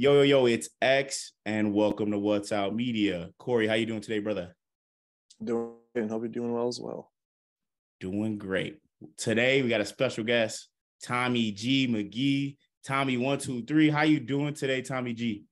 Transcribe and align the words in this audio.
Yo, 0.00 0.12
yo, 0.12 0.22
yo, 0.22 0.46
it's 0.46 0.68
X 0.80 1.32
and 1.44 1.74
welcome 1.74 2.12
to 2.12 2.20
What's 2.20 2.52
Out 2.52 2.72
Media. 2.72 3.30
Cory, 3.36 3.66
how 3.66 3.74
you 3.74 3.84
doing 3.84 4.00
today, 4.00 4.20
brother? 4.20 4.54
Doing 5.42 5.72
and 5.96 6.08
hope 6.08 6.22
you're 6.22 6.28
doing 6.28 6.52
well 6.52 6.68
as 6.68 6.78
well. 6.78 7.10
Doing 7.98 8.38
great. 8.38 8.78
Today 9.16 9.60
we 9.60 9.68
got 9.68 9.80
a 9.80 9.84
special 9.84 10.22
guest, 10.22 10.68
Tommy 11.02 11.50
G 11.50 11.88
McGee. 11.88 12.58
Tommy, 12.86 13.16
one, 13.16 13.40
two, 13.40 13.64
three. 13.64 13.90
How 13.90 14.02
you 14.02 14.20
doing 14.20 14.54
today, 14.54 14.82
Tommy 14.82 15.14
G? 15.14 15.42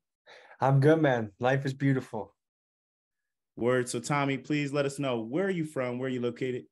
I'm 0.61 0.79
good, 0.79 1.03
man. 1.03 1.33
Life 1.41 1.67
is 1.67 1.75
beautiful. 1.75 2.33
Word. 3.57 3.89
So, 3.89 3.99
Tommy, 3.99 4.39
please 4.39 4.73
let 4.73 4.87
us 4.87 5.01
know 5.01 5.23
where 5.23 5.47
are 5.47 5.51
you 5.51 5.65
from? 5.65 5.99
Where 5.99 6.07
are 6.07 6.13
you 6.13 6.21
located? 6.21 6.67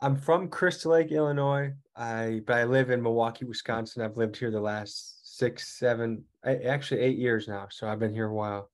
I'm 0.00 0.16
from 0.16 0.48
Crystal 0.48 0.92
Lake, 0.92 1.12
Illinois. 1.12 1.74
I 1.94 2.40
but 2.46 2.56
I 2.56 2.64
live 2.64 2.88
in 2.88 3.02
Milwaukee, 3.02 3.44
Wisconsin. 3.44 4.00
I've 4.00 4.16
lived 4.16 4.38
here 4.38 4.50
the 4.50 4.58
last 4.58 5.17
six, 5.38 5.78
seven, 5.78 6.24
actually 6.44 7.00
eight 7.00 7.16
years 7.16 7.46
now. 7.46 7.68
So 7.70 7.88
I've 7.88 8.00
been 8.00 8.12
here 8.12 8.26
a 8.26 8.34
while. 8.34 8.70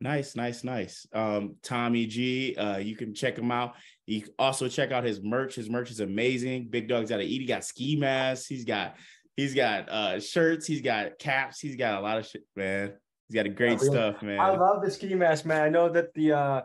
Nice, 0.00 0.36
nice, 0.36 0.62
nice. 0.62 1.06
Um, 1.14 1.56
Tommy 1.62 2.04
G, 2.04 2.54
uh, 2.56 2.76
you 2.76 2.94
can 2.94 3.14
check 3.14 3.38
him 3.38 3.50
out. 3.50 3.74
You 4.04 4.20
can 4.20 4.32
also 4.38 4.68
check 4.68 4.92
out 4.92 5.04
his 5.04 5.22
merch. 5.22 5.54
His 5.54 5.70
merch 5.70 5.90
is 5.90 6.00
amazing. 6.00 6.68
Big 6.68 6.88
Dog's 6.88 7.08
got 7.08 7.16
to 7.16 7.24
eat. 7.24 7.40
He 7.40 7.46
got 7.46 7.64
ski 7.64 7.96
masks. 7.96 8.46
He's 8.46 8.66
got 8.66 8.96
he's 9.36 9.54
got 9.54 9.88
uh 9.88 10.20
shirts. 10.20 10.66
He's 10.66 10.82
got 10.82 11.18
caps. 11.18 11.58
He's 11.58 11.76
got 11.76 11.98
a 11.98 12.02
lot 12.02 12.18
of 12.18 12.26
shit, 12.26 12.42
man. 12.54 12.92
He's 13.26 13.34
got 13.34 13.46
a 13.46 13.48
great 13.48 13.80
stuff, 13.80 14.22
man. 14.22 14.38
I 14.38 14.50
love 14.50 14.84
the 14.84 14.90
ski 14.90 15.14
mask, 15.14 15.46
man. 15.46 15.62
I 15.62 15.70
know 15.70 15.88
that 15.88 16.12
the 16.12 16.32
uh 16.32 16.62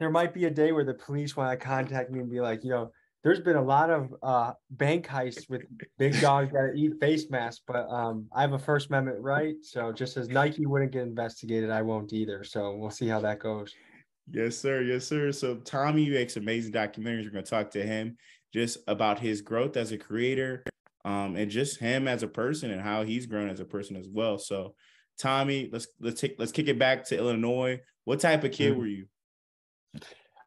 there 0.00 0.10
might 0.10 0.34
be 0.34 0.46
a 0.46 0.50
day 0.50 0.72
where 0.72 0.84
the 0.84 0.94
police 0.94 1.36
want 1.36 1.58
to 1.58 1.64
contact 1.64 2.10
me 2.10 2.18
and 2.18 2.28
be 2.28 2.40
like, 2.40 2.64
you 2.64 2.70
know, 2.70 2.90
there's 3.22 3.40
been 3.40 3.56
a 3.56 3.62
lot 3.62 3.90
of 3.90 4.14
uh, 4.22 4.52
bank 4.70 5.06
heists 5.06 5.48
with 5.50 5.62
big 5.98 6.18
dogs 6.20 6.52
that 6.52 6.72
eat 6.74 6.92
face 7.00 7.28
masks, 7.30 7.62
but 7.66 7.86
um, 7.90 8.26
I 8.34 8.40
have 8.40 8.52
a 8.52 8.58
First 8.58 8.88
Amendment 8.88 9.18
right. 9.20 9.56
So 9.62 9.92
just 9.92 10.16
as 10.16 10.28
Nike 10.28 10.66
wouldn't 10.66 10.92
get 10.92 11.02
investigated, 11.02 11.70
I 11.70 11.82
won't 11.82 12.12
either. 12.12 12.44
So 12.44 12.74
we'll 12.76 12.90
see 12.90 13.08
how 13.08 13.20
that 13.20 13.38
goes. 13.38 13.74
Yes, 14.32 14.56
sir. 14.56 14.82
Yes, 14.82 15.06
sir. 15.06 15.32
So 15.32 15.56
Tommy 15.56 16.08
makes 16.08 16.36
amazing 16.36 16.72
documentaries. 16.72 17.24
We're 17.24 17.30
going 17.30 17.44
to 17.44 17.50
talk 17.50 17.70
to 17.72 17.82
him 17.82 18.16
just 18.54 18.78
about 18.86 19.18
his 19.18 19.40
growth 19.42 19.76
as 19.76 19.92
a 19.92 19.98
creator, 19.98 20.64
um, 21.04 21.36
and 21.36 21.50
just 21.50 21.78
him 21.78 22.08
as 22.08 22.22
a 22.22 22.28
person 22.28 22.70
and 22.70 22.80
how 22.80 23.02
he's 23.04 23.26
grown 23.26 23.48
as 23.48 23.60
a 23.60 23.64
person 23.64 23.96
as 23.96 24.08
well. 24.08 24.38
So, 24.38 24.74
Tommy, 25.18 25.68
let's 25.72 25.88
let's 26.00 26.20
take 26.20 26.36
let's 26.38 26.52
kick 26.52 26.68
it 26.68 26.78
back 26.78 27.04
to 27.06 27.18
Illinois. 27.18 27.80
What 28.04 28.20
type 28.20 28.44
of 28.44 28.52
kid 28.52 28.72
mm-hmm. 28.72 28.80
were 28.80 28.86
you? 28.86 29.06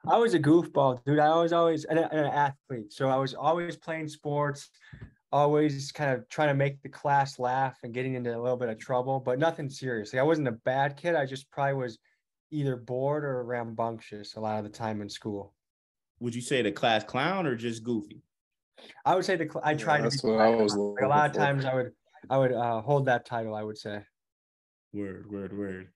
I 0.06 0.18
was 0.18 0.34
a 0.34 0.40
goofball, 0.40 1.04
dude. 1.06 1.20
I 1.20 1.36
was 1.42 1.54
always 1.54 1.86
an, 1.86 1.98
an 1.98 2.26
athlete, 2.26 2.92
so 2.92 3.08
I 3.08 3.16
was 3.16 3.34
always 3.34 3.78
playing 3.78 4.10
sports, 4.10 4.70
always 5.32 5.92
kind 5.94 6.12
of 6.12 6.28
trying 6.28 6.50
to 6.50 6.54
make 6.54 6.82
the 6.82 6.90
class 6.90 7.40
laugh 7.40 7.78
and 7.84 7.94
getting 7.94 8.16
into 8.16 8.36
a 8.36 8.40
little 8.40 8.58
bit 8.58 8.68
of 8.68 8.78
trouble, 8.78 9.22
but 9.22 9.40
nothing 9.40 9.70
serious. 9.70 10.14
Like 10.14 10.20
I 10.20 10.24
wasn't 10.24 10.50
a 10.50 10.54
bad 10.54 10.98
kid. 10.98 11.16
I 11.16 11.26
just 11.26 11.50
probably 11.52 11.76
was 11.76 12.00
either 12.52 12.76
bored 12.76 13.24
or 13.24 13.44
rambunctious 13.46 14.36
a 14.36 14.42
lot 14.42 14.58
of 14.58 14.66
the 14.66 14.70
time 14.70 15.02
in 15.02 15.10
school. 15.10 15.54
Would 16.20 16.36
you 16.36 16.42
say 16.42 16.62
the 16.62 16.72
class 16.72 17.06
clown 17.06 17.48
or 17.48 17.56
just 17.56 17.84
goofy? 17.84 18.22
I 19.06 19.16
would 19.16 19.24
say 19.24 19.38
the 19.38 19.50
I 19.64 19.74
tried 19.74 20.04
yeah, 20.04 20.10
to 20.10 20.22
be. 20.22 20.32
What 20.32 20.42
I 20.42 20.50
was 20.50 20.76
like 20.76 21.04
a 21.04 21.08
lot 21.08 21.30
of 21.30 21.36
times 21.36 21.64
I 21.64 21.76
would 21.76 21.92
I 22.30 22.38
would 22.38 22.52
uh, 22.52 22.82
hold 22.82 23.06
that 23.06 23.26
title. 23.26 23.56
I 23.56 23.64
would 23.64 23.78
say. 23.78 24.02
Word, 24.94 25.32
word, 25.32 25.58
word. 25.58 25.88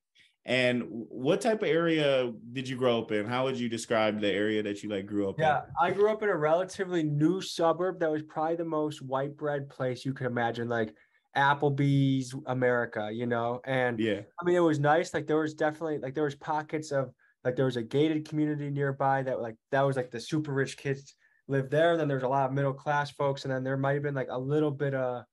And 0.47 0.83
what 0.89 1.41
type 1.41 1.61
of 1.61 1.67
area 1.67 2.31
did 2.53 2.69
you 2.69 2.77
grow 2.77 3.01
up 3.01 3.11
in? 3.11 3.25
How 3.25 3.43
would 3.43 3.59
you 3.59 3.67
describe 3.67 4.21
the 4.21 4.31
area 4.31 4.63
that 4.63 4.81
you 4.81 4.89
like 4.89 5.05
grew 5.05 5.27
up 5.27 5.35
yeah, 5.37 5.57
in? 5.57 5.63
Yeah, 5.65 5.87
I 5.87 5.91
grew 5.91 6.09
up 6.09 6.23
in 6.23 6.29
a 6.29 6.37
relatively 6.37 7.03
new 7.03 7.41
suburb 7.41 7.99
that 7.99 8.09
was 8.09 8.23
probably 8.23 8.55
the 8.55 8.63
most 8.63 9.01
white 9.01 9.35
bread 9.35 9.69
place 9.69 10.05
you 10.05 10.13
could 10.13 10.25
imagine, 10.25 10.69
like 10.69 10.93
Applebee's 11.35 12.33
America, 12.45 13.09
you 13.11 13.25
know? 13.25 13.59
And 13.65 13.99
yeah, 13.99 14.21
I 14.41 14.45
mean, 14.45 14.55
it 14.55 14.61
was 14.61 14.79
nice. 14.79 15.13
Like 15.13 15.27
there 15.27 15.37
was 15.37 15.53
definitely 15.53 15.97
like 15.97 16.15
there 16.15 16.23
was 16.23 16.35
pockets 16.35 16.93
of 16.93 17.11
like 17.43 17.57
there 17.57 17.65
was 17.65 17.75
a 17.75 17.83
gated 17.83 18.27
community 18.27 18.69
nearby 18.69 19.23
that 19.23 19.41
like 19.41 19.55
that 19.71 19.81
was 19.81 19.97
like 19.97 20.11
the 20.11 20.19
super 20.19 20.53
rich 20.53 20.77
kids 20.77 21.13
lived 21.49 21.71
there. 21.71 21.91
And 21.91 21.99
then 21.99 22.07
there's 22.07 22.23
a 22.23 22.27
lot 22.27 22.49
of 22.49 22.53
middle 22.53 22.73
class 22.73 23.11
folks. 23.11 23.43
And 23.43 23.53
then 23.53 23.65
there 23.65 23.75
might 23.75 23.95
have 23.95 24.03
been 24.03 24.15
like 24.15 24.29
a 24.31 24.39
little 24.39 24.71
bit 24.71 24.93
of 24.93 25.25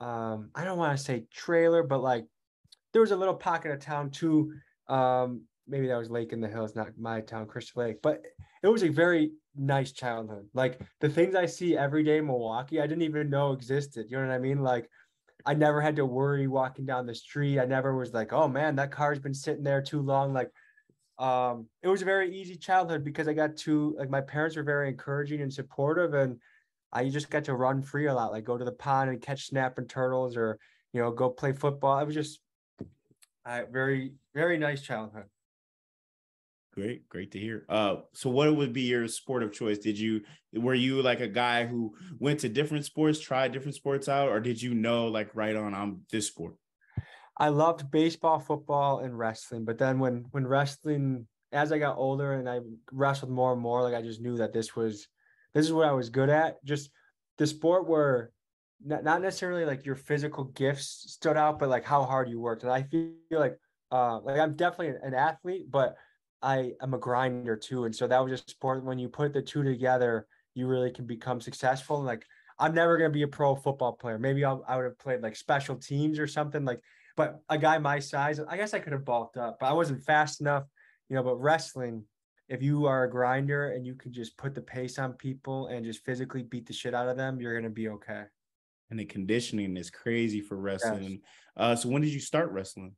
um, 0.00 0.50
I 0.54 0.64
don't 0.64 0.78
want 0.78 0.98
to 0.98 1.02
say 1.02 1.24
trailer, 1.32 1.82
but 1.82 2.02
like 2.02 2.26
there 2.92 3.02
was 3.02 3.10
a 3.10 3.16
little 3.16 3.34
pocket 3.34 3.70
of 3.70 3.80
town 3.80 4.10
too. 4.10 4.52
Um, 4.88 5.42
maybe 5.66 5.86
that 5.86 5.96
was 5.96 6.10
Lake 6.10 6.32
in 6.32 6.40
the 6.40 6.48
Hills, 6.48 6.74
not 6.74 6.88
my 6.98 7.20
town, 7.20 7.46
Crystal 7.46 7.82
Lake, 7.82 8.02
but 8.02 8.22
it 8.62 8.68
was 8.68 8.82
a 8.82 8.88
very 8.88 9.32
nice 9.56 9.92
childhood. 9.92 10.48
Like 10.54 10.80
the 11.00 11.08
things 11.08 11.34
I 11.34 11.46
see 11.46 11.76
every 11.76 12.02
day 12.02 12.18
in 12.18 12.26
Milwaukee, 12.26 12.80
I 12.80 12.86
didn't 12.86 13.02
even 13.02 13.30
know 13.30 13.52
existed. 13.52 14.06
You 14.08 14.18
know 14.18 14.26
what 14.26 14.34
I 14.34 14.38
mean? 14.38 14.62
Like 14.62 14.88
I 15.46 15.54
never 15.54 15.80
had 15.80 15.96
to 15.96 16.06
worry 16.06 16.46
walking 16.46 16.86
down 16.86 17.06
the 17.06 17.14
street. 17.14 17.58
I 17.58 17.64
never 17.64 17.96
was 17.96 18.12
like, 18.12 18.32
oh 18.32 18.48
man, 18.48 18.76
that 18.76 18.90
car's 18.90 19.18
been 19.18 19.34
sitting 19.34 19.62
there 19.62 19.82
too 19.82 20.02
long. 20.02 20.32
Like 20.32 20.50
um, 21.18 21.66
it 21.82 21.88
was 21.88 22.02
a 22.02 22.06
very 22.06 22.34
easy 22.34 22.56
childhood 22.56 23.04
because 23.04 23.28
I 23.28 23.34
got 23.34 23.56
to 23.58 23.94
like 23.98 24.10
my 24.10 24.20
parents 24.20 24.56
were 24.56 24.62
very 24.62 24.88
encouraging 24.88 25.40
and 25.42 25.52
supportive 25.52 26.14
and 26.14 26.38
I 26.92 27.08
just 27.08 27.30
got 27.30 27.44
to 27.44 27.54
run 27.54 27.82
free 27.82 28.06
a 28.06 28.14
lot, 28.14 28.32
like 28.32 28.44
go 28.44 28.58
to 28.58 28.64
the 28.64 28.72
pond 28.72 29.10
and 29.10 29.22
catch 29.22 29.46
snapping 29.46 29.86
turtles 29.86 30.36
or 30.36 30.58
you 30.92 31.00
know 31.00 31.10
go 31.12 31.30
play 31.30 31.52
football. 31.52 31.96
I 31.96 32.02
was 32.02 32.14
just 32.14 32.40
uh, 33.50 33.62
very 33.70 34.12
very 34.34 34.58
nice 34.58 34.82
childhood. 34.82 35.24
Great, 36.72 37.08
great 37.08 37.32
to 37.32 37.38
hear. 37.38 37.66
Uh, 37.68 37.96
so 38.14 38.30
what 38.30 38.54
would 38.54 38.72
be 38.72 38.82
your 38.82 39.08
sport 39.08 39.42
of 39.42 39.52
choice? 39.52 39.78
Did 39.78 39.98
you 39.98 40.20
were 40.52 40.74
you 40.74 41.02
like 41.02 41.20
a 41.20 41.28
guy 41.28 41.66
who 41.66 41.94
went 42.20 42.40
to 42.40 42.48
different 42.48 42.84
sports, 42.84 43.18
tried 43.18 43.52
different 43.52 43.74
sports 43.74 44.08
out, 44.08 44.28
or 44.28 44.40
did 44.40 44.62
you 44.62 44.74
know 44.74 45.08
like 45.08 45.34
right 45.34 45.56
on 45.56 45.74
I'm 45.74 46.02
this 46.12 46.28
sport? 46.28 46.54
I 47.36 47.48
loved 47.48 47.90
baseball, 47.90 48.38
football, 48.38 49.00
and 49.00 49.18
wrestling. 49.18 49.64
But 49.64 49.78
then 49.78 49.98
when 49.98 50.26
when 50.30 50.46
wrestling, 50.46 51.26
as 51.50 51.72
I 51.72 51.78
got 51.78 51.96
older 51.96 52.34
and 52.34 52.48
I 52.48 52.60
wrestled 52.92 53.32
more 53.32 53.52
and 53.52 53.60
more, 53.60 53.82
like 53.82 53.94
I 53.94 54.02
just 54.02 54.20
knew 54.20 54.36
that 54.36 54.52
this 54.52 54.76
was 54.76 55.08
this 55.54 55.66
is 55.66 55.72
what 55.72 55.88
I 55.88 55.92
was 55.92 56.08
good 56.08 56.30
at. 56.30 56.64
Just 56.64 56.90
the 57.38 57.48
sport 57.48 57.88
where 57.88 58.30
not, 58.84 59.04
not 59.04 59.22
necessarily 59.22 59.64
like 59.64 59.84
your 59.84 59.94
physical 59.94 60.44
gifts 60.44 61.04
stood 61.08 61.36
out, 61.36 61.58
but 61.58 61.68
like 61.68 61.84
how 61.84 62.04
hard 62.04 62.28
you 62.28 62.40
worked. 62.40 62.62
And 62.62 62.72
I 62.72 62.82
feel 62.82 63.12
like 63.30 63.58
uh 63.92 64.20
like 64.20 64.38
I'm 64.38 64.54
definitely 64.54 64.94
an 65.02 65.14
athlete, 65.14 65.70
but 65.70 65.96
I 66.42 66.72
am 66.82 66.94
a 66.94 66.98
grinder 66.98 67.56
too. 67.56 67.84
And 67.84 67.94
so 67.94 68.06
that 68.06 68.22
was 68.22 68.32
just 68.32 68.50
sport. 68.50 68.84
When 68.84 68.98
you 68.98 69.08
put 69.08 69.32
the 69.32 69.42
two 69.42 69.62
together, 69.62 70.26
you 70.54 70.66
really 70.66 70.90
can 70.90 71.06
become 71.06 71.40
successful. 71.40 71.98
And 71.98 72.06
like 72.06 72.24
I'm 72.58 72.74
never 72.74 72.96
gonna 72.96 73.10
be 73.10 73.22
a 73.22 73.28
pro 73.28 73.54
football 73.54 73.92
player. 73.92 74.18
Maybe 74.18 74.44
I'll, 74.44 74.64
I 74.66 74.76
would 74.76 74.84
have 74.84 74.98
played 74.98 75.22
like 75.22 75.36
special 75.36 75.76
teams 75.76 76.18
or 76.18 76.26
something 76.26 76.64
like. 76.64 76.80
But 77.16 77.40
a 77.50 77.58
guy 77.58 77.76
my 77.78 77.98
size, 77.98 78.40
I 78.40 78.56
guess 78.56 78.72
I 78.72 78.78
could 78.78 78.92
have 78.92 79.04
bulked 79.04 79.36
up, 79.36 79.58
but 79.60 79.66
I 79.66 79.72
wasn't 79.72 80.02
fast 80.04 80.40
enough, 80.40 80.64
you 81.08 81.16
know. 81.16 81.22
But 81.22 81.36
wrestling, 81.36 82.04
if 82.48 82.62
you 82.62 82.86
are 82.86 83.04
a 83.04 83.10
grinder 83.10 83.72
and 83.72 83.84
you 83.84 83.94
can 83.94 84.12
just 84.12 84.38
put 84.38 84.54
the 84.54 84.62
pace 84.62 84.98
on 84.98 85.12
people 85.14 85.66
and 85.66 85.84
just 85.84 86.04
physically 86.04 86.44
beat 86.44 86.66
the 86.66 86.72
shit 86.72 86.94
out 86.94 87.08
of 87.08 87.16
them, 87.16 87.40
you're 87.40 87.54
gonna 87.54 87.68
be 87.68 87.88
okay 87.88 88.24
and 88.90 88.98
the 88.98 89.04
conditioning 89.04 89.76
is 89.76 89.90
crazy 89.90 90.40
for 90.40 90.56
wrestling. 90.56 91.10
Yes. 91.10 91.20
Uh, 91.56 91.76
so 91.76 91.88
when 91.88 92.02
did 92.02 92.12
you 92.12 92.20
start 92.20 92.50
wrestling? 92.50 92.92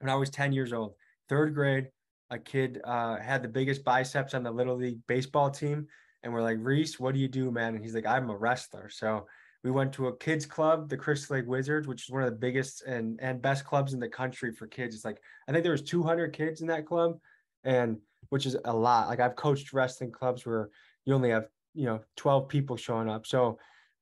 When 0.00 0.10
I 0.10 0.14
was 0.14 0.30
10 0.30 0.52
years 0.52 0.72
old, 0.72 0.94
third 1.28 1.54
grade, 1.54 1.88
a 2.30 2.38
kid 2.38 2.80
uh, 2.84 3.16
had 3.16 3.42
the 3.42 3.48
biggest 3.48 3.84
biceps 3.84 4.34
on 4.34 4.42
the 4.42 4.50
little 4.50 4.76
league 4.76 4.98
baseball 5.06 5.50
team. 5.50 5.86
And 6.22 6.32
we're 6.32 6.42
like, 6.42 6.58
Reese, 6.60 7.00
what 7.00 7.14
do 7.14 7.20
you 7.20 7.28
do, 7.28 7.50
man? 7.50 7.74
And 7.74 7.84
he's 7.84 7.94
like, 7.94 8.06
I'm 8.06 8.30
a 8.30 8.36
wrestler. 8.36 8.88
So 8.88 9.26
we 9.64 9.70
went 9.70 9.92
to 9.94 10.08
a 10.08 10.16
kids 10.16 10.46
club, 10.46 10.88
the 10.88 10.96
Crystal 10.96 11.36
Lake 11.36 11.46
Wizards, 11.46 11.86
which 11.86 12.04
is 12.04 12.10
one 12.10 12.22
of 12.22 12.30
the 12.30 12.38
biggest 12.38 12.82
and, 12.82 13.18
and 13.22 13.42
best 13.42 13.64
clubs 13.64 13.92
in 13.92 14.00
the 14.00 14.08
country 14.08 14.52
for 14.52 14.66
kids. 14.66 14.94
It's 14.94 15.04
like, 15.04 15.20
I 15.48 15.52
think 15.52 15.62
there 15.62 15.72
was 15.72 15.82
200 15.82 16.32
kids 16.32 16.60
in 16.60 16.66
that 16.68 16.86
club 16.86 17.18
and 17.64 17.98
which 18.30 18.46
is 18.46 18.56
a 18.64 18.72
lot. 18.74 19.08
Like 19.08 19.20
I've 19.20 19.36
coached 19.36 19.72
wrestling 19.72 20.10
clubs 20.10 20.44
where 20.46 20.70
you 21.04 21.14
only 21.14 21.30
have, 21.30 21.46
you 21.74 21.86
know, 21.86 22.00
12 22.16 22.48
people 22.48 22.76
showing 22.76 23.08
up. 23.08 23.26
So 23.26 23.58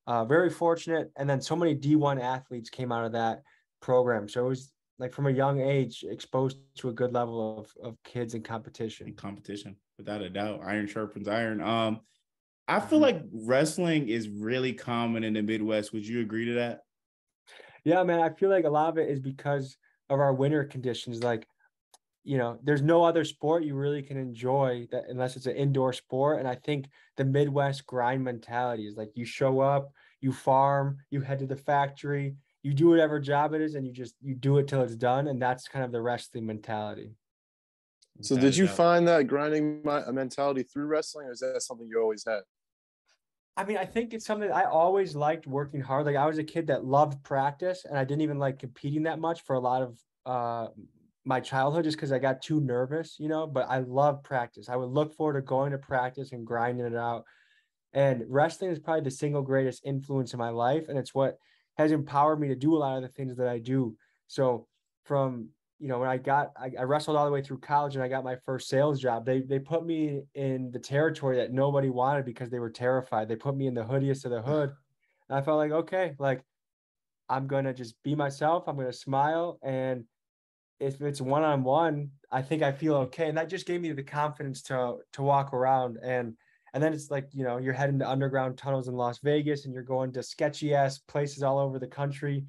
uh, 0.07 0.25
very 0.25 0.51
fortunate. 0.51 1.11
And 1.17 1.29
then 1.29 1.41
so 1.41 1.57
many 1.57 1.75
D1 1.77 2.21
athletes 2.21 2.71
came 2.71 2.93
out 2.93 3.05
of 3.05 3.13
that 3.13 3.43
program. 3.81 4.29
So 4.29 4.47
it 4.47 4.49
was 4.49 4.73
like 4.99 5.13
from 5.13 5.27
a 5.27 5.31
young 5.31 5.61
age 5.61 6.05
exposed 6.09 6.59
to 6.77 6.91
a 6.91 6.93
good 6.93 7.13
level 7.13 7.61
of, 7.61 7.73
of 7.83 7.97
kids 8.05 8.35
in 8.35 8.43
competition. 8.43 9.09
In 9.09 9.15
competition, 9.15 9.77
without 9.99 10.21
a 10.21 10.29
doubt. 10.29 10.61
Iron 10.65 10.87
sharpens 10.87 11.29
iron. 11.29 11.63
Um, 11.63 12.01
I 12.69 12.79
feel 12.79 13.01
mm-hmm. 13.01 13.17
like 13.17 13.23
wrestling 13.33 14.09
is 14.09 14.29
really 14.29 14.73
common 14.73 15.25
in 15.25 15.35
the 15.35 15.43
Midwest. 15.43 15.93
Would 15.93 16.07
you 16.07 16.21
agree 16.21 16.47
to 16.47 16.55
that? 16.55 16.81
Yeah, 17.85 18.03
man. 18.03 18.21
I 18.21 18.31
feel 18.31 18.51
like 18.51 18.65
a 18.65 18.71
lot 18.71 18.91
of 18.91 18.99
it 18.99 19.09
is 19.09 19.21
because 19.21 19.77
of 20.11 20.21
our 20.21 20.35
winter 20.35 20.65
conditions. 20.65 21.23
Like 21.23 21.47
you 22.23 22.39
know, 22.39 22.59
there's 22.63 22.83
no 22.83 23.03
other 23.03 23.25
sport 23.25 23.65
you 23.65 23.75
really 23.75 24.03
can 24.03 24.17
enjoy 24.17 24.87
that 24.93 25.05
unless 25.09 25.37
it's 25.37 25.47
an 25.47 25.57
indoor 25.57 25.93
sport. 25.93 26.39
And 26.39 26.49
I 26.49 26.55
think 26.55 26.89
the 27.17 27.25
Midwest 27.25 27.87
grind 27.87 28.23
mentality 28.23 28.87
is 28.87 28.97
like 28.97 29.11
you 29.15 29.25
show 29.25 29.61
up, 29.61 29.93
you 30.21 30.33
farm, 30.33 30.99
you 31.11 31.21
head 31.23 31.39
to 31.39 31.47
the 31.47 31.57
factory, 31.57 32.37
you 32.63 32.75
do 32.75 32.89
whatever 32.89 33.21
job 33.21 33.55
it 33.55 33.63
is, 33.63 33.75
and 33.75 33.87
you 33.87 33.93
just 33.93 34.15
you 34.21 34.35
do 34.35 34.59
it 34.59 34.69
till 34.69 34.83
it's 34.83 34.97
done. 34.97 35.29
And 35.29 35.41
that's 35.41 35.67
kind 35.67 35.85
of 35.85 35.93
the 35.93 36.03
wrestling 36.03 36.47
mentality. 36.47 37.13
So, 38.23 38.37
did 38.37 38.55
you 38.55 38.69
find 38.69 39.09
that 39.09 39.27
grinding 39.27 39.83
mentality 39.83 40.63
through 40.63 40.87
wrestling, 40.87 41.27
or 41.27 41.33
is 41.33 41.41
that 41.41 41.63
something 41.63 41.87
you 41.87 42.01
always 42.03 42.25
had? 42.27 42.41
I 43.57 43.65
mean, 43.65 43.79
I 43.79 43.85
think 43.85 44.15
it's 44.15 44.27
something 44.27 44.51
I 44.51 44.65
always 44.65 45.15
liked 45.15 45.47
working 45.47 45.81
hard. 45.81 46.07
Like 46.07 46.17
I 46.17 46.27
was 46.27 46.39
a 46.39 46.45
kid 46.45 46.67
that 46.69 46.85
loved 46.85 47.23
practice 47.23 47.85
and 47.85 47.99
I 47.99 48.05
didn't 48.05 48.23
even 48.23 48.39
like 48.39 48.59
competing 48.59 49.03
that 49.03 49.19
much 49.19 49.43
for 49.43 49.55
a 49.55 49.61
lot 49.61 49.83
of 49.83 49.99
uh 50.25 50.69
my 51.25 51.41
childhood 51.41 51.85
just 51.85 51.97
because 51.97 52.13
I 52.13 52.19
got 52.19 52.43
too 52.43 52.61
nervous, 52.61 53.17
you 53.19 53.29
know. 53.29 53.47
But 53.47 53.69
I 53.69 53.81
love 53.81 54.23
practice. 54.23 54.69
I 54.69 54.77
would 54.77 54.91
look 54.91 55.15
forward 55.15 55.35
to 55.35 55.43
going 55.43 55.73
to 55.73 55.79
practice 55.79 56.33
and 56.33 56.47
grinding 56.47 56.87
it 56.87 56.97
out. 56.97 57.25
And 57.93 58.23
wrestling 58.29 58.71
is 58.71 58.79
probably 58.79 59.03
the 59.03 59.11
single 59.11 59.43
greatest 59.43 59.83
influence 59.85 60.33
in 60.33 60.39
my 60.39 60.51
life. 60.51 60.89
And 60.89 60.99
it's 60.99 61.15
what 61.15 61.37
has 61.77 61.93
empowered 61.93 62.41
me 62.41 62.49
to 62.49 62.57
do 62.57 62.77
a 62.77 62.79
lot 62.79 62.97
of 62.97 63.03
the 63.03 63.09
things 63.09 63.37
that 63.37 63.49
I 63.49 63.59
do. 63.59 63.97
So 64.29 64.67
from 65.05 65.51
you 65.81 65.89
know, 65.89 65.99
when 65.99 66.11
I 66.11 66.19
got 66.19 66.51
I, 66.59 66.71
I, 66.79 66.83
wrestled 66.83 67.17
all 67.17 67.25
the 67.25 67.33
way 67.33 67.41
through 67.41 67.59
college 67.61 67.95
and 67.95 68.05
I 68.05 68.09
got 68.09 68.23
my 68.23 68.37
first 68.45 68.69
sales 68.69 69.01
job, 69.01 69.25
they 69.25 69.41
they 69.41 69.59
put 69.59 69.85
me 69.85 70.21
in 70.35 70.71
the 70.71 70.79
territory 70.79 71.39
that 71.39 71.55
nobody 71.55 71.89
wanted 71.89 72.27
because 72.27 72.51
they 72.51 72.59
were 72.59 72.71
terrified. 72.71 73.29
They 73.29 73.37
put 73.37 73.57
me 73.57 73.67
in 73.67 73.73
the 73.73 73.83
hoodiest 73.83 74.27
of 74.27 74.31
the 74.31 74.43
hood. 74.43 74.71
And 75.29 75.39
I 75.39 75.41
felt 75.41 75.57
like, 75.57 75.73
okay, 75.73 76.15
like 76.19 76.43
I'm 77.31 77.47
gonna 77.47 77.73
just 77.73 77.95
be 78.05 78.15
myself. 78.15 78.65
I'm 78.67 78.77
gonna 78.77 78.93
smile. 78.93 79.59
And 79.63 80.05
if 80.81 81.01
it's 81.01 81.21
one 81.21 81.43
on 81.43 81.63
one, 81.63 82.11
I 82.31 82.43
think 82.43 82.63
I 82.63 82.73
feel 82.73 82.95
okay. 82.97 83.29
And 83.29 83.39
that 83.39 83.49
just 83.49 83.67
gave 83.67 83.81
me 83.81 83.93
the 83.93 84.03
confidence 84.03 84.63
to 84.63 84.97
to 85.13 85.23
walk 85.23 85.53
around. 85.53 85.99
And 86.03 86.35
and 86.73 86.83
then 86.83 86.93
it's 86.93 87.11
like, 87.11 87.29
you 87.33 87.45
know, 87.45 87.59
you're 87.59 87.73
heading 87.73 87.99
to 87.99 88.09
underground 88.09 88.57
tunnels 88.57 88.89
in 88.89 88.95
Las 88.95 89.19
Vegas 89.23 89.65
and 89.65 89.75
you're 89.75 89.83
going 89.83 90.13
to 90.13 90.23
sketchy 90.23 90.75
ass 90.75 90.99
places 90.99 91.43
all 91.43 91.59
over 91.59 91.79
the 91.79 91.87
country 91.87 92.45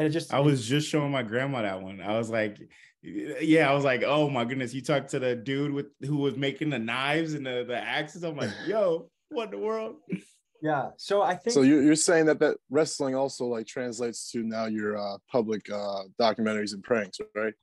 and 0.00 0.06
it 0.06 0.10
just 0.10 0.32
I 0.32 0.40
was 0.40 0.66
just 0.66 0.88
showing 0.88 1.10
my 1.10 1.22
grandma 1.22 1.60
that 1.62 1.82
one. 1.82 2.00
I 2.00 2.16
was 2.16 2.30
like, 2.30 2.58
yeah, 3.02 3.70
I 3.70 3.74
was 3.74 3.84
like, 3.84 4.02
oh 4.02 4.30
my 4.30 4.46
goodness, 4.46 4.72
you 4.72 4.80
talked 4.80 5.10
to 5.10 5.18
the 5.18 5.36
dude 5.36 5.72
with 5.72 5.86
who 6.00 6.16
was 6.16 6.36
making 6.36 6.70
the 6.70 6.78
knives 6.78 7.34
and 7.34 7.44
the, 7.44 7.64
the 7.66 7.76
axes. 7.76 8.22
I'm 8.22 8.36
like, 8.36 8.50
yo, 8.66 9.10
what 9.28 9.46
in 9.46 9.50
the 9.50 9.58
world? 9.58 9.96
Yeah. 10.62 10.90
So 10.96 11.22
I 11.22 11.34
think 11.34 11.54
so. 11.54 11.62
You're, 11.62 11.82
you're 11.82 11.96
saying 11.96 12.26
that 12.26 12.38
that 12.40 12.58
wrestling 12.68 13.14
also 13.14 13.46
like 13.46 13.66
translates 13.66 14.30
to 14.32 14.42
now 14.42 14.66
your 14.66 14.96
uh, 14.96 15.16
public 15.30 15.70
uh, 15.70 16.02
documentaries 16.20 16.74
and 16.74 16.82
pranks, 16.82 17.18
right? 17.34 17.54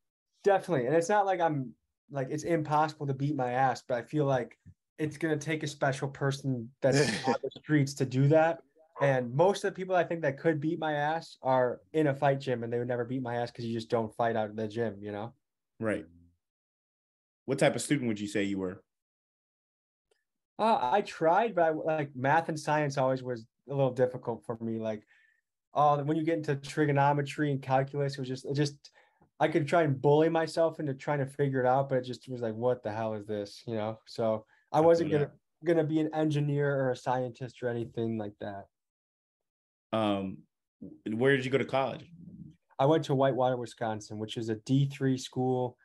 Definitely. 0.44 0.88
And 0.88 0.96
it's 0.96 1.10
not 1.10 1.26
like 1.26 1.40
I'm 1.40 1.74
like 2.10 2.28
it's 2.30 2.44
impossible 2.44 3.08
to 3.08 3.14
beat 3.14 3.36
my 3.36 3.52
ass, 3.52 3.84
but 3.88 3.98
I 3.98 4.02
feel 4.02 4.26
like 4.26 4.58
it's 4.98 5.18
gonna 5.18 5.38
take 5.38 5.64
a 5.64 5.68
special 5.68 6.08
person 6.08 6.70
that's 6.82 7.00
on 7.28 7.36
the 7.44 7.50
streets 7.60 7.94
to 7.96 8.06
do 8.06 8.28
that. 8.30 8.60
And 9.00 9.32
most 9.34 9.64
of 9.64 9.72
the 9.72 9.76
people 9.76 9.96
I 9.96 10.04
think 10.04 10.22
that 10.22 10.40
could 10.40 10.60
beat 10.60 10.80
my 10.80 10.94
ass 10.94 11.38
are 11.44 11.82
in 11.94 12.08
a 12.08 12.16
fight 12.16 12.40
gym 12.40 12.64
and 12.64 12.74
they 12.74 12.80
would 12.80 12.88
never 12.88 13.06
beat 13.06 13.22
my 13.22 13.36
ass 13.36 13.52
because 13.52 13.66
you 13.66 13.74
just 13.74 13.90
don't 13.90 14.14
fight 14.16 14.36
out 14.36 14.50
of 14.50 14.56
the 14.56 14.68
gym, 14.68 14.98
you 15.00 15.12
know? 15.12 15.34
Right. 15.80 16.06
What 17.46 17.60
type 17.60 17.76
of 17.76 17.82
student 17.82 18.08
would 18.08 18.20
you 18.20 18.28
say 18.28 18.44
you 18.44 18.58
were? 18.58 18.82
Uh, 20.60 20.80
I 20.82 21.02
tried, 21.02 21.54
but 21.56 21.64
I, 21.64 21.70
like 21.70 22.10
math 22.16 22.50
and 22.50 22.60
science 22.60 22.98
always 22.98 23.22
was 23.22 23.46
a 23.70 23.74
little 23.74 23.92
difficult 23.92 24.44
for 24.46 24.58
me. 24.60 24.80
Like, 24.80 25.04
oh, 25.74 26.02
when 26.04 26.18
you 26.18 26.24
get 26.24 26.38
into 26.38 26.56
trigonometry 26.56 27.52
and 27.52 27.62
calculus, 27.62 28.14
it 28.14 28.20
was 28.20 28.28
just, 28.28 28.46
it 28.46 28.54
just, 28.54 28.76
I 29.40 29.48
could 29.48 29.68
try 29.68 29.84
and 29.84 30.02
bully 30.02 30.30
myself 30.30 30.80
into 30.80 30.96
trying 30.96 31.20
to 31.20 31.28
figure 31.28 31.60
it 31.60 31.68
out, 31.68 31.90
but 31.90 32.00
it 32.00 32.06
just 32.06 32.28
was 32.28 32.42
like, 32.42 32.56
what 32.56 32.82
the 32.82 32.92
hell 32.92 33.14
is 33.14 33.28
this? 33.28 33.62
You 33.68 33.76
know? 33.76 34.00
So 34.08 34.46
I 34.72 34.82
wasn't 34.82 35.12
gonna 35.12 35.32
gonna 35.64 35.84
be 35.84 36.00
an 36.00 36.14
engineer 36.14 36.76
or 36.76 36.92
a 36.92 36.96
scientist 36.96 37.62
or 37.62 37.70
anything 37.70 38.18
like 38.18 38.34
that. 38.40 38.66
Um, 39.94 40.40
where 41.12 41.36
did 41.36 41.46
you 41.46 41.52
go 41.52 41.58
to 41.58 41.66
college? 41.66 42.06
I 42.80 42.86
went 42.86 43.06
to 43.06 43.16
Whitewater, 43.16 43.58
Wisconsin, 43.58 44.20
which 44.20 44.38
is 44.38 44.50
a 44.50 44.56
D3 44.56 45.20
school 45.20 45.78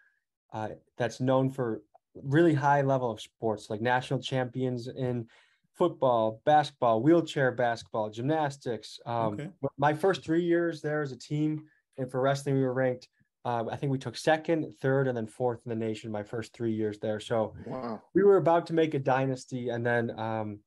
uh, 0.53 0.71
that's 0.99 1.21
known 1.21 1.51
for 1.51 1.83
really 2.23 2.55
high 2.55 2.83
level 2.83 3.11
of 3.11 3.21
sports, 3.21 3.71
like 3.71 3.81
national 3.81 4.21
champions 4.21 4.89
in 4.89 5.27
football, 5.75 6.41
basketball, 6.45 7.03
wheelchair 7.03 7.53
basketball, 7.53 8.11
gymnastics. 8.11 9.01
Um, 9.07 9.35
okay. 9.35 9.49
My 9.79 9.95
first 9.95 10.25
three 10.25 10.43
years 10.43 10.83
there 10.83 11.03
as 11.03 11.13
a 11.13 11.19
team, 11.19 11.65
and 11.99 12.11
for 12.11 12.21
wrestling, 12.21 12.57
we 12.57 12.63
were 12.63 12.75
ranked. 12.75 13.09
Uh, 13.45 13.65
I 13.71 13.77
think 13.77 13.91
we 13.91 13.99
took 13.99 14.17
second, 14.17 14.73
third, 14.81 15.09
and 15.09 15.17
then 15.17 15.27
fourth 15.27 15.61
in 15.65 15.71
the 15.71 15.87
nation. 15.87 16.13
My 16.13 16.23
first 16.23 16.53
three 16.53 16.73
years 16.73 16.99
there, 17.01 17.19
so 17.19 17.55
wow. 17.67 18.01
we 18.15 18.23
were 18.23 18.37
about 18.37 18.67
to 18.69 18.73
make 18.73 18.95
a 18.95 18.99
dynasty, 18.99 19.71
and 19.71 19.85
then 19.85 20.19
um, 20.19 20.61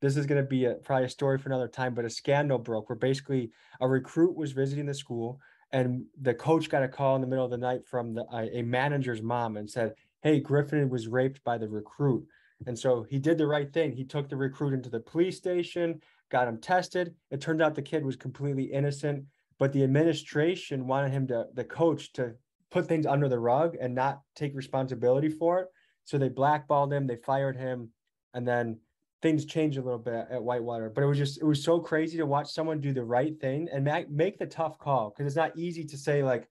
this 0.00 0.16
is 0.16 0.26
going 0.26 0.42
to 0.42 0.48
be 0.48 0.64
a, 0.64 0.74
probably 0.74 1.06
a 1.06 1.10
story 1.10 1.38
for 1.38 1.48
another 1.48 1.68
time, 1.68 1.94
but 1.94 2.04
a 2.04 2.10
scandal 2.10 2.58
broke 2.58 2.88
where 2.88 2.96
basically 2.96 3.50
a 3.80 3.88
recruit 3.88 4.34
was 4.36 4.52
visiting 4.52 4.86
the 4.86 4.94
school 4.94 5.40
and 5.72 6.04
the 6.20 6.34
coach 6.34 6.68
got 6.68 6.82
a 6.82 6.88
call 6.88 7.14
in 7.14 7.22
the 7.22 7.26
middle 7.26 7.44
of 7.44 7.50
the 7.50 7.56
night 7.56 7.86
from 7.86 8.14
the, 8.14 8.24
a, 8.32 8.58
a 8.58 8.62
manager's 8.62 9.22
mom 9.22 9.56
and 9.56 9.70
said, 9.70 9.94
Hey, 10.22 10.40
Griffin 10.40 10.88
was 10.88 11.08
raped 11.08 11.42
by 11.44 11.58
the 11.58 11.68
recruit. 11.68 12.24
And 12.66 12.78
so 12.78 13.04
he 13.10 13.18
did 13.18 13.38
the 13.38 13.46
right 13.46 13.72
thing. 13.72 13.92
He 13.92 14.04
took 14.04 14.28
the 14.28 14.36
recruit 14.36 14.72
into 14.72 14.88
the 14.88 15.00
police 15.00 15.36
station, 15.36 16.00
got 16.30 16.46
him 16.48 16.60
tested. 16.60 17.14
It 17.30 17.40
turned 17.40 17.60
out 17.60 17.74
the 17.74 17.82
kid 17.82 18.04
was 18.04 18.16
completely 18.16 18.64
innocent, 18.64 19.24
but 19.58 19.72
the 19.72 19.82
administration 19.82 20.86
wanted 20.86 21.12
him 21.12 21.26
to, 21.28 21.46
the 21.54 21.64
coach, 21.64 22.12
to 22.14 22.34
put 22.70 22.86
things 22.86 23.04
under 23.04 23.28
the 23.28 23.38
rug 23.38 23.76
and 23.80 23.94
not 23.94 24.20
take 24.36 24.54
responsibility 24.54 25.28
for 25.28 25.60
it. 25.60 25.68
So 26.04 26.18
they 26.18 26.28
blackballed 26.28 26.92
him, 26.92 27.06
they 27.06 27.16
fired 27.16 27.56
him, 27.56 27.90
and 28.34 28.46
then 28.46 28.78
things 29.22 29.44
changed 29.44 29.78
a 29.78 29.82
little 29.82 29.98
bit 29.98 30.26
at 30.30 30.42
Whitewater, 30.42 30.90
but 30.90 31.04
it 31.04 31.06
was 31.06 31.18
just 31.18 31.40
it 31.40 31.44
was 31.44 31.62
so 31.62 31.78
crazy 31.78 32.18
to 32.18 32.26
watch 32.26 32.50
someone 32.50 32.80
do 32.80 32.92
the 32.92 33.04
right 33.04 33.38
thing 33.40 33.68
and 33.72 33.84
make, 34.10 34.38
the 34.38 34.46
tough 34.46 34.78
call 34.78 35.10
because 35.10 35.26
it's 35.26 35.36
not 35.36 35.56
easy 35.56 35.84
to 35.84 35.96
say 35.96 36.22
like, 36.22 36.48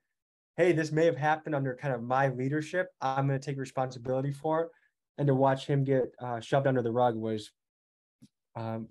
hey, 0.58 0.72
this 0.72 0.92
may 0.92 1.06
have 1.06 1.18
happened 1.18 1.56
under 1.56 1.76
kind 1.76 1.94
of 1.94 2.04
my 2.04 2.30
leadership. 2.30 2.88
I'm 3.02 3.28
going 3.28 3.40
to 3.40 3.46
take 3.46 3.58
responsibility 3.58 4.32
for 4.32 4.62
it, 4.64 4.70
and 5.18 5.28
to 5.28 5.36
watch 5.36 5.66
him 5.66 5.84
get 5.84 6.12
uh, 6.22 6.40
shoved 6.40 6.68
under 6.68 6.82
the 6.82 6.92
rug 6.92 7.16
was 7.16 7.52
um, 8.56 8.88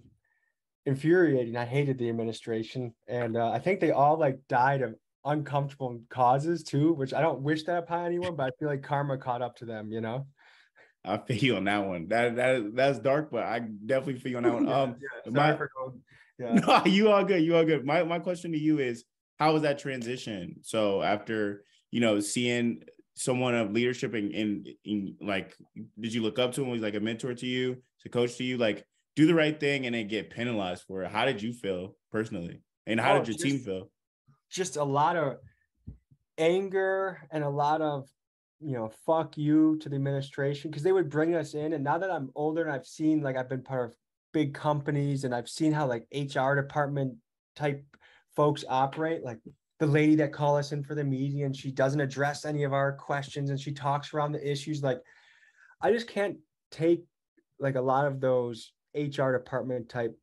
infuriating. 0.86 1.56
I 1.56 1.64
hated 1.64 1.98
the 1.98 2.08
administration, 2.08 2.94
and 3.08 3.36
uh, 3.36 3.50
I 3.50 3.58
think 3.58 3.80
they 3.80 3.90
all 3.90 4.18
like 4.18 4.38
died 4.48 4.82
of 4.82 4.94
uncomfortable 5.24 6.00
causes 6.08 6.62
too, 6.62 6.92
which 6.94 7.12
I 7.12 7.20
don't 7.20 7.42
wish 7.42 7.64
that 7.64 7.78
upon 7.78 8.06
anyone, 8.06 8.36
but 8.36 8.46
I 8.46 8.50
feel 8.58 8.68
like 8.68 8.82
karma 8.82 9.18
caught 9.18 9.42
up 9.42 9.56
to 9.56 9.64
them, 9.64 9.92
you 9.92 10.00
know. 10.00 10.26
I 11.04 11.18
feel 11.18 11.36
you 11.36 11.56
on 11.56 11.64
that 11.64 11.86
one. 11.86 12.08
That 12.08 12.36
that 12.36 12.74
that's 12.74 12.98
dark, 12.98 13.30
but 13.30 13.44
I 13.44 13.60
definitely 13.60 14.20
feel 14.20 14.32
you 14.32 14.36
on 14.38 14.42
that 14.44 14.52
one. 14.52 14.68
Um, 14.70 14.96
yeah, 15.24 15.30
my, 15.30 15.58
yeah. 16.38 16.54
no, 16.66 16.82
you 16.84 17.10
all 17.10 17.24
good. 17.24 17.42
You 17.42 17.56
all 17.56 17.64
good. 17.64 17.84
My 17.84 18.02
my 18.02 18.18
question 18.18 18.52
to 18.52 18.58
you 18.58 18.78
is, 18.78 19.04
how 19.40 19.54
was 19.54 19.62
that 19.62 19.78
transition? 19.78 20.56
So 20.62 21.02
after 21.02 21.64
you 21.90 22.00
know 22.00 22.20
seeing 22.20 22.82
someone 23.14 23.54
of 23.54 23.72
leadership 23.72 24.14
and 24.14 24.30
in, 24.30 24.64
in, 24.84 25.16
in, 25.18 25.26
like, 25.26 25.56
did 25.98 26.14
you 26.14 26.22
look 26.22 26.38
up 26.38 26.52
to 26.52 26.62
him? 26.62 26.70
Was 26.70 26.82
like 26.82 26.94
a 26.94 27.00
mentor 27.00 27.34
to 27.34 27.46
you, 27.46 27.82
to 28.02 28.08
coach 28.08 28.36
to 28.36 28.44
you? 28.44 28.58
Like, 28.58 28.84
do 29.16 29.26
the 29.26 29.34
right 29.34 29.58
thing 29.58 29.86
and 29.86 29.94
then 29.94 30.06
get 30.06 30.30
penalized 30.30 30.84
for 30.86 31.02
it. 31.02 31.10
How 31.10 31.24
did 31.24 31.42
you 31.42 31.52
feel 31.52 31.96
personally, 32.12 32.60
and 32.86 33.00
how 33.00 33.14
oh, 33.14 33.18
did 33.18 33.28
your 33.28 33.34
just, 33.34 33.44
team 33.44 33.58
feel? 33.58 33.90
Just 34.50 34.76
a 34.76 34.84
lot 34.84 35.16
of 35.16 35.38
anger 36.38 37.18
and 37.32 37.42
a 37.42 37.48
lot 37.48 37.80
of 37.82 38.08
you 38.62 38.76
know, 38.76 38.90
fuck 39.06 39.38
you 39.38 39.78
to 39.78 39.88
the 39.88 39.96
administration 39.96 40.70
because 40.70 40.82
they 40.82 40.92
would 40.92 41.08
bring 41.08 41.34
us 41.34 41.54
in. 41.54 41.72
And 41.72 41.82
now 41.82 41.96
that 41.96 42.10
I'm 42.10 42.30
older 42.34 42.62
and 42.62 42.70
I've 42.70 42.86
seen, 42.86 43.22
like, 43.22 43.36
I've 43.36 43.48
been 43.48 43.62
part 43.62 43.88
of 43.90 43.96
big 44.32 44.52
companies 44.52 45.24
and 45.24 45.34
I've 45.34 45.48
seen 45.48 45.72
how, 45.72 45.86
like, 45.86 46.06
HR 46.12 46.54
department 46.54 47.14
type 47.56 47.82
folks 48.34 48.64
operate, 48.68 49.22
like, 49.24 49.38
the 49.80 49.86
lady 49.86 50.14
that 50.14 50.32
call 50.32 50.56
us 50.58 50.72
in 50.72 50.84
for 50.84 50.94
the 50.94 51.02
meeting 51.02 51.42
and 51.42 51.56
she 51.56 51.70
doesn't 51.70 52.00
address 52.00 52.44
any 52.44 52.64
of 52.64 52.74
our 52.74 52.92
questions 52.92 53.48
and 53.48 53.58
she 53.58 53.72
talks 53.72 54.12
around 54.12 54.32
the 54.32 54.50
issues. 54.50 54.82
Like, 54.82 55.00
I 55.80 55.90
just 55.90 56.06
can't 56.06 56.36
take 56.70 57.02
like 57.58 57.76
a 57.76 57.80
lot 57.80 58.06
of 58.06 58.20
those 58.20 58.72
HR 58.94 59.32
department 59.32 59.88
type 59.88 60.16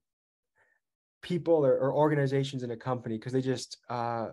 people 1.21 1.65
or, 1.65 1.73
or 1.77 1.93
organizations 1.93 2.63
in 2.63 2.71
a 2.71 2.77
company 2.77 3.17
because 3.17 3.33
they 3.33 3.41
just 3.41 3.77
uh, 3.89 4.27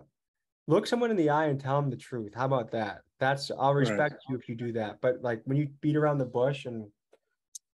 look 0.67 0.87
someone 0.87 1.11
in 1.11 1.17
the 1.17 1.29
eye 1.29 1.45
and 1.45 1.59
tell 1.59 1.81
them 1.81 1.89
the 1.89 1.97
truth. 1.97 2.33
How 2.35 2.45
about 2.45 2.71
that? 2.71 3.01
That's 3.19 3.49
I'll 3.57 3.73
respect 3.73 4.13
right. 4.13 4.21
you 4.29 4.35
if 4.35 4.49
you 4.49 4.55
do 4.55 4.73
that. 4.73 4.99
But 5.01 5.21
like 5.21 5.41
when 5.45 5.57
you 5.57 5.69
beat 5.81 5.95
around 5.95 6.17
the 6.17 6.25
bush 6.25 6.65
and 6.65 6.87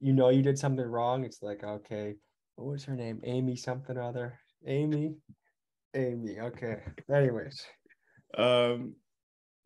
you 0.00 0.12
know 0.12 0.28
you 0.28 0.42
did 0.42 0.58
something 0.58 0.84
wrong, 0.84 1.24
it's 1.24 1.42
like 1.42 1.62
okay, 1.64 2.14
what 2.56 2.68
was 2.68 2.84
her 2.84 2.94
name? 2.94 3.20
Amy 3.24 3.56
something 3.56 3.96
other. 3.96 4.38
Amy. 4.66 5.14
Amy. 5.98 6.38
Okay. 6.38 6.78
Anyways. 7.12 7.64
Um 8.36 8.94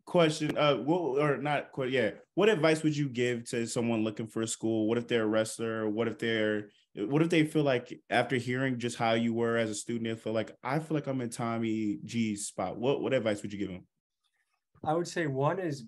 question 0.05 0.57
uh 0.57 0.75
what 0.75 1.17
or 1.17 1.37
not 1.37 1.71
quite 1.71 1.89
yeah 1.89 2.09
what 2.33 2.49
advice 2.49 2.83
would 2.83 2.95
you 2.95 3.07
give 3.07 3.49
to 3.49 3.65
someone 3.65 4.03
looking 4.03 4.27
for 4.27 4.41
a 4.41 4.47
school 4.47 4.85
what 4.85 4.97
if 4.97 5.07
they're 5.07 5.23
a 5.23 5.25
wrestler 5.25 5.89
what 5.89 6.09
if 6.09 6.19
they're 6.19 6.67
what 6.93 7.21
if 7.21 7.29
they 7.29 7.45
feel 7.45 7.63
like 7.63 7.97
after 8.09 8.35
hearing 8.35 8.77
just 8.77 8.97
how 8.97 9.13
you 9.13 9.33
were 9.33 9.55
as 9.55 9.69
a 9.69 9.73
student 9.73 10.03
they 10.03 10.21
feel 10.21 10.33
like 10.33 10.51
i 10.61 10.77
feel 10.77 10.95
like 10.95 11.07
i'm 11.07 11.21
in 11.21 11.29
tommy 11.29 11.99
g's 12.03 12.47
spot 12.47 12.77
what 12.77 13.01
what 13.01 13.13
advice 13.13 13.41
would 13.41 13.53
you 13.53 13.57
give 13.57 13.69
them 13.69 13.85
I 14.83 14.93
would 14.93 15.07
say 15.07 15.27
one 15.27 15.59
is 15.59 15.85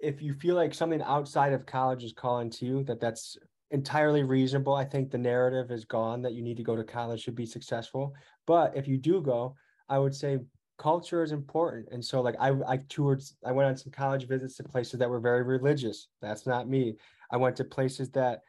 if 0.00 0.22
you 0.22 0.34
feel 0.34 0.56
like 0.56 0.74
something 0.74 1.02
outside 1.02 1.52
of 1.52 1.66
college 1.66 2.02
is 2.02 2.12
calling 2.12 2.50
to 2.50 2.64
you, 2.64 2.82
that 2.84 3.00
that's 3.00 3.36
entirely 3.70 4.22
reasonable. 4.22 4.74
I 4.74 4.84
think 4.84 5.10
the 5.10 5.18
narrative 5.18 5.70
is 5.70 5.84
gone 5.84 6.22
that 6.22 6.32
you 6.32 6.42
need 6.42 6.56
to 6.56 6.62
go 6.62 6.74
to 6.74 6.84
college 6.84 7.24
to 7.24 7.32
be 7.32 7.46
successful. 7.46 8.14
But 8.46 8.76
if 8.76 8.88
you 8.88 8.96
do 8.96 9.20
go, 9.20 9.54
I 9.92 9.98
would 9.98 10.14
say 10.14 10.38
culture 10.78 11.22
is 11.22 11.32
important. 11.32 11.88
And 11.92 12.02
so 12.02 12.22
like 12.22 12.34
I 12.40 12.50
I 12.66 12.78
toured 12.88 13.22
I 13.44 13.52
went 13.52 13.68
on 13.68 13.76
some 13.76 13.92
college 13.92 14.26
visits 14.26 14.56
to 14.56 14.64
places 14.64 14.98
that 14.98 15.10
were 15.10 15.20
very 15.20 15.42
religious. 15.42 16.08
That's 16.22 16.46
not 16.46 16.66
me. 16.66 16.96
I 17.30 17.36
went 17.36 17.56
to 17.56 17.64
places 17.64 18.10
that 18.12 18.40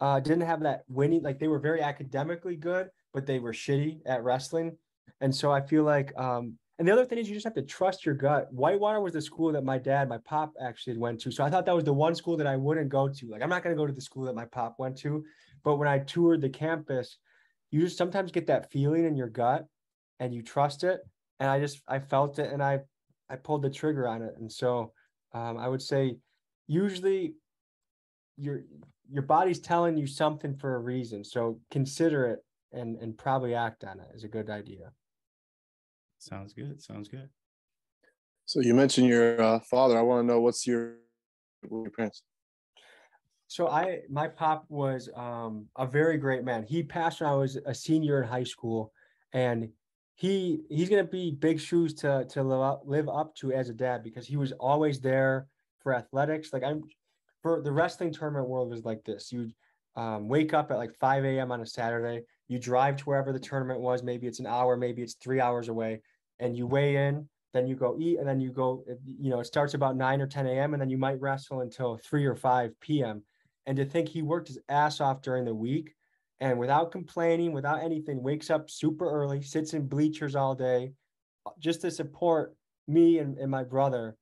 uh, 0.00 0.18
didn't 0.18 0.46
have 0.52 0.60
that 0.62 0.82
winning. 0.88 1.22
Like 1.22 1.38
they 1.38 1.46
were 1.46 1.60
very 1.60 1.80
academically 1.80 2.56
good, 2.56 2.88
but 3.14 3.26
they 3.26 3.38
were 3.38 3.52
shitty 3.52 4.00
at 4.06 4.24
wrestling. 4.24 4.76
And 5.20 5.34
so 5.34 5.52
I 5.52 5.60
feel 5.60 5.84
like, 5.84 6.12
um, 6.18 6.54
and 6.78 6.86
the 6.86 6.92
other 6.92 7.04
thing 7.04 7.18
is 7.18 7.28
you 7.28 7.34
just 7.34 7.46
have 7.46 7.54
to 7.54 7.62
trust 7.62 8.04
your 8.04 8.14
gut. 8.14 8.52
Whitewater 8.52 9.00
was 9.00 9.12
the 9.12 9.22
school 9.22 9.50
that 9.52 9.64
my 9.64 9.78
dad, 9.78 10.08
my 10.08 10.18
pop 10.18 10.52
actually 10.60 10.96
went 10.98 11.20
to. 11.22 11.32
So 11.32 11.42
I 11.44 11.50
thought 11.50 11.66
that 11.66 11.74
was 11.74 11.84
the 11.84 11.92
one 11.92 12.14
school 12.14 12.36
that 12.36 12.46
I 12.46 12.56
wouldn't 12.56 12.88
go 12.88 13.08
to. 13.08 13.26
Like 13.28 13.42
I'm 13.42 13.48
not 13.48 13.62
going 13.62 13.74
to 13.74 13.80
go 13.80 13.86
to 13.86 13.92
the 13.92 14.00
school 14.00 14.24
that 14.24 14.36
my 14.36 14.44
pop 14.46 14.76
went 14.78 14.96
to. 14.98 15.24
But 15.64 15.76
when 15.76 15.88
I 15.88 16.00
toured 16.00 16.40
the 16.40 16.50
campus, 16.50 17.18
you 17.70 17.80
just 17.80 17.98
sometimes 17.98 18.30
get 18.30 18.46
that 18.48 18.70
feeling 18.70 19.04
in 19.04 19.16
your 19.16 19.28
gut 19.28 19.66
and 20.20 20.34
you 20.34 20.42
trust 20.42 20.84
it. 20.84 21.00
And 21.40 21.48
I 21.48 21.60
just, 21.60 21.80
I 21.86 21.98
felt 21.98 22.38
it 22.38 22.52
and 22.52 22.62
I, 22.62 22.80
I 23.30 23.36
pulled 23.36 23.62
the 23.62 23.70
trigger 23.70 24.08
on 24.08 24.22
it. 24.22 24.34
And 24.38 24.50
so 24.50 24.92
um, 25.32 25.56
I 25.58 25.68
would 25.68 25.82
say 25.82 26.16
usually 26.66 27.34
your, 28.36 28.62
your 29.10 29.22
body's 29.22 29.60
telling 29.60 29.96
you 29.96 30.06
something 30.06 30.56
for 30.56 30.74
a 30.74 30.78
reason. 30.78 31.24
So 31.24 31.60
consider 31.70 32.26
it 32.26 32.40
and, 32.72 32.96
and 32.96 33.16
probably 33.16 33.54
act 33.54 33.84
on 33.84 34.00
it 34.00 34.06
is 34.14 34.24
a 34.24 34.28
good 34.28 34.50
idea. 34.50 34.92
Sounds 36.18 36.52
good. 36.52 36.82
Sounds 36.82 37.08
good. 37.08 37.28
So 38.46 38.60
you 38.60 38.74
mentioned 38.74 39.08
your 39.08 39.40
uh, 39.40 39.60
father. 39.60 39.98
I 39.98 40.02
want 40.02 40.22
to 40.22 40.26
know 40.26 40.40
what's 40.40 40.66
your, 40.66 40.94
your 41.70 41.90
parents. 41.90 42.22
So 43.46 43.68
I 43.68 44.00
my 44.10 44.28
pop 44.28 44.66
was 44.68 45.08
um, 45.16 45.66
a 45.76 45.86
very 45.86 46.18
great 46.18 46.44
man. 46.44 46.64
He 46.68 46.82
passed 46.82 47.20
when 47.20 47.30
I 47.30 47.34
was 47.34 47.58
a 47.64 47.74
senior 47.74 48.22
in 48.22 48.28
high 48.28 48.44
school, 48.44 48.92
and 49.32 49.70
he 50.18 50.62
he's 50.68 50.88
gonna 50.88 51.04
be 51.04 51.30
big 51.30 51.60
shoes 51.60 51.94
to 51.94 52.26
to 52.30 52.42
live 52.42 52.60
up, 52.60 52.82
live 52.84 53.08
up 53.08 53.36
to 53.36 53.52
as 53.52 53.68
a 53.68 53.72
dad 53.72 54.02
because 54.02 54.26
he 54.26 54.36
was 54.36 54.50
always 54.52 55.00
there 55.00 55.46
for 55.78 55.94
athletics. 55.94 56.52
Like 56.52 56.64
I'm 56.64 56.82
for 57.40 57.62
the 57.62 57.70
wrestling 57.70 58.12
tournament 58.12 58.48
world 58.48 58.70
was 58.70 58.84
like 58.84 59.04
this. 59.04 59.30
You 59.30 59.52
um, 59.94 60.26
wake 60.26 60.54
up 60.54 60.72
at 60.72 60.76
like 60.76 60.92
5 60.98 61.24
a.m. 61.24 61.52
on 61.52 61.60
a 61.60 61.66
Saturday. 61.66 62.24
You 62.48 62.58
drive 62.58 62.96
to 62.96 63.04
wherever 63.04 63.32
the 63.32 63.38
tournament 63.38 63.78
was. 63.78 64.02
Maybe 64.02 64.26
it's 64.26 64.40
an 64.40 64.46
hour, 64.46 64.76
maybe 64.76 65.02
it's 65.02 65.14
three 65.14 65.40
hours 65.40 65.68
away, 65.68 66.02
and 66.40 66.56
you 66.56 66.66
weigh 66.66 66.96
in. 66.96 67.28
Then 67.54 67.68
you 67.68 67.76
go 67.76 67.96
eat, 68.00 68.18
and 68.18 68.26
then 68.26 68.40
you 68.40 68.50
go. 68.50 68.84
You 69.04 69.30
know, 69.30 69.38
it 69.38 69.46
starts 69.46 69.74
about 69.74 69.96
9 69.96 70.20
or 70.20 70.26
10 70.26 70.48
a.m. 70.48 70.74
and 70.74 70.82
then 70.82 70.90
you 70.90 70.98
might 70.98 71.20
wrestle 71.20 71.60
until 71.60 71.96
3 71.96 72.26
or 72.26 72.34
5 72.34 72.72
p.m. 72.80 73.22
And 73.66 73.76
to 73.76 73.84
think 73.84 74.08
he 74.08 74.22
worked 74.22 74.48
his 74.48 74.58
ass 74.68 75.00
off 75.00 75.22
during 75.22 75.44
the 75.44 75.54
week, 75.54 75.94
and 76.40 76.58
without 76.58 76.92
complaining, 76.92 77.52
without 77.52 77.82
anything, 77.82 78.22
wakes 78.22 78.50
up 78.50 78.70
super 78.70 79.10
early, 79.10 79.42
sits 79.42 79.74
in 79.74 79.86
bleachers 79.86 80.36
all 80.36 80.54
day, 80.54 80.92
just 81.58 81.80
to 81.80 81.90
support 81.90 82.54
me 82.86 83.18
and, 83.18 83.38
and 83.38 83.50
my 83.50 83.64
brother 83.64 84.16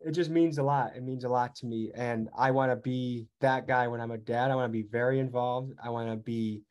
it 0.00 0.12
just 0.12 0.30
means 0.30 0.58
a 0.58 0.62
lot. 0.62 0.96
It 0.96 1.02
means 1.02 1.24
a 1.24 1.28
lot 1.28 1.54
to 1.56 1.66
me. 1.66 1.90
And 1.94 2.28
I 2.36 2.50
want 2.50 2.72
to 2.72 2.76
be 2.76 3.28
that 3.40 3.66
guy 3.66 3.86
when 3.86 4.00
I'm 4.00 4.10
a 4.10 4.18
dad. 4.18 4.50
I 4.50 4.54
want 4.54 4.68
to 4.68 4.72
be 4.72 4.88
very 4.90 5.20
involved. 5.20 5.72
I 5.82 5.90
want 5.90 6.10
to 6.10 6.16
be 6.16 6.62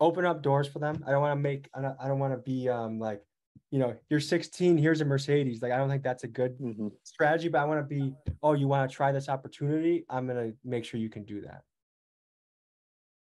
open 0.00 0.24
up 0.24 0.42
doors 0.42 0.68
for 0.68 0.80
them. 0.80 1.02
I 1.06 1.10
don't 1.10 1.22
want 1.22 1.32
to 1.32 1.40
make, 1.40 1.68
I 1.74 1.80
don't, 1.80 1.96
I 1.98 2.08
don't 2.08 2.18
want 2.18 2.34
to 2.34 2.38
be 2.38 2.68
um 2.68 2.98
like, 2.98 3.22
you 3.70 3.78
know, 3.78 3.96
you're 4.08 4.20
16, 4.20 4.76
here's 4.76 5.00
a 5.00 5.04
Mercedes. 5.04 5.62
Like, 5.62 5.72
I 5.72 5.78
don't 5.78 5.88
think 5.88 6.02
that's 6.02 6.24
a 6.24 6.28
good 6.28 6.58
mm-hmm. 6.58 6.88
strategy, 7.02 7.48
but 7.48 7.60
I 7.60 7.64
want 7.64 7.80
to 7.80 7.94
be, 7.94 8.12
oh, 8.42 8.52
you 8.52 8.68
want 8.68 8.88
to 8.88 8.94
try 8.94 9.10
this 9.10 9.28
opportunity? 9.28 10.04
I'm 10.08 10.26
going 10.26 10.50
to 10.50 10.56
make 10.64 10.84
sure 10.84 11.00
you 11.00 11.08
can 11.08 11.24
do 11.24 11.40
that. 11.40 11.62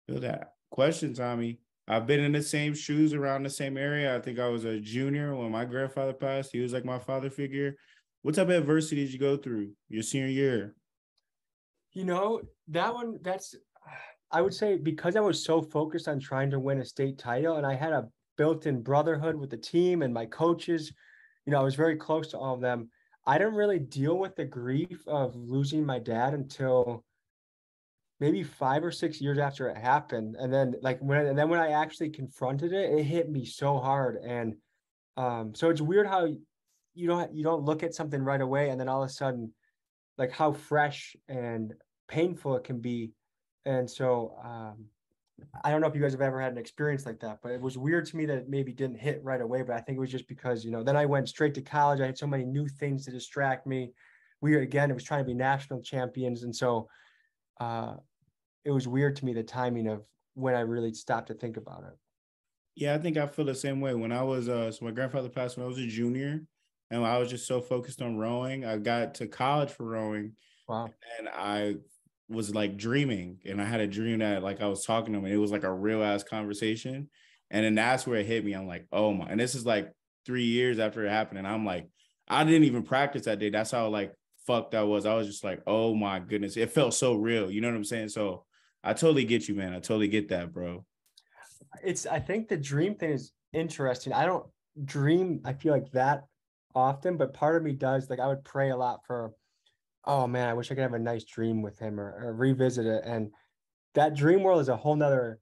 Feel 0.08 0.20
that. 0.22 0.54
Question, 0.72 1.14
Tommy. 1.14 1.60
I've 1.88 2.08
been 2.08 2.20
in 2.20 2.32
the 2.32 2.42
same 2.42 2.74
shoes 2.74 3.14
around 3.14 3.44
the 3.44 3.50
same 3.50 3.78
area. 3.78 4.16
I 4.16 4.20
think 4.20 4.40
I 4.40 4.48
was 4.50 4.66
a 4.66 4.80
junior 4.80 5.36
when 5.36 5.52
my 5.52 5.66
grandfather 5.66 6.14
passed. 6.14 6.52
He 6.52 6.60
was 6.60 6.74
like 6.74 6.86
my 6.86 6.98
father 6.98 7.30
figure. 7.30 7.76
What 8.24 8.36
type 8.36 8.50
of 8.50 8.56
adversity 8.56 9.04
did 9.04 9.14
you 9.14 9.20
go 9.20 9.38
through 9.38 9.72
your 9.88 10.02
senior 10.02 10.28
year? 10.28 10.76
You 11.94 12.06
know, 12.06 12.42
that 12.70 12.94
one, 12.94 13.20
that's, 13.22 13.56
I 14.32 14.42
would 14.42 14.54
say 14.54 14.78
because 14.78 15.16
I 15.16 15.22
was 15.22 15.46
so 15.46 15.62
focused 15.62 16.08
on 16.08 16.20
trying 16.20 16.50
to 16.52 16.60
win 16.60 16.80
a 16.82 16.86
state 16.86 17.20
title 17.20 17.58
and 17.58 17.66
I 17.66 17.76
had 17.76 17.94
a 17.94 18.10
built 18.36 18.66
in 18.66 18.82
brotherhood 18.82 19.36
with 19.36 19.52
the 19.52 19.58
team 19.58 20.02
and 20.02 20.14
my 20.14 20.26
coaches, 20.26 20.92
you 21.46 21.52
know, 21.52 21.60
I 21.60 21.64
was 21.64 21.76
very 21.76 21.96
close 21.96 22.28
to 22.30 22.40
all 22.40 22.56
of 22.56 22.62
them. 22.62 22.90
I 23.28 23.38
didn't 23.38 23.54
really 23.56 23.80
deal 23.80 24.18
with 24.18 24.36
the 24.36 24.46
grief 24.46 25.04
of 25.08 25.36
losing 25.36 25.86
my 25.86 26.00
dad 26.00 26.34
until 26.34 27.04
maybe 28.20 28.44
five 28.44 28.84
or 28.84 28.92
six 28.92 29.20
years 29.20 29.38
after 29.38 29.68
it 29.70 29.78
happened. 29.78 30.36
And 30.40 30.54
then 30.54 30.76
like 30.82 31.00
when 31.00 31.26
and 31.26 31.38
then 31.38 31.50
when 31.50 31.60
I 31.60 31.72
actually 31.72 32.10
confronted 32.10 32.74
it, 32.74 32.98
it 32.98 33.04
hit 33.04 33.30
me 33.30 33.46
so 33.46 33.78
hard. 33.78 34.18
And 34.24 34.56
um, 35.18 35.54
so 35.56 35.70
it's 35.70 35.82
weird 35.82 36.08
how 36.08 36.28
you 36.96 37.08
don't 37.08 37.34
you 37.34 37.44
don't 37.44 37.64
look 37.64 37.84
at 37.84 37.94
something 37.94 38.22
right 38.22 38.42
away 38.42 38.70
and 38.70 38.80
then 38.80 38.90
all 38.90 39.04
of 39.04 39.10
a 39.10 39.12
sudden 39.12 39.52
like 40.18 40.32
how 40.32 40.54
fresh 40.54 41.16
and 41.28 41.74
painful 42.08 42.56
it 42.56 42.64
can 42.64 42.80
be 42.80 43.12
and 43.66 43.90
so 43.90 44.36
um, 44.44 44.86
i 45.64 45.70
don't 45.70 45.82
know 45.82 45.88
if 45.88 45.96
you 45.96 46.02
guys 46.02 46.14
have 46.14 46.22
ever 46.22 46.40
had 46.40 46.54
an 46.54 46.58
experience 46.58 47.06
like 47.06 47.20
that 47.20 47.40
but 47.44 47.52
it 47.52 47.62
was 47.62 47.78
weird 47.78 48.06
to 48.06 48.16
me 48.16 48.26
that 48.26 48.38
it 48.38 48.50
maybe 48.50 48.72
didn't 48.72 48.98
hit 48.98 49.22
right 49.24 49.42
away 49.42 49.62
but 49.62 49.76
i 49.76 49.82
think 49.82 49.98
it 49.98 50.02
was 50.02 50.12
just 50.12 50.28
because 50.28 50.64
you 50.64 50.72
know 50.72 50.84
then 50.84 50.96
i 50.96 51.06
went 51.06 51.28
straight 51.28 51.54
to 51.54 51.62
college 51.62 52.00
i 52.00 52.06
had 52.06 52.18
so 52.18 52.28
many 52.28 52.46
new 52.46 52.68
things 52.68 53.06
to 53.06 53.12
distract 53.12 53.68
me 53.68 53.92
we 54.42 54.56
again 54.56 54.90
it 54.90 54.94
was 54.94 55.04
trying 55.04 55.22
to 55.22 55.28
be 55.28 55.34
national 55.34 55.82
champions 55.82 56.44
and 56.44 56.56
so 56.56 56.88
uh, 57.60 57.96
it 58.64 58.72
was 58.72 58.88
weird 58.88 59.16
to 59.16 59.26
me 59.26 59.34
the 59.34 59.44
timing 59.44 59.88
of 59.88 60.04
when 60.34 60.56
i 60.56 60.62
really 60.62 60.94
stopped 60.94 61.28
to 61.28 61.34
think 61.34 61.58
about 61.58 61.84
it 61.84 61.98
yeah 62.76 62.94
i 62.94 62.98
think 62.98 63.18
i 63.18 63.26
feel 63.26 63.46
the 63.46 63.56
same 63.56 63.80
way 63.80 63.94
when 63.94 64.12
i 64.12 64.22
was 64.22 64.50
uh 64.50 64.72
so 64.72 64.86
my 64.86 64.92
grandfather 64.92 65.30
passed 65.30 65.58
when 65.58 65.66
i 65.66 65.68
was 65.68 65.78
a 65.78 65.88
junior 65.88 66.42
and 66.92 67.06
I 67.06 67.18
was 67.18 67.30
just 67.30 67.48
so 67.48 67.62
focused 67.62 68.02
on 68.02 68.18
rowing. 68.18 68.66
I 68.66 68.78
got 68.78 69.16
to 69.16 69.28
college 69.28 69.72
for 69.72 69.86
rowing. 69.86 70.34
Wow. 70.68 70.90
And 71.18 71.30
I 71.30 71.76
was 72.30 72.54
like 72.54 72.78
dreaming. 72.78 73.40
And 73.46 73.62
I 73.62 73.66
had 73.66 73.82
a 73.82 73.88
dream 73.88 74.20
that 74.20 74.44
like 74.44 74.62
I 74.62 74.68
was 74.68 74.86
talking 74.86 75.14
to 75.14 75.20
him 75.20 75.26
and 75.26 75.34
it 75.34 75.38
was 75.38 75.52
like 75.52 75.64
a 75.64 75.74
real 75.74 76.04
ass 76.04 76.24
conversation. 76.24 77.10
And 77.52 77.66
then 77.66 77.76
that's 77.76 78.06
where 78.06 78.20
it 78.20 78.26
hit 78.26 78.44
me. 78.44 78.54
I'm 78.54 78.68
like, 78.68 78.88
oh 78.92 79.14
my, 79.14 79.28
and 79.28 79.40
this 79.40 79.56
is 79.56 79.66
like 79.66 79.92
three 80.26 80.46
years 80.46 80.80
after 80.80 81.06
it 81.06 81.10
happened. 81.10 81.40
And 81.40 81.48
I'm 81.48 81.66
like, 81.66 81.88
I 82.28 82.44
didn't 82.44 82.64
even 82.64 82.84
practice 82.84 83.26
that 83.26 83.40
day. 83.40 83.50
That's 83.50 83.72
how 83.72 83.88
like 83.90 84.14
fucked 84.46 84.76
I 84.76 84.84
was. 84.84 85.06
I 85.06 85.16
was 85.16 85.28
just 85.28 85.44
like, 85.44 85.62
oh 85.68 85.96
my 85.96 86.20
goodness. 86.20 86.58
It 86.58 86.72
felt 86.72 86.94
so 86.94 87.16
real. 87.16 87.52
You 87.52 87.62
know 87.62 87.70
what 87.70 87.78
I'm 87.78 87.84
saying? 87.84 88.10
So 88.10 88.46
I 88.84 88.94
totally 88.94 89.26
get 89.26 89.48
you, 89.48 89.56
man. 89.56 89.74
I 89.74 89.80
totally 89.80 90.08
get 90.08 90.30
that, 90.30 90.54
bro. 90.54 90.86
It's 91.84 92.06
I 92.06 92.20
think 92.20 92.48
the 92.48 92.58
dream 92.58 92.96
thing 92.96 93.12
is 93.12 93.32
interesting. 93.54 94.14
I 94.14 94.26
don't 94.26 94.46
dream, 94.84 95.42
I 95.46 95.54
feel 95.54 95.74
like 95.74 95.92
that 95.92 96.26
often, 96.74 97.18
but 97.18 97.34
part 97.34 97.56
of 97.56 97.64
me 97.64 97.74
does 97.74 98.10
like 98.10 98.20
I 98.20 98.28
would 98.28 98.44
pray 98.44 98.70
a 98.70 98.78
lot 98.78 99.02
for, 99.06 99.34
oh 100.06 100.28
man, 100.28 100.50
I 100.50 100.54
wish 100.54 100.72
I 100.72 100.76
could 100.76 100.82
have 100.82 100.94
a 100.94 101.00
nice 101.00 101.24
dream 101.24 101.62
with 101.62 101.80
him 101.80 102.00
or, 102.00 102.14
or 102.22 102.34
revisit 102.34 102.86
it. 102.86 103.04
And 103.06 103.32
that 103.96 104.16
dream 104.16 104.44
world 104.44 104.62
is 104.62 104.70
a 104.70 104.78
whole 104.78 104.96
nother 104.96 105.40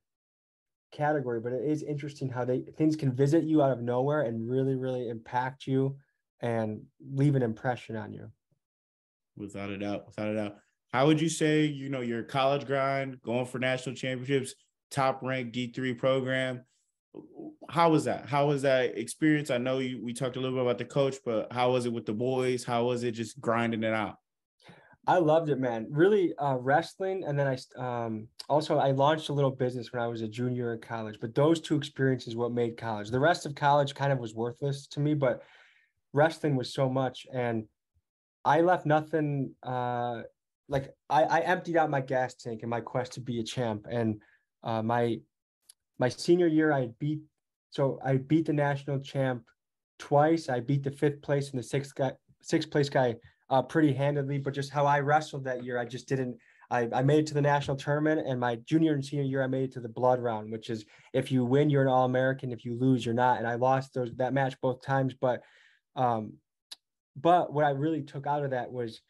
category, 0.91 1.39
but 1.39 1.53
it 1.53 1.63
is 1.63 1.83
interesting 1.83 2.29
how 2.29 2.45
they 2.45 2.61
things 2.77 2.95
can 2.95 3.11
visit 3.11 3.43
you 3.43 3.61
out 3.61 3.71
of 3.71 3.81
nowhere 3.81 4.21
and 4.21 4.49
really, 4.49 4.75
really 4.75 5.09
impact 5.09 5.67
you 5.67 5.97
and 6.39 6.81
leave 7.11 7.35
an 7.35 7.41
impression 7.41 7.95
on 7.95 8.13
you. 8.13 8.31
Without 9.35 9.69
a 9.69 9.77
doubt, 9.77 10.05
without 10.05 10.27
a 10.27 10.35
doubt. 10.35 10.55
How 10.91 11.07
would 11.07 11.19
you 11.19 11.29
say, 11.29 11.65
you 11.65 11.89
know, 11.89 12.01
your 12.01 12.23
college 12.23 12.65
grind, 12.65 13.21
going 13.23 13.45
for 13.45 13.57
national 13.57 13.95
championships, 13.95 14.53
top 14.91 15.21
ranked 15.23 15.55
D3 15.55 15.97
program, 15.97 16.61
how 17.69 17.89
was 17.89 18.05
that? 18.05 18.27
How 18.27 18.47
was 18.47 18.61
that 18.63 18.97
experience? 18.97 19.49
I 19.49 19.57
know 19.57 19.79
you 19.79 20.03
we 20.03 20.13
talked 20.13 20.35
a 20.35 20.39
little 20.39 20.57
bit 20.57 20.65
about 20.65 20.77
the 20.77 20.85
coach, 20.85 21.17
but 21.25 21.51
how 21.51 21.71
was 21.71 21.85
it 21.85 21.93
with 21.93 22.05
the 22.05 22.13
boys? 22.13 22.63
How 22.63 22.85
was 22.85 23.03
it 23.03 23.11
just 23.11 23.39
grinding 23.39 23.83
it 23.83 23.93
out? 23.93 24.15
I 25.05 25.17
loved 25.17 25.49
it, 25.49 25.59
man. 25.59 25.87
Really, 25.89 26.33
uh, 26.37 26.55
wrestling, 26.55 27.25
and 27.25 27.37
then 27.37 27.47
I 27.47 28.05
um, 28.05 28.27
also 28.49 28.77
I 28.77 28.91
launched 28.91 29.29
a 29.29 29.33
little 29.33 29.51
business 29.51 29.91
when 29.91 30.01
I 30.01 30.07
was 30.07 30.21
a 30.21 30.27
junior 30.27 30.73
in 30.73 30.81
college. 30.81 31.17
But 31.19 31.35
those 31.35 31.59
two 31.59 31.75
experiences 31.75 32.35
what 32.35 32.51
made 32.51 32.77
college. 32.77 33.09
The 33.09 33.19
rest 33.19 33.45
of 33.45 33.53
college 33.53 33.93
kind 33.93 34.13
of 34.13 34.19
was 34.19 34.33
worthless 34.33 34.87
to 34.87 34.99
me, 34.99 35.13
but 35.13 35.43
wrestling 36.13 36.55
was 36.55 36.73
so 36.73 36.89
much, 36.89 37.27
and 37.33 37.65
I 38.45 38.61
left 38.61 38.85
nothing. 38.85 39.53
Uh, 39.63 40.23
like 40.69 40.93
I, 41.09 41.23
I 41.23 41.39
emptied 41.41 41.77
out 41.77 41.89
my 41.89 42.01
gas 42.01 42.35
tank 42.35 42.63
in 42.63 42.69
my 42.69 42.81
quest 42.81 43.13
to 43.13 43.21
be 43.21 43.39
a 43.39 43.43
champ, 43.43 43.85
and 43.89 44.21
uh, 44.63 44.81
my 44.81 45.19
my 45.99 46.09
senior 46.09 46.47
year, 46.47 46.71
I 46.73 46.89
beat 46.99 47.19
so 47.69 47.99
I 48.03 48.17
beat 48.17 48.45
the 48.45 48.53
national 48.53 48.99
champ 48.99 49.43
twice. 49.99 50.49
I 50.49 50.59
beat 50.59 50.83
the 50.83 50.91
fifth 50.91 51.21
place 51.21 51.51
and 51.51 51.59
the 51.59 51.63
sixth 51.63 51.95
guy, 51.95 52.11
sixth 52.41 52.69
place 52.69 52.89
guy, 52.89 53.15
uh, 53.49 53.61
pretty 53.61 53.93
handedly. 53.93 54.37
But 54.37 54.53
just 54.53 54.71
how 54.71 54.85
I 54.85 54.99
wrestled 54.99 55.43
that 55.45 55.63
year, 55.63 55.77
I 55.77 55.85
just 55.85 56.07
didn't. 56.07 56.37
I, 56.71 56.89
I 56.91 57.03
made 57.03 57.19
it 57.19 57.27
to 57.27 57.33
the 57.35 57.41
national 57.41 57.77
tournament, 57.77 58.25
and 58.27 58.39
my 58.39 58.55
junior 58.65 58.93
and 58.93 59.05
senior 59.05 59.25
year, 59.25 59.43
I 59.43 59.47
made 59.47 59.65
it 59.65 59.73
to 59.73 59.79
the 59.79 59.89
blood 59.89 60.19
round, 60.19 60.51
which 60.51 60.69
is 60.69 60.85
if 61.13 61.31
you 61.31 61.45
win, 61.45 61.69
you're 61.69 61.83
an 61.83 61.87
All 61.87 62.05
American. 62.05 62.51
If 62.51 62.65
you 62.65 62.77
lose, 62.79 63.05
you're 63.05 63.13
not. 63.13 63.37
And 63.37 63.47
I 63.47 63.55
lost 63.55 63.93
those 63.93 64.11
that 64.15 64.33
match 64.33 64.59
both 64.59 64.81
times. 64.81 65.13
But, 65.13 65.41
um, 65.95 66.33
but 67.15 67.53
what 67.53 67.65
I 67.65 67.69
really 67.71 68.01
took 68.01 68.27
out 68.27 68.43
of 68.43 68.51
that 68.51 68.71
was, 68.71 69.01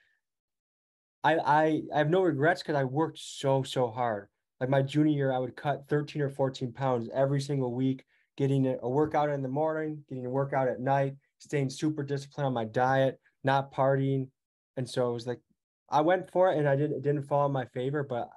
I 1.23 1.35
I, 1.35 1.81
I 1.93 1.97
have 1.97 2.09
no 2.09 2.21
regrets 2.21 2.61
because 2.61 2.75
I 2.75 2.83
worked 2.83 3.19
so 3.19 3.63
so 3.63 3.89
hard 3.89 4.27
like 4.63 4.69
my 4.69 4.81
junior 4.81 5.13
year, 5.13 5.33
I 5.33 5.39
would 5.39 5.57
cut 5.57 5.89
13 5.89 6.21
or 6.21 6.29
14 6.29 6.71
pounds 6.71 7.09
every 7.13 7.41
single 7.41 7.73
week, 7.73 8.05
getting 8.37 8.77
a 8.81 8.87
workout 8.87 9.29
in 9.29 9.41
the 9.41 9.49
morning, 9.49 10.01
getting 10.07 10.25
a 10.25 10.29
workout 10.29 10.69
at 10.69 10.79
night, 10.79 11.15
staying 11.39 11.69
super 11.69 12.01
disciplined 12.01 12.47
on 12.47 12.53
my 12.53 12.63
diet, 12.63 13.19
not 13.43 13.73
partying. 13.73 14.29
And 14.77 14.89
so 14.89 15.09
it 15.09 15.13
was 15.13 15.27
like 15.27 15.41
I 15.89 15.99
went 15.99 16.31
for 16.31 16.49
it 16.49 16.57
and 16.57 16.69
I 16.69 16.77
didn't 16.77 16.95
it 16.95 17.03
didn't 17.03 17.23
fall 17.23 17.45
in 17.45 17.51
my 17.51 17.65
favor, 17.65 18.03
but 18.03 18.29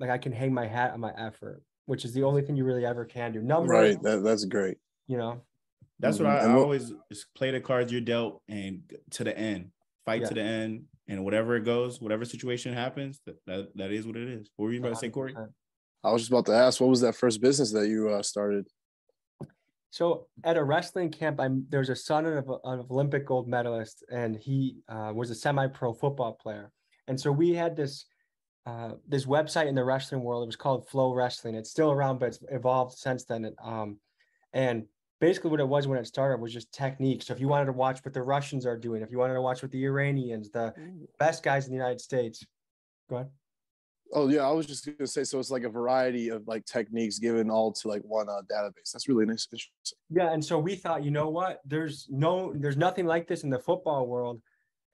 like 0.00 0.10
I 0.10 0.18
can 0.18 0.32
hang 0.32 0.52
my 0.52 0.66
hat 0.66 0.94
on 0.94 0.98
my 1.00 1.12
effort, 1.16 1.62
which 1.86 2.04
is 2.04 2.12
the 2.12 2.24
only 2.24 2.42
thing 2.42 2.56
you 2.56 2.64
really 2.64 2.84
ever 2.84 3.04
can 3.04 3.30
do. 3.30 3.40
Number 3.40 3.72
right. 3.72 4.02
That, 4.02 4.24
that's 4.24 4.46
great. 4.46 4.78
You 5.06 5.16
know, 5.16 5.42
that's 6.00 6.18
what 6.18 6.26
I, 6.26 6.38
I 6.38 6.52
always 6.52 6.92
play 7.34 7.50
the 7.50 7.60
cards 7.60 7.90
you're 7.90 8.00
dealt 8.00 8.42
and 8.48 8.82
to 9.10 9.24
the 9.24 9.36
end, 9.36 9.70
fight 10.04 10.22
yeah. 10.22 10.28
to 10.28 10.34
the 10.34 10.42
end, 10.42 10.84
and 11.08 11.24
whatever 11.24 11.56
it 11.56 11.64
goes, 11.64 12.00
whatever 12.00 12.24
situation 12.24 12.72
happens, 12.72 13.20
that 13.26 13.36
that, 13.46 13.68
that 13.76 13.90
is 13.90 14.06
what 14.06 14.16
it 14.16 14.28
is. 14.28 14.50
What 14.56 14.66
were 14.66 14.72
you 14.72 14.80
about 14.80 14.90
to 14.90 14.96
say, 14.96 15.10
Cory? 15.10 15.34
I 16.04 16.12
was 16.12 16.22
just 16.22 16.30
about 16.30 16.46
to 16.46 16.52
ask, 16.52 16.80
what 16.80 16.90
was 16.90 17.00
that 17.00 17.16
first 17.16 17.40
business 17.40 17.72
that 17.72 17.88
you 17.88 18.10
uh, 18.10 18.22
started? 18.22 18.66
So 19.90 20.26
at 20.44 20.56
a 20.56 20.62
wrestling 20.62 21.10
camp, 21.10 21.40
I'm 21.40 21.66
there's 21.70 21.88
a 21.88 21.96
son 21.96 22.26
of 22.26 22.48
an 22.64 22.86
Olympic 22.90 23.26
gold 23.26 23.48
medalist, 23.48 24.04
and 24.10 24.36
he 24.36 24.76
uh, 24.88 25.12
was 25.14 25.30
a 25.30 25.34
semi-pro 25.34 25.94
football 25.94 26.34
player. 26.34 26.70
And 27.08 27.18
so 27.18 27.32
we 27.32 27.54
had 27.54 27.74
this 27.74 28.04
uh, 28.66 28.92
this 29.08 29.24
website 29.24 29.66
in 29.66 29.74
the 29.74 29.84
wrestling 29.84 30.22
world. 30.22 30.42
It 30.42 30.46
was 30.46 30.56
called 30.56 30.88
Flow 30.88 31.14
Wrestling. 31.14 31.54
It's 31.54 31.70
still 31.70 31.90
around, 31.90 32.18
but 32.20 32.26
it's 32.26 32.40
evolved 32.50 32.98
since 32.98 33.24
then. 33.24 33.50
Um, 33.64 33.98
and 34.52 34.84
basically, 35.20 35.50
what 35.50 35.60
it 35.60 35.68
was 35.68 35.86
when 35.86 35.98
it 35.98 36.06
started 36.06 36.40
was 36.40 36.52
just 36.52 36.72
techniques. 36.72 37.26
So 37.26 37.34
if 37.34 37.40
you 37.40 37.48
wanted 37.48 37.66
to 37.66 37.72
watch 37.72 38.04
what 38.04 38.14
the 38.14 38.22
Russians 38.22 38.66
are 38.66 38.76
doing, 38.76 39.02
if 39.02 39.10
you 39.10 39.18
wanted 39.18 39.34
to 39.34 39.42
watch 39.42 39.62
what 39.62 39.70
the 39.70 39.84
Iranians, 39.84 40.50
the 40.50 40.74
best 41.18 41.42
guys 41.42 41.66
in 41.66 41.72
the 41.72 41.76
United 41.76 42.00
States, 42.00 42.44
go 43.08 43.16
ahead. 43.16 43.30
Oh 44.14 44.28
yeah, 44.28 44.48
I 44.48 44.52
was 44.52 44.66
just 44.66 44.86
gonna 44.86 45.06
say. 45.06 45.24
So 45.24 45.38
it's 45.38 45.50
like 45.50 45.64
a 45.64 45.68
variety 45.68 46.30
of 46.30 46.46
like 46.48 46.64
techniques 46.64 47.18
given 47.18 47.50
all 47.50 47.72
to 47.72 47.88
like 47.88 48.02
one 48.02 48.28
uh, 48.28 48.40
database. 48.50 48.92
That's 48.92 49.08
really 49.08 49.26
nice. 49.26 49.46
Yeah, 50.08 50.32
and 50.32 50.42
so 50.42 50.58
we 50.58 50.76
thought, 50.76 51.04
you 51.04 51.10
know 51.10 51.28
what? 51.28 51.60
There's 51.66 52.06
no, 52.08 52.54
there's 52.54 52.78
nothing 52.78 53.04
like 53.04 53.26
this 53.26 53.44
in 53.44 53.50
the 53.50 53.58
football 53.58 54.06
world, 54.06 54.40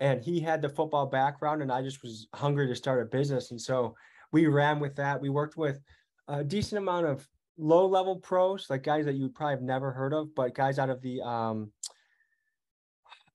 and 0.00 0.20
he 0.20 0.40
had 0.40 0.60
the 0.60 0.68
football 0.68 1.06
background, 1.06 1.62
and 1.62 1.70
I 1.70 1.80
just 1.82 2.02
was 2.02 2.26
hungry 2.34 2.66
to 2.66 2.74
start 2.74 3.02
a 3.02 3.04
business, 3.04 3.52
and 3.52 3.60
so 3.60 3.94
we 4.32 4.46
ran 4.46 4.80
with 4.80 4.96
that. 4.96 5.20
We 5.20 5.28
worked 5.28 5.56
with 5.56 5.80
a 6.26 6.42
decent 6.42 6.78
amount 6.78 7.06
of 7.06 7.28
low 7.56 7.86
level 7.86 8.16
pros, 8.16 8.66
like 8.68 8.82
guys 8.82 9.04
that 9.04 9.14
you 9.14 9.28
probably 9.28 9.54
have 9.54 9.62
never 9.62 9.92
heard 9.92 10.12
of, 10.12 10.34
but 10.34 10.54
guys 10.54 10.78
out 10.78 10.90
of 10.90 11.00
the 11.02 11.20
um, 11.22 11.70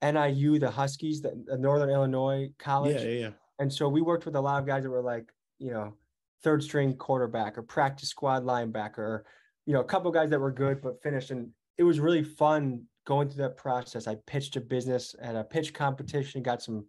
NIU, 0.02 0.60
the 0.60 0.72
Huskies, 0.72 1.22
the, 1.22 1.42
the 1.46 1.58
Northern 1.58 1.90
Illinois 1.90 2.50
College. 2.58 3.02
Yeah, 3.02 3.08
yeah, 3.08 3.20
yeah. 3.20 3.30
And 3.60 3.72
so 3.72 3.90
we 3.90 4.02
worked 4.02 4.26
with 4.26 4.36
a 4.36 4.42
lot 4.42 4.60
of 4.60 4.66
guys 4.66 4.84
that 4.84 4.90
were 4.90 5.02
like 5.02 5.30
you 5.60 5.72
know, 5.72 5.94
third 6.42 6.64
string 6.64 6.96
quarterback 6.96 7.58
or 7.58 7.62
practice 7.62 8.10
squad 8.10 8.44
linebacker, 8.44 8.98
or, 8.98 9.26
you 9.66 9.74
know, 9.74 9.82
a 9.82 9.86
couple 9.86 10.10
guys 10.10 10.30
that 10.30 10.40
were 10.40 10.52
good 10.52 10.82
but 10.82 11.04
finished. 11.04 11.32
And 11.32 11.50
it 11.78 11.84
was 11.84 12.00
really 12.00 12.24
fun 12.24 12.84
going 13.06 13.30
through 13.30 13.44
that 13.44 13.58
process. 13.58 14.08
I 14.08 14.16
pitched 14.26 14.56
a 14.56 14.62
business 14.62 15.16
at 15.22 15.36
a 15.36 15.44
pitch 15.44 15.74
competition, 15.74 16.42
got 16.42 16.62
some 16.62 16.86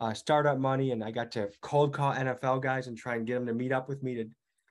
uh, 0.00 0.12
startup 0.12 0.58
money, 0.58 0.90
and 0.90 1.02
I 1.02 1.12
got 1.12 1.30
to 1.32 1.48
cold 1.62 1.94
call 1.94 2.12
NFL 2.12 2.62
guys 2.62 2.88
and 2.88 2.98
try 2.98 3.14
and 3.14 3.26
get 3.26 3.34
them 3.34 3.46
to 3.46 3.54
meet 3.54 3.72
up 3.72 3.88
with 3.88 4.02
me 4.02 4.14
to 4.16 4.28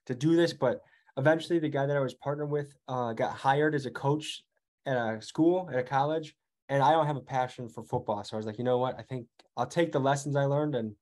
to 0.08 0.16
do 0.16 0.36
this. 0.36 0.52
But 0.52 0.82
eventually, 1.18 1.60
the 1.60 1.70
guy 1.70 1.86
that 1.86 1.98
I 1.98 2.02
was 2.02 2.14
partnered 2.14 2.50
with 2.50 2.74
uh, 2.88 3.14
got 3.14 3.36
hired 3.36 3.76
as 3.76 3.86
a 3.86 3.92
coach 3.92 4.44
at 4.86 4.96
a 4.96 5.22
school 5.22 5.70
at 5.72 5.80
a 5.80 5.84
college, 5.84 6.36
and 6.70 6.82
I 6.82 6.92
don't 6.92 7.08
have 7.08 7.18
a 7.18 7.22
passion 7.22 7.70
for 7.70 7.84
football. 7.84 8.24
So 8.24 8.36
I 8.36 8.38
was 8.38 8.46
like, 8.46 8.58
you 8.58 8.64
know 8.64 8.78
what? 8.78 8.98
I 8.98 9.04
think 9.04 9.28
I'll 9.58 9.66
take 9.66 9.92
the 9.92 10.00
lessons 10.00 10.36
I 10.36 10.46
learned 10.46 10.76
and 10.76 10.94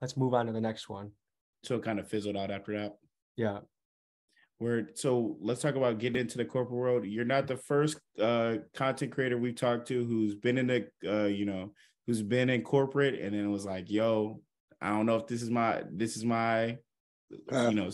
let's 0.00 0.16
move 0.16 0.34
on 0.34 0.46
to 0.46 0.52
the 0.52 0.60
next 0.60 0.88
one 0.88 1.12
so 1.62 1.76
it 1.76 1.84
kind 1.84 1.98
of 1.98 2.08
fizzled 2.08 2.36
out 2.36 2.50
after 2.50 2.78
that. 2.78 2.96
Yeah. 3.36 3.60
Where 4.58 4.88
so 4.94 5.36
let's 5.40 5.60
talk 5.60 5.74
about 5.74 5.98
getting 5.98 6.20
into 6.20 6.38
the 6.38 6.44
corporate 6.44 6.78
world. 6.78 7.04
You're 7.04 7.24
not 7.24 7.46
the 7.46 7.56
first 7.56 7.98
uh 8.20 8.56
content 8.74 9.12
creator 9.12 9.38
we've 9.38 9.56
talked 9.56 9.88
to 9.88 10.04
who's 10.04 10.34
been 10.34 10.58
in 10.58 10.66
the 10.66 10.86
uh, 11.06 11.26
you 11.26 11.44
know, 11.44 11.72
who's 12.06 12.22
been 12.22 12.50
in 12.50 12.62
corporate 12.62 13.20
and 13.20 13.34
then 13.34 13.44
it 13.44 13.50
was 13.50 13.64
like, 13.64 13.90
yo, 13.90 14.40
I 14.80 14.90
don't 14.90 15.06
know 15.06 15.16
if 15.16 15.26
this 15.26 15.42
is 15.42 15.50
my 15.50 15.82
this 15.90 16.16
is 16.16 16.24
my 16.24 16.78
uh, 17.52 17.68
you 17.68 17.74
know, 17.74 17.90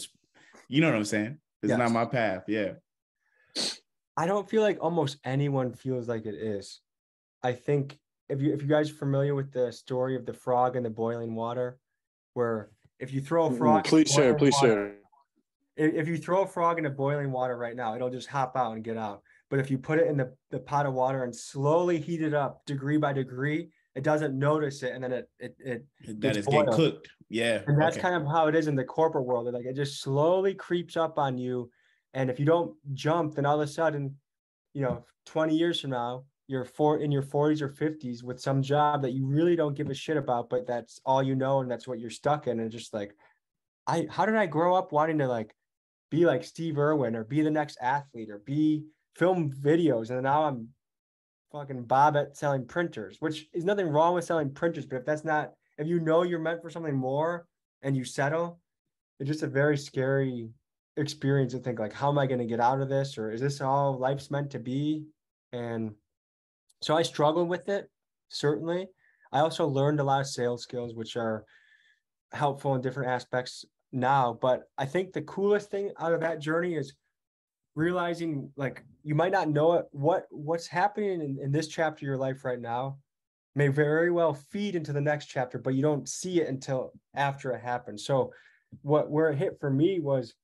you 0.68 0.80
know 0.80 0.88
what 0.88 0.96
I'm 0.96 1.04
saying? 1.04 1.38
It's 1.62 1.70
yes. 1.70 1.78
not 1.78 1.90
my 1.90 2.04
path. 2.04 2.44
Yeah. 2.46 2.72
I 4.16 4.26
don't 4.26 4.48
feel 4.48 4.62
like 4.62 4.78
almost 4.80 5.18
anyone 5.24 5.72
feels 5.72 6.08
like 6.08 6.26
it 6.26 6.34
is. 6.34 6.80
I 7.42 7.52
think 7.52 7.98
if 8.28 8.40
you 8.40 8.52
if 8.52 8.62
you 8.62 8.68
guys 8.68 8.90
are 8.90 8.94
familiar 8.94 9.34
with 9.34 9.52
the 9.52 9.72
story 9.72 10.16
of 10.16 10.26
the 10.26 10.32
frog 10.32 10.76
in 10.76 10.82
the 10.82 10.90
boiling 10.90 11.34
water, 11.34 11.78
where 12.34 12.70
if 12.98 13.12
you 13.12 13.20
throw 13.20 13.46
a 13.46 13.50
mm, 13.50 13.58
frog, 13.58 13.84
please 13.84 14.10
share, 14.10 14.34
please 14.34 14.54
water, 14.54 14.96
share. 15.76 15.90
If 15.90 16.08
you 16.08 16.16
throw 16.16 16.42
a 16.42 16.46
frog 16.46 16.78
in 16.78 16.84
into 16.84 16.96
boiling 16.96 17.30
water 17.30 17.56
right 17.56 17.76
now, 17.76 17.94
it'll 17.94 18.10
just 18.10 18.28
hop 18.28 18.56
out 18.56 18.72
and 18.74 18.82
get 18.82 18.96
out. 18.96 19.22
But 19.48 19.60
if 19.60 19.70
you 19.70 19.78
put 19.78 19.98
it 19.98 20.08
in 20.08 20.16
the, 20.16 20.34
the 20.50 20.58
pot 20.58 20.86
of 20.86 20.94
water 20.94 21.22
and 21.22 21.34
slowly 21.34 22.00
heat 22.00 22.20
it 22.20 22.34
up 22.34 22.66
degree 22.66 22.96
by 22.96 23.12
degree, 23.12 23.70
it 23.98 24.04
doesn't 24.04 24.38
notice 24.38 24.84
it, 24.84 24.92
and 24.94 25.02
then 25.02 25.12
it 25.12 25.28
it 25.40 25.56
it 25.58 26.20
that 26.20 26.36
is 26.36 26.46
getting 26.46 26.72
cooked. 26.72 27.08
Yeah, 27.28 27.62
and 27.66 27.80
that's 27.80 27.96
okay. 27.96 28.02
kind 28.02 28.14
of 28.14 28.30
how 28.30 28.46
it 28.46 28.54
is 28.54 28.68
in 28.68 28.76
the 28.76 28.84
corporate 28.84 29.24
world. 29.24 29.52
Like 29.52 29.64
it 29.64 29.74
just 29.74 30.00
slowly 30.00 30.54
creeps 30.54 30.96
up 30.96 31.18
on 31.18 31.36
you, 31.36 31.68
and 32.14 32.30
if 32.30 32.38
you 32.38 32.46
don't 32.46 32.76
jump, 32.94 33.34
then 33.34 33.44
all 33.44 33.60
of 33.60 33.68
a 33.68 33.70
sudden, 33.70 34.14
you 34.72 34.82
know, 34.82 35.04
twenty 35.26 35.56
years 35.56 35.80
from 35.80 35.90
now, 35.90 36.22
you're 36.46 36.64
for 36.64 37.00
in 37.00 37.10
your 37.10 37.24
40s 37.24 37.60
or 37.60 37.70
50s 37.70 38.22
with 38.22 38.40
some 38.40 38.62
job 38.62 39.02
that 39.02 39.14
you 39.14 39.26
really 39.26 39.56
don't 39.56 39.76
give 39.76 39.90
a 39.90 39.94
shit 39.94 40.16
about, 40.16 40.48
but 40.48 40.64
that's 40.64 41.00
all 41.04 41.20
you 41.20 41.34
know 41.34 41.60
and 41.60 41.68
that's 41.68 41.88
what 41.88 41.98
you're 41.98 42.08
stuck 42.08 42.46
in. 42.46 42.60
And 42.60 42.70
just 42.70 42.94
like, 42.94 43.16
I 43.88 44.06
how 44.08 44.26
did 44.26 44.36
I 44.36 44.46
grow 44.46 44.76
up 44.76 44.92
wanting 44.92 45.18
to 45.18 45.26
like 45.26 45.52
be 46.08 46.24
like 46.24 46.44
Steve 46.44 46.78
Irwin 46.78 47.16
or 47.16 47.24
be 47.24 47.42
the 47.42 47.50
next 47.50 47.78
athlete 47.82 48.30
or 48.30 48.38
be 48.38 48.84
film 49.16 49.52
videos, 49.52 50.10
and 50.10 50.22
now 50.22 50.44
I'm 50.44 50.68
fucking 51.52 51.84
Bob 51.84 52.16
at 52.16 52.36
selling 52.36 52.66
printers, 52.66 53.16
which 53.20 53.46
is 53.52 53.64
nothing 53.64 53.88
wrong 53.88 54.14
with 54.14 54.24
selling 54.24 54.52
printers, 54.52 54.86
but 54.86 54.96
if 54.96 55.04
that's 55.04 55.24
not 55.24 55.52
if 55.78 55.86
you 55.86 56.00
know 56.00 56.22
you're 56.22 56.40
meant 56.40 56.60
for 56.60 56.70
something 56.70 56.96
more 56.96 57.46
and 57.82 57.96
you 57.96 58.04
settle, 58.04 58.60
it's 59.18 59.28
just 59.28 59.44
a 59.44 59.48
very 59.48 59.76
scary 59.76 60.50
experience 60.96 61.52
to 61.52 61.60
think 61.60 61.78
like, 61.78 61.92
how 61.92 62.10
am 62.10 62.18
I 62.18 62.26
going 62.26 62.40
to 62.40 62.44
get 62.44 62.60
out 62.60 62.80
of 62.80 62.88
this, 62.88 63.16
or 63.16 63.30
is 63.30 63.40
this 63.40 63.60
all 63.60 63.96
life's 63.96 64.30
meant 64.30 64.50
to 64.50 64.58
be? 64.58 65.04
And 65.52 65.92
so 66.82 66.96
I 66.96 67.02
struggled 67.02 67.48
with 67.48 67.68
it, 67.68 67.88
certainly. 68.28 68.88
I 69.32 69.40
also 69.40 69.66
learned 69.66 70.00
a 70.00 70.04
lot 70.04 70.20
of 70.20 70.26
sales 70.26 70.62
skills, 70.62 70.94
which 70.94 71.16
are 71.16 71.44
helpful 72.32 72.74
in 72.74 72.80
different 72.80 73.10
aspects 73.10 73.64
now. 73.92 74.36
But 74.40 74.62
I 74.76 74.86
think 74.86 75.12
the 75.12 75.22
coolest 75.22 75.70
thing 75.70 75.92
out 76.00 76.12
of 76.12 76.20
that 76.20 76.40
journey 76.40 76.74
is 76.74 76.94
realizing 77.78 78.50
like 78.56 78.84
you 79.04 79.14
might 79.14 79.30
not 79.30 79.48
know 79.48 79.74
it 79.74 79.86
what 79.92 80.26
what's 80.30 80.66
happening 80.66 81.20
in, 81.20 81.38
in 81.40 81.52
this 81.52 81.68
chapter 81.68 82.04
of 82.04 82.08
your 82.08 82.16
life 82.16 82.44
right 82.44 82.60
now 82.60 82.98
may 83.54 83.68
very 83.68 84.10
well 84.10 84.34
feed 84.34 84.74
into 84.74 84.92
the 84.92 85.00
next 85.00 85.26
chapter 85.26 85.58
but 85.58 85.74
you 85.74 85.80
don't 85.80 86.08
see 86.08 86.40
it 86.40 86.48
until 86.48 86.92
after 87.14 87.52
it 87.52 87.60
happens. 87.60 88.04
So 88.04 88.32
what 88.82 89.08
where 89.10 89.30
it 89.30 89.38
hit 89.38 89.56
for 89.60 89.70
me 89.70 89.98
was 89.98 90.34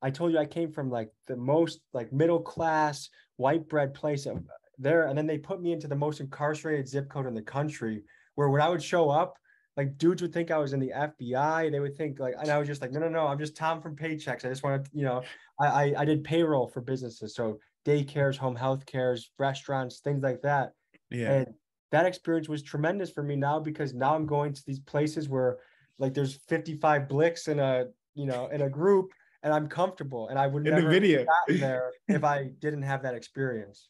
i 0.00 0.08
told 0.08 0.32
you 0.32 0.38
i 0.38 0.46
came 0.46 0.72
from 0.72 0.88
like 0.88 1.10
the 1.26 1.36
most 1.36 1.80
like 1.92 2.10
middle 2.10 2.40
class 2.40 3.10
white 3.36 3.68
bread 3.68 3.92
place 3.92 4.26
uh, 4.26 4.34
there 4.78 5.08
and 5.08 5.18
then 5.18 5.26
they 5.26 5.36
put 5.36 5.60
me 5.60 5.72
into 5.72 5.86
the 5.86 5.94
most 5.94 6.20
incarcerated 6.20 6.88
zip 6.88 7.10
code 7.10 7.26
in 7.26 7.34
the 7.34 7.42
country 7.42 8.02
where 8.34 8.48
when 8.48 8.62
I 8.62 8.68
would 8.68 8.82
show 8.82 9.10
up, 9.10 9.36
like 9.76 9.96
dudes 9.96 10.20
would 10.22 10.32
think 10.32 10.50
I 10.50 10.58
was 10.58 10.72
in 10.72 10.80
the 10.80 10.92
FBI. 10.94 11.70
They 11.70 11.80
would 11.80 11.96
think 11.96 12.18
like, 12.18 12.34
and 12.38 12.50
I 12.50 12.58
was 12.58 12.68
just 12.68 12.82
like, 12.82 12.92
no, 12.92 13.00
no, 13.00 13.08
no, 13.08 13.26
I'm 13.26 13.38
just 13.38 13.56
Tom 13.56 13.80
from 13.80 13.96
Paychex. 13.96 14.44
I 14.44 14.48
just 14.48 14.62
want 14.62 14.84
to, 14.84 14.90
you 14.92 15.04
know, 15.04 15.22
I, 15.60 15.66
I, 15.66 15.94
I 15.98 16.04
did 16.04 16.24
payroll 16.24 16.68
for 16.68 16.80
businesses. 16.80 17.34
So 17.34 17.58
daycares, 17.86 18.36
home 18.36 18.56
health 18.56 18.84
cares, 18.84 19.30
restaurants, 19.38 20.00
things 20.00 20.22
like 20.22 20.42
that. 20.42 20.72
Yeah. 21.10 21.32
And 21.32 21.54
that 21.90 22.06
experience 22.06 22.48
was 22.48 22.62
tremendous 22.62 23.10
for 23.10 23.22
me 23.22 23.36
now 23.36 23.60
because 23.60 23.94
now 23.94 24.14
I'm 24.14 24.26
going 24.26 24.52
to 24.52 24.62
these 24.66 24.80
places 24.80 25.28
where 25.28 25.58
like 25.98 26.14
there's 26.14 26.34
55 26.48 27.08
blicks 27.08 27.48
in 27.48 27.58
a, 27.58 27.86
you 28.14 28.26
know, 28.26 28.48
in 28.48 28.62
a 28.62 28.68
group 28.68 29.10
and 29.42 29.54
I'm 29.54 29.68
comfortable 29.68 30.28
and 30.28 30.38
I 30.38 30.46
would 30.46 30.66
in 30.66 30.74
never 30.74 30.86
the 30.86 30.88
video 30.88 31.24
there 31.48 31.92
if 32.08 32.24
I 32.24 32.50
didn't 32.60 32.82
have 32.82 33.02
that 33.02 33.14
experience 33.14 33.88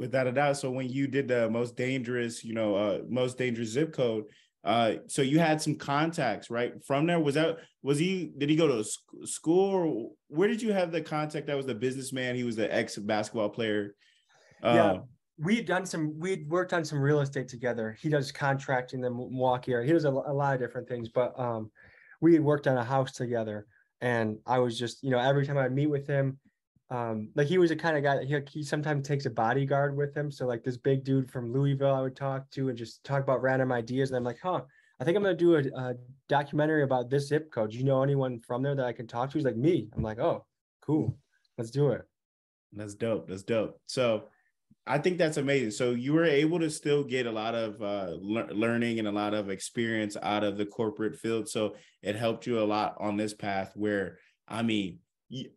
without 0.00 0.26
a 0.26 0.32
doubt. 0.32 0.56
So 0.56 0.70
when 0.70 0.88
you 0.88 1.06
did 1.06 1.28
the 1.28 1.48
most 1.50 1.76
dangerous, 1.76 2.42
you 2.42 2.54
know, 2.54 2.74
uh, 2.74 3.00
most 3.08 3.36
dangerous 3.36 3.68
zip 3.68 3.92
code, 3.92 4.24
uh, 4.62 4.94
so 5.06 5.22
you 5.22 5.38
had 5.38 5.60
some 5.62 5.76
contacts, 5.76 6.50
right? 6.50 6.74
From 6.84 7.06
there, 7.06 7.18
was 7.18 7.34
that 7.34 7.58
was 7.82 7.98
he? 7.98 8.32
Did 8.36 8.50
he 8.50 8.56
go 8.56 8.68
to 8.68 9.26
school, 9.26 9.70
or 9.70 10.10
where 10.28 10.48
did 10.48 10.60
you 10.60 10.72
have 10.72 10.92
the 10.92 11.00
contact? 11.00 11.46
That 11.46 11.56
was 11.56 11.66
the 11.66 11.74
businessman. 11.74 12.36
He 12.36 12.44
was 12.44 12.56
the 12.56 12.72
ex 12.72 12.96
basketball 12.96 13.48
player. 13.48 13.94
Uh, 14.62 14.72
yeah, 14.74 14.98
we 15.38 15.56
had 15.56 15.66
done 15.66 15.86
some. 15.86 16.18
We'd 16.18 16.48
worked 16.50 16.74
on 16.74 16.84
some 16.84 17.00
real 17.00 17.20
estate 17.20 17.48
together. 17.48 17.96
He 18.00 18.10
does 18.10 18.30
contracting 18.32 18.98
in 18.98 19.04
the 19.04 19.10
Milwaukee 19.10 19.72
area. 19.72 19.86
He 19.86 19.92
does 19.94 20.04
a, 20.04 20.10
a 20.10 20.34
lot 20.34 20.54
of 20.54 20.60
different 20.60 20.88
things, 20.88 21.08
but 21.08 21.38
um, 21.40 21.70
we 22.20 22.34
had 22.34 22.42
worked 22.42 22.66
on 22.66 22.76
a 22.76 22.84
house 22.84 23.12
together. 23.12 23.66
And 24.02 24.38
I 24.46 24.58
was 24.58 24.78
just, 24.78 25.02
you 25.02 25.10
know, 25.10 25.18
every 25.18 25.46
time 25.46 25.58
I'd 25.58 25.72
meet 25.72 25.88
with 25.88 26.06
him, 26.06 26.38
um, 26.90 27.28
like 27.36 27.46
he 27.46 27.58
was 27.58 27.70
a 27.70 27.76
kind 27.76 27.96
of 27.96 28.02
guy 28.02 28.16
that 28.16 28.26
he, 28.26 28.58
he 28.58 28.62
sometimes 28.64 29.06
takes 29.06 29.26
a 29.26 29.30
bodyguard 29.30 29.96
with 29.96 30.16
him. 30.16 30.30
So 30.30 30.46
like 30.46 30.64
this 30.64 30.76
big 30.76 31.04
dude 31.04 31.30
from 31.30 31.52
Louisville, 31.52 31.94
I 31.94 32.00
would 32.00 32.16
talk 32.16 32.50
to 32.50 32.68
and 32.68 32.76
just 32.76 33.04
talk 33.04 33.22
about 33.22 33.42
random 33.42 33.70
ideas. 33.70 34.10
And 34.10 34.16
I'm 34.16 34.24
like, 34.24 34.40
huh, 34.42 34.62
I 35.00 35.04
think 35.04 35.16
I'm 35.16 35.22
gonna 35.22 35.36
do 35.36 35.54
a, 35.54 35.60
a 35.60 35.94
documentary 36.28 36.82
about 36.82 37.08
this 37.08 37.28
zip 37.28 37.52
code. 37.52 37.70
Do 37.70 37.78
you 37.78 37.84
know 37.84 38.02
anyone 38.02 38.40
from 38.40 38.62
there 38.62 38.74
that 38.74 38.84
I 38.84 38.92
can 38.92 39.06
talk 39.06 39.30
to? 39.30 39.38
He's 39.38 39.44
like 39.44 39.56
me. 39.56 39.88
I'm 39.96 40.02
like, 40.02 40.18
oh, 40.18 40.44
cool, 40.82 41.16
let's 41.56 41.70
do 41.70 41.90
it. 41.90 42.02
That's 42.72 42.94
dope. 42.94 43.28
That's 43.28 43.44
dope. 43.44 43.80
So 43.86 44.24
I 44.86 44.98
think 44.98 45.18
that's 45.18 45.36
amazing. 45.36 45.70
So 45.70 45.92
you 45.92 46.12
were 46.12 46.24
able 46.24 46.58
to 46.58 46.70
still 46.70 47.04
get 47.04 47.26
a 47.26 47.32
lot 47.32 47.54
of 47.54 47.80
uh, 47.80 48.16
le- 48.20 48.52
learning 48.52 48.98
and 48.98 49.06
a 49.06 49.12
lot 49.12 49.34
of 49.34 49.48
experience 49.48 50.16
out 50.20 50.42
of 50.42 50.56
the 50.56 50.66
corporate 50.66 51.16
field. 51.16 51.48
So 51.48 51.76
it 52.02 52.16
helped 52.16 52.46
you 52.46 52.60
a 52.60 52.64
lot 52.64 52.96
on 52.98 53.16
this 53.16 53.32
path. 53.32 53.72
Where 53.76 54.18
I 54.48 54.62
mean, 54.62 54.98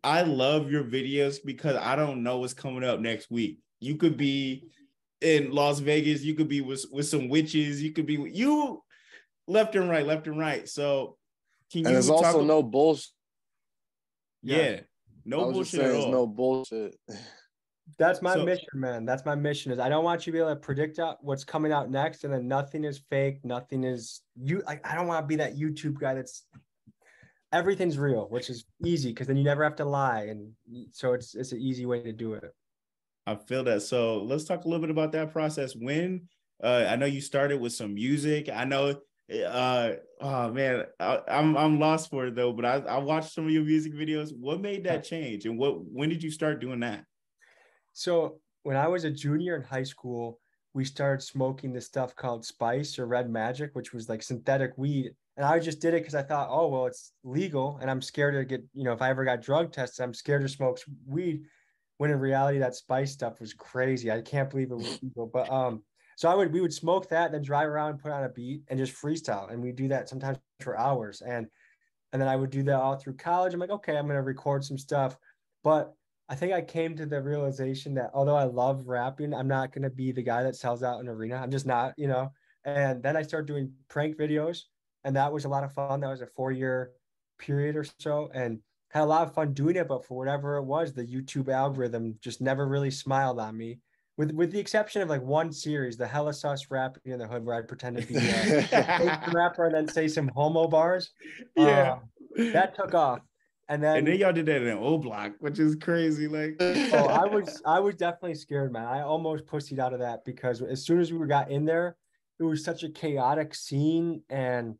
I 0.02 0.22
love 0.22 0.70
your 0.70 0.84
videos 0.84 1.38
because 1.44 1.76
I 1.76 1.96
don't 1.96 2.22
know 2.22 2.38
what's 2.38 2.54
coming 2.54 2.84
up 2.84 3.00
next 3.00 3.30
week. 3.30 3.58
You 3.80 3.96
could 3.96 4.16
be 4.16 4.68
in 5.20 5.50
Las 5.50 5.80
Vegas. 5.80 6.22
You 6.22 6.34
could 6.34 6.48
be 6.48 6.60
with 6.60 6.84
with 6.92 7.06
some 7.06 7.28
witches. 7.28 7.82
You 7.82 7.92
could 7.92 8.06
be 8.06 8.14
you 8.14 8.82
left 9.48 9.74
and 9.74 9.90
right, 9.90 10.06
left 10.06 10.26
and 10.26 10.38
right. 10.38 10.68
So 10.68 11.16
can 11.72 11.80
you? 11.80 11.86
and 11.86 11.94
there's 11.96 12.10
also 12.10 12.36
about- 12.36 12.46
no 12.46 12.62
bullshit. 12.62 13.10
Yeah, 14.42 14.80
no 15.24 15.50
bullshit 15.50 15.80
at 15.80 15.94
all. 15.94 16.10
No 16.10 16.26
bullshit. 16.26 16.94
That's 17.98 18.22
my 18.22 18.34
so, 18.34 18.44
mission, 18.44 18.66
man. 18.74 19.04
That's 19.04 19.24
my 19.24 19.34
mission. 19.34 19.72
Is 19.72 19.78
I 19.78 19.88
don't 19.88 20.04
want 20.04 20.26
you 20.26 20.32
to 20.32 20.36
be 20.36 20.40
able 20.40 20.54
to 20.54 20.60
predict 20.60 20.98
out 20.98 21.18
what's 21.22 21.44
coming 21.44 21.72
out 21.72 21.90
next, 21.90 22.24
and 22.24 22.32
then 22.32 22.46
nothing 22.46 22.84
is 22.84 23.02
fake. 23.10 23.40
Nothing 23.44 23.84
is 23.84 24.22
you. 24.36 24.62
I, 24.66 24.80
I 24.84 24.94
don't 24.94 25.06
want 25.06 25.22
to 25.22 25.26
be 25.26 25.36
that 25.36 25.56
YouTube 25.56 25.98
guy 25.98 26.14
that's 26.14 26.44
everything's 27.54 27.96
real, 27.96 28.26
which 28.28 28.50
is 28.50 28.64
easy 28.84 29.10
because 29.10 29.26
then 29.26 29.36
you 29.36 29.44
never 29.44 29.64
have 29.64 29.76
to 29.76 29.84
lie, 29.84 30.24
and 30.24 30.52
so 30.90 31.14
it's 31.14 31.34
it's 31.34 31.52
an 31.52 31.60
easy 31.60 31.86
way 31.86 32.02
to 32.02 32.12
do 32.12 32.34
it. 32.34 32.54
I 33.26 33.36
feel 33.36 33.64
that. 33.64 33.80
So 33.82 34.22
let's 34.22 34.44
talk 34.44 34.64
a 34.64 34.68
little 34.68 34.82
bit 34.82 34.90
about 34.90 35.12
that 35.12 35.32
process. 35.32 35.74
When 35.74 36.28
uh, 36.62 36.86
I 36.88 36.96
know 36.96 37.06
you 37.06 37.20
started 37.20 37.60
with 37.60 37.72
some 37.72 37.94
music. 37.94 38.50
I 38.52 38.64
know 38.64 38.96
uh 39.48 39.92
oh 40.20 40.52
man 40.52 40.84
I, 41.00 41.14
am 41.14 41.22
I'm, 41.28 41.56
I'm 41.56 41.80
lost 41.80 42.10
for 42.10 42.26
it 42.26 42.34
though 42.34 42.52
but 42.52 42.66
I, 42.66 42.74
I 42.80 42.98
watched 42.98 43.32
some 43.32 43.46
of 43.46 43.50
your 43.50 43.64
music 43.64 43.94
videos 43.94 44.36
what 44.38 44.60
made 44.60 44.84
that 44.84 45.02
change 45.02 45.46
and 45.46 45.56
what 45.56 45.82
when 45.82 46.10
did 46.10 46.22
you 46.22 46.30
start 46.30 46.60
doing 46.60 46.80
that 46.80 47.06
so 47.94 48.38
when 48.64 48.76
I 48.76 48.88
was 48.88 49.04
a 49.04 49.10
junior 49.10 49.54
in 49.54 49.62
high 49.62 49.84
school, 49.84 50.40
we 50.72 50.84
started 50.84 51.22
smoking 51.22 51.72
this 51.72 51.86
stuff 51.86 52.16
called 52.16 52.44
spice 52.44 52.98
or 52.98 53.06
red 53.06 53.30
magic, 53.30 53.70
which 53.74 53.92
was 53.92 54.08
like 54.08 54.22
synthetic 54.22 54.72
weed. 54.76 55.14
And 55.36 55.44
I 55.44 55.58
just 55.58 55.80
did 55.80 55.94
it 55.94 56.02
because 56.02 56.14
I 56.14 56.22
thought, 56.22 56.48
oh, 56.50 56.68
well, 56.68 56.86
it's 56.86 57.12
legal. 57.24 57.78
And 57.80 57.90
I'm 57.90 58.00
scared 58.00 58.34
to 58.34 58.44
get, 58.44 58.64
you 58.72 58.84
know, 58.84 58.92
if 58.92 59.02
I 59.02 59.10
ever 59.10 59.24
got 59.24 59.42
drug 59.42 59.72
tested, 59.72 60.04
I'm 60.04 60.14
scared 60.14 60.42
to 60.42 60.48
smoke 60.48 60.78
weed. 61.06 61.42
When 61.98 62.10
in 62.10 62.18
reality, 62.18 62.58
that 62.58 62.74
spice 62.74 63.12
stuff 63.12 63.40
was 63.40 63.52
crazy. 63.52 64.10
I 64.10 64.20
can't 64.20 64.50
believe 64.50 64.70
it 64.70 64.76
was 64.76 64.98
legal. 65.02 65.26
But 65.26 65.50
um, 65.50 65.82
so 66.16 66.28
I 66.28 66.34
would 66.34 66.52
we 66.52 66.60
would 66.60 66.72
smoke 66.72 67.08
that, 67.08 67.32
then 67.32 67.42
drive 67.42 67.68
around, 67.68 67.90
and 67.90 67.98
put 67.98 68.12
on 68.12 68.24
a 68.24 68.28
beat, 68.28 68.62
and 68.68 68.78
just 68.78 68.94
freestyle. 68.94 69.52
And 69.52 69.62
we 69.62 69.72
do 69.72 69.88
that 69.88 70.08
sometimes 70.08 70.38
for 70.60 70.78
hours. 70.78 71.20
And 71.20 71.46
and 72.12 72.22
then 72.22 72.28
I 72.28 72.36
would 72.36 72.50
do 72.50 72.62
that 72.64 72.76
all 72.76 72.96
through 72.96 73.14
college. 73.14 73.54
I'm 73.54 73.60
like, 73.60 73.70
okay, 73.70 73.96
I'm 73.96 74.06
gonna 74.06 74.22
record 74.22 74.64
some 74.64 74.78
stuff. 74.78 75.16
But 75.62 75.94
I 76.28 76.34
think 76.34 76.52
I 76.52 76.62
came 76.62 76.96
to 76.96 77.06
the 77.06 77.20
realization 77.20 77.94
that 77.94 78.10
although 78.14 78.36
I 78.36 78.44
love 78.44 78.86
rapping, 78.86 79.34
I'm 79.34 79.48
not 79.48 79.72
going 79.72 79.82
to 79.82 79.90
be 79.90 80.10
the 80.10 80.22
guy 80.22 80.42
that 80.42 80.56
sells 80.56 80.82
out 80.82 81.00
an 81.00 81.08
arena. 81.08 81.36
I'm 81.36 81.50
just 81.50 81.66
not, 81.66 81.92
you 81.98 82.08
know. 82.08 82.32
And 82.64 83.02
then 83.02 83.16
I 83.16 83.22
started 83.22 83.46
doing 83.46 83.72
prank 83.88 84.16
videos, 84.16 84.62
and 85.04 85.16
that 85.16 85.32
was 85.32 85.44
a 85.44 85.48
lot 85.48 85.64
of 85.64 85.72
fun. 85.72 86.00
That 86.00 86.10
was 86.10 86.20
a 86.20 86.26
four 86.26 86.52
year 86.52 86.92
period 87.38 87.76
or 87.76 87.84
so, 87.98 88.30
and 88.34 88.58
had 88.90 89.02
a 89.02 89.06
lot 89.06 89.26
of 89.26 89.34
fun 89.34 89.52
doing 89.52 89.76
it. 89.76 89.88
But 89.88 90.04
for 90.04 90.16
whatever 90.16 90.56
it 90.56 90.64
was, 90.64 90.92
the 90.92 91.04
YouTube 91.04 91.48
algorithm 91.48 92.16
just 92.20 92.40
never 92.40 92.66
really 92.66 92.90
smiled 92.90 93.38
on 93.38 93.56
me. 93.56 93.78
With, 94.16 94.30
with 94.30 94.52
the 94.52 94.60
exception 94.60 95.02
of 95.02 95.08
like 95.08 95.22
one 95.22 95.52
series, 95.52 95.96
the 95.96 96.06
Hella 96.06 96.32
Sus 96.32 96.70
rapping 96.70 97.12
in 97.12 97.18
the 97.18 97.26
hood, 97.26 97.44
where 97.44 97.56
I 97.56 97.62
pretend 97.62 97.96
to 97.96 98.06
be 98.06 98.16
a 98.16 99.30
rapper 99.32 99.66
and 99.66 99.74
then 99.74 99.88
say 99.88 100.06
some 100.06 100.30
homo 100.34 100.68
bars. 100.68 101.10
Yeah, 101.56 101.96
uh, 102.38 102.52
that 102.52 102.76
took 102.76 102.94
off 102.94 103.20
and 103.68 103.82
then 103.82 103.98
and 103.98 104.06
then 104.06 104.18
y'all 104.18 104.32
did 104.32 104.46
that 104.46 104.62
in 104.62 104.76
O 104.78 104.98
Block, 104.98 105.32
which 105.38 105.58
is 105.58 105.76
crazy. 105.76 106.28
Like, 106.28 106.56
oh, 106.60 107.06
I 107.06 107.24
was 107.34 107.62
I 107.64 107.80
was 107.80 107.94
definitely 107.94 108.34
scared, 108.34 108.72
man. 108.72 108.84
I 108.84 109.00
almost 109.00 109.46
pussied 109.46 109.78
out 109.78 109.94
of 109.94 110.00
that 110.00 110.24
because 110.24 110.60
as 110.60 110.84
soon 110.84 111.00
as 111.00 111.12
we 111.12 111.26
got 111.26 111.50
in 111.50 111.64
there, 111.64 111.96
it 112.38 112.42
was 112.42 112.62
such 112.62 112.82
a 112.82 112.90
chaotic 112.90 113.54
scene 113.54 114.22
and 114.28 114.74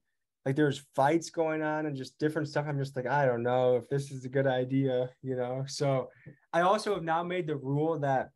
like 0.44 0.56
there's 0.56 0.84
fights 0.94 1.30
going 1.30 1.62
on 1.62 1.86
and 1.86 1.96
just 1.96 2.18
different 2.18 2.48
stuff. 2.48 2.66
I'm 2.68 2.78
just 2.78 2.96
like, 2.96 3.06
I 3.06 3.24
don't 3.24 3.42
know 3.42 3.76
if 3.76 3.88
this 3.88 4.10
is 4.10 4.24
a 4.24 4.28
good 4.28 4.46
idea, 4.46 5.10
you 5.22 5.36
know. 5.36 5.64
So 5.66 6.10
I 6.52 6.60
also 6.60 6.94
have 6.94 7.02
now 7.02 7.22
made 7.22 7.46
the 7.46 7.56
rule 7.56 7.98
that 8.00 8.30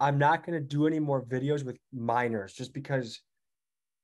I'm 0.00 0.18
not 0.18 0.44
gonna 0.44 0.60
do 0.60 0.86
any 0.86 0.98
more 0.98 1.22
videos 1.22 1.64
with 1.64 1.78
minors 1.92 2.52
just 2.52 2.72
because 2.72 3.20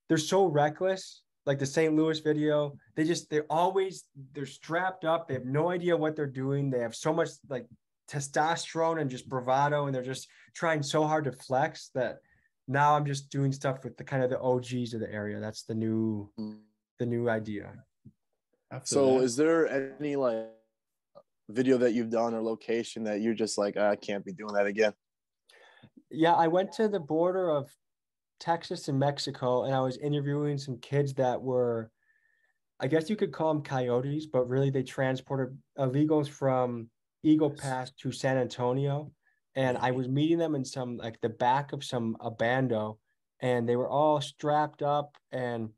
they're 0.08 0.18
so 0.18 0.46
reckless 0.46 1.22
like 1.46 1.58
the 1.58 1.66
St. 1.66 1.94
Louis 1.94 2.20
video, 2.20 2.76
they 2.94 3.04
just 3.04 3.28
they're 3.28 3.46
always 3.50 4.04
they're 4.32 4.46
strapped 4.46 5.04
up. 5.04 5.26
They 5.26 5.34
have 5.34 5.44
no 5.44 5.70
idea 5.70 5.96
what 5.96 6.14
they're 6.14 6.26
doing. 6.26 6.70
They 6.70 6.80
have 6.80 6.94
so 6.94 7.12
much 7.12 7.30
like 7.48 7.66
testosterone 8.08 9.00
and 9.00 9.10
just 9.10 9.28
bravado, 9.28 9.86
and 9.86 9.94
they're 9.94 10.02
just 10.02 10.28
trying 10.54 10.82
so 10.82 11.04
hard 11.04 11.24
to 11.24 11.32
flex 11.32 11.90
that 11.94 12.18
now 12.68 12.94
I'm 12.94 13.04
just 13.04 13.30
doing 13.30 13.52
stuff 13.52 13.82
with 13.82 13.96
the 13.96 14.04
kind 14.04 14.22
of 14.22 14.30
the 14.30 14.40
OGs 14.40 14.94
of 14.94 15.00
the 15.00 15.12
area. 15.12 15.40
That's 15.40 15.64
the 15.64 15.74
new 15.74 16.30
mm. 16.38 16.58
The 17.02 17.06
new 17.06 17.28
idea. 17.28 17.72
So 18.84 19.18
that. 19.18 19.24
is 19.24 19.36
there 19.36 19.94
any 19.98 20.14
like 20.14 20.46
video 21.48 21.76
that 21.78 21.94
you've 21.94 22.10
done 22.10 22.32
or 22.32 22.40
location 22.40 23.02
that 23.04 23.20
you're 23.20 23.34
just 23.34 23.58
like, 23.58 23.74
ah, 23.76 23.90
I 23.90 23.96
can't 23.96 24.24
be 24.24 24.32
doing 24.32 24.54
that 24.54 24.66
again? 24.66 24.92
Yeah, 26.10 26.34
I 26.34 26.46
went 26.46 26.72
to 26.74 26.88
the 26.88 27.00
border 27.00 27.50
of 27.50 27.74
Texas 28.38 28.86
and 28.86 28.98
Mexico, 28.98 29.64
and 29.64 29.74
I 29.74 29.80
was 29.80 29.96
interviewing 29.98 30.58
some 30.58 30.78
kids 30.78 31.12
that 31.14 31.42
were, 31.42 31.90
I 32.78 32.86
guess 32.86 33.10
you 33.10 33.16
could 33.16 33.32
call 33.32 33.52
them 33.52 33.64
coyotes, 33.64 34.26
but 34.26 34.48
really 34.48 34.70
they 34.70 34.84
transported 34.84 35.58
illegals 35.76 36.28
from 36.28 36.88
Eagle 37.24 37.50
Pass 37.50 37.90
to 38.02 38.12
San 38.12 38.36
Antonio. 38.38 39.10
And 39.56 39.76
I 39.76 39.88
mm-hmm. 39.88 39.98
was 39.98 40.08
meeting 40.08 40.38
them 40.38 40.54
in 40.54 40.64
some 40.64 40.98
like 40.98 41.20
the 41.20 41.28
back 41.28 41.72
of 41.72 41.82
some 41.82 42.16
abando, 42.20 42.98
and 43.40 43.68
they 43.68 43.76
were 43.76 43.88
all 43.88 44.20
strapped 44.20 44.82
up 44.82 45.16
and 45.32 45.70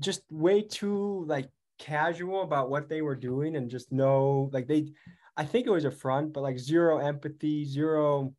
just 0.00 0.22
way 0.30 0.62
too 0.62 1.24
like 1.26 1.48
casual 1.78 2.42
about 2.42 2.70
what 2.70 2.88
they 2.88 3.02
were 3.02 3.14
doing 3.14 3.56
and 3.56 3.70
just 3.70 3.92
no 3.92 4.50
like 4.52 4.66
they 4.66 4.92
I 5.36 5.44
think 5.44 5.66
it 5.66 5.70
was 5.70 5.84
a 5.86 5.90
front, 5.90 6.32
but 6.32 6.42
like 6.42 6.58
zero 6.58 6.98
empathy, 6.98 7.64
zero 7.64 8.34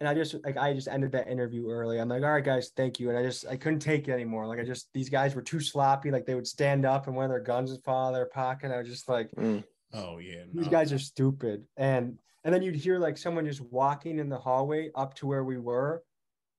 and 0.00 0.08
I 0.08 0.14
just 0.14 0.34
like 0.44 0.56
I 0.56 0.72
just 0.72 0.88
ended 0.88 1.12
that 1.12 1.28
interview 1.28 1.68
early. 1.70 1.98
I'm 1.98 2.08
like, 2.08 2.22
all 2.22 2.32
right, 2.32 2.44
guys, 2.44 2.70
thank 2.76 3.00
you. 3.00 3.08
And 3.08 3.18
I 3.18 3.22
just 3.22 3.46
I 3.46 3.56
couldn't 3.56 3.80
take 3.80 4.08
it 4.08 4.12
anymore. 4.12 4.46
Like 4.46 4.58
I 4.58 4.64
just 4.64 4.88
these 4.92 5.08
guys 5.08 5.34
were 5.34 5.42
too 5.42 5.60
sloppy. 5.60 6.10
Like 6.10 6.26
they 6.26 6.34
would 6.34 6.46
stand 6.46 6.84
up 6.84 7.06
and 7.06 7.16
one 7.16 7.24
of 7.24 7.30
their 7.30 7.40
guns 7.40 7.70
would 7.70 7.82
fall 7.82 8.06
out 8.06 8.08
of 8.10 8.14
their 8.14 8.26
pocket. 8.26 8.70
I 8.70 8.78
was 8.78 8.88
just 8.88 9.08
like, 9.08 9.30
mm. 9.32 9.64
oh 9.94 10.18
yeah, 10.18 10.44
no. 10.52 10.62
these 10.62 10.70
guys 10.70 10.92
are 10.92 10.98
stupid. 10.98 11.64
And 11.76 12.18
and 12.44 12.54
then 12.54 12.62
you'd 12.62 12.76
hear 12.76 12.98
like 12.98 13.16
someone 13.16 13.46
just 13.46 13.62
walking 13.62 14.18
in 14.18 14.28
the 14.28 14.38
hallway 14.38 14.90
up 14.94 15.14
to 15.14 15.26
where 15.26 15.44
we 15.44 15.58
were, 15.58 16.02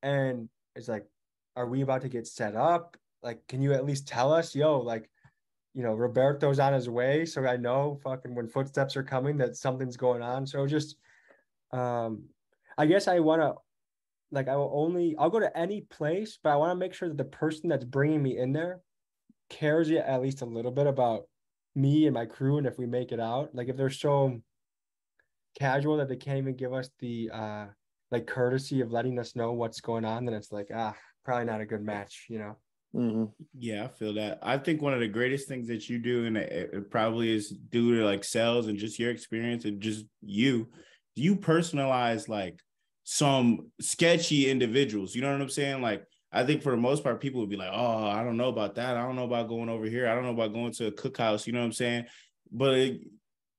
and 0.01 0.49
it's 0.75 0.87
like, 0.87 1.05
are 1.55 1.67
we 1.67 1.81
about 1.81 2.01
to 2.01 2.09
get 2.09 2.27
set 2.27 2.55
up? 2.55 2.97
Like, 3.23 3.45
can 3.47 3.61
you 3.61 3.73
at 3.73 3.85
least 3.85 4.07
tell 4.07 4.33
us, 4.33 4.55
yo, 4.55 4.79
like, 4.79 5.09
you 5.73 5.83
know, 5.83 5.93
Roberto's 5.93 6.59
on 6.59 6.73
his 6.73 6.89
way, 6.89 7.25
so 7.25 7.45
I 7.45 7.57
know 7.57 7.99
fucking 8.03 8.33
when 8.33 8.47
footsteps 8.47 8.95
are 8.95 9.03
coming 9.03 9.37
that 9.37 9.55
something's 9.55 9.97
going 9.97 10.21
on. 10.21 10.45
So 10.47 10.65
just 10.65 10.95
um 11.71 12.23
I 12.77 12.85
guess 12.85 13.07
I 13.07 13.19
want 13.19 13.41
to, 13.41 13.55
like, 14.31 14.47
I 14.47 14.55
will 14.55 14.71
only, 14.73 15.15
I'll 15.17 15.31
go 15.31 15.39
to 15.39 15.57
any 15.57 15.81
place, 15.81 16.37
but 16.41 16.51
I 16.51 16.57
want 16.57 16.71
to 16.71 16.75
make 16.75 16.93
sure 16.93 17.07
that 17.09 17.17
the 17.17 17.23
person 17.23 17.69
that's 17.69 17.85
bringing 17.85 18.21
me 18.21 18.37
in 18.37 18.53
there 18.53 18.81
cares 19.49 19.89
at 19.89 20.21
least 20.21 20.41
a 20.41 20.45
little 20.45 20.71
bit 20.71 20.85
about 20.85 21.23
me 21.73 22.05
and 22.05 22.13
my 22.13 22.25
crew 22.25 22.59
and 22.59 22.67
if 22.67 22.77
we 22.77 22.85
make 22.85 23.11
it 23.11 23.19
out. 23.19 23.55
Like, 23.55 23.67
if 23.67 23.77
they're 23.77 23.89
so 23.89 24.39
casual 25.59 25.97
that 25.97 26.07
they 26.07 26.17
can't 26.17 26.37
even 26.37 26.55
give 26.55 26.71
us 26.71 26.89
the, 26.99 27.31
uh, 27.33 27.65
like, 28.11 28.27
courtesy 28.27 28.81
of 28.81 28.91
letting 28.91 29.17
us 29.17 29.35
know 29.35 29.53
what's 29.53 29.81
going 29.81 30.05
on, 30.05 30.25
then 30.25 30.35
it's 30.35 30.51
like, 30.51 30.67
ah, 30.71 30.95
probably 31.25 31.45
not 31.45 31.61
a 31.61 31.65
good 31.65 31.81
match, 31.81 32.27
you 32.29 32.37
know? 32.37 32.57
Mm-hmm. 32.95 33.25
Yeah, 33.59 33.85
I 33.85 33.87
feel 33.89 34.13
that. 34.15 34.39
I 34.41 34.57
think 34.57 34.81
one 34.81 34.93
of 34.93 34.99
the 34.99 35.07
greatest 35.07 35.47
things 35.47 35.67
that 35.67 35.89
you 35.89 35.99
do, 35.99 36.25
and 36.25 36.37
it, 36.37 36.69
it, 36.73 36.91
probably 36.91 37.33
is 37.33 37.49
due 37.49 37.97
to 37.97 38.05
like 38.05 38.23
sales 38.23 38.67
and 38.67 38.77
just 38.77 38.97
your 38.97 39.11
experience 39.11 39.65
and 39.65 39.81
just 39.81 40.05
you, 40.21 40.69
you 41.15 41.35
personalize 41.35 42.27
like 42.27 42.59
some 43.03 43.71
sketchy 43.79 44.49
individuals. 44.49 45.15
You 45.15 45.21
know 45.21 45.31
what 45.31 45.41
I'm 45.41 45.49
saying? 45.49 45.81
Like, 45.81 46.03
I 46.31 46.45
think 46.45 46.61
for 46.61 46.71
the 46.71 46.77
most 46.77 47.03
part, 47.03 47.21
people 47.21 47.41
would 47.41 47.49
be 47.49 47.55
like, 47.55 47.71
oh, 47.71 48.07
I 48.07 48.23
don't 48.23 48.37
know 48.37 48.49
about 48.49 48.75
that. 48.75 48.97
I 48.97 49.01
don't 49.03 49.15
know 49.15 49.25
about 49.25 49.47
going 49.47 49.69
over 49.69 49.85
here. 49.85 50.09
I 50.09 50.15
don't 50.15 50.23
know 50.23 50.31
about 50.31 50.53
going 50.53 50.73
to 50.73 50.87
a 50.87 50.91
cookhouse. 50.91 51.47
You 51.47 51.53
know 51.53 51.59
what 51.59 51.65
I'm 51.65 51.73
saying? 51.73 52.05
But 52.51 52.73
it, 52.75 53.01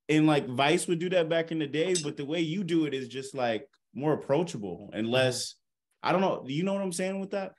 and 0.08 0.26
like 0.26 0.48
Vice 0.48 0.86
would 0.86 0.98
do 0.98 1.10
that 1.10 1.28
back 1.28 1.52
in 1.52 1.58
the 1.58 1.66
day, 1.66 1.94
but 2.02 2.16
the 2.16 2.24
way 2.24 2.40
you 2.40 2.64
do 2.64 2.86
it 2.86 2.94
is 2.94 3.08
just 3.08 3.34
like 3.34 3.66
more 3.94 4.14
approachable 4.14 4.90
and 4.92 5.04
mm-hmm. 5.04 5.14
less. 5.14 5.54
I 6.02 6.12
don't 6.12 6.20
know. 6.20 6.44
Do 6.46 6.52
you 6.52 6.62
know 6.62 6.74
what 6.74 6.82
I'm 6.82 6.92
saying 6.92 7.18
with 7.20 7.30
that? 7.30 7.52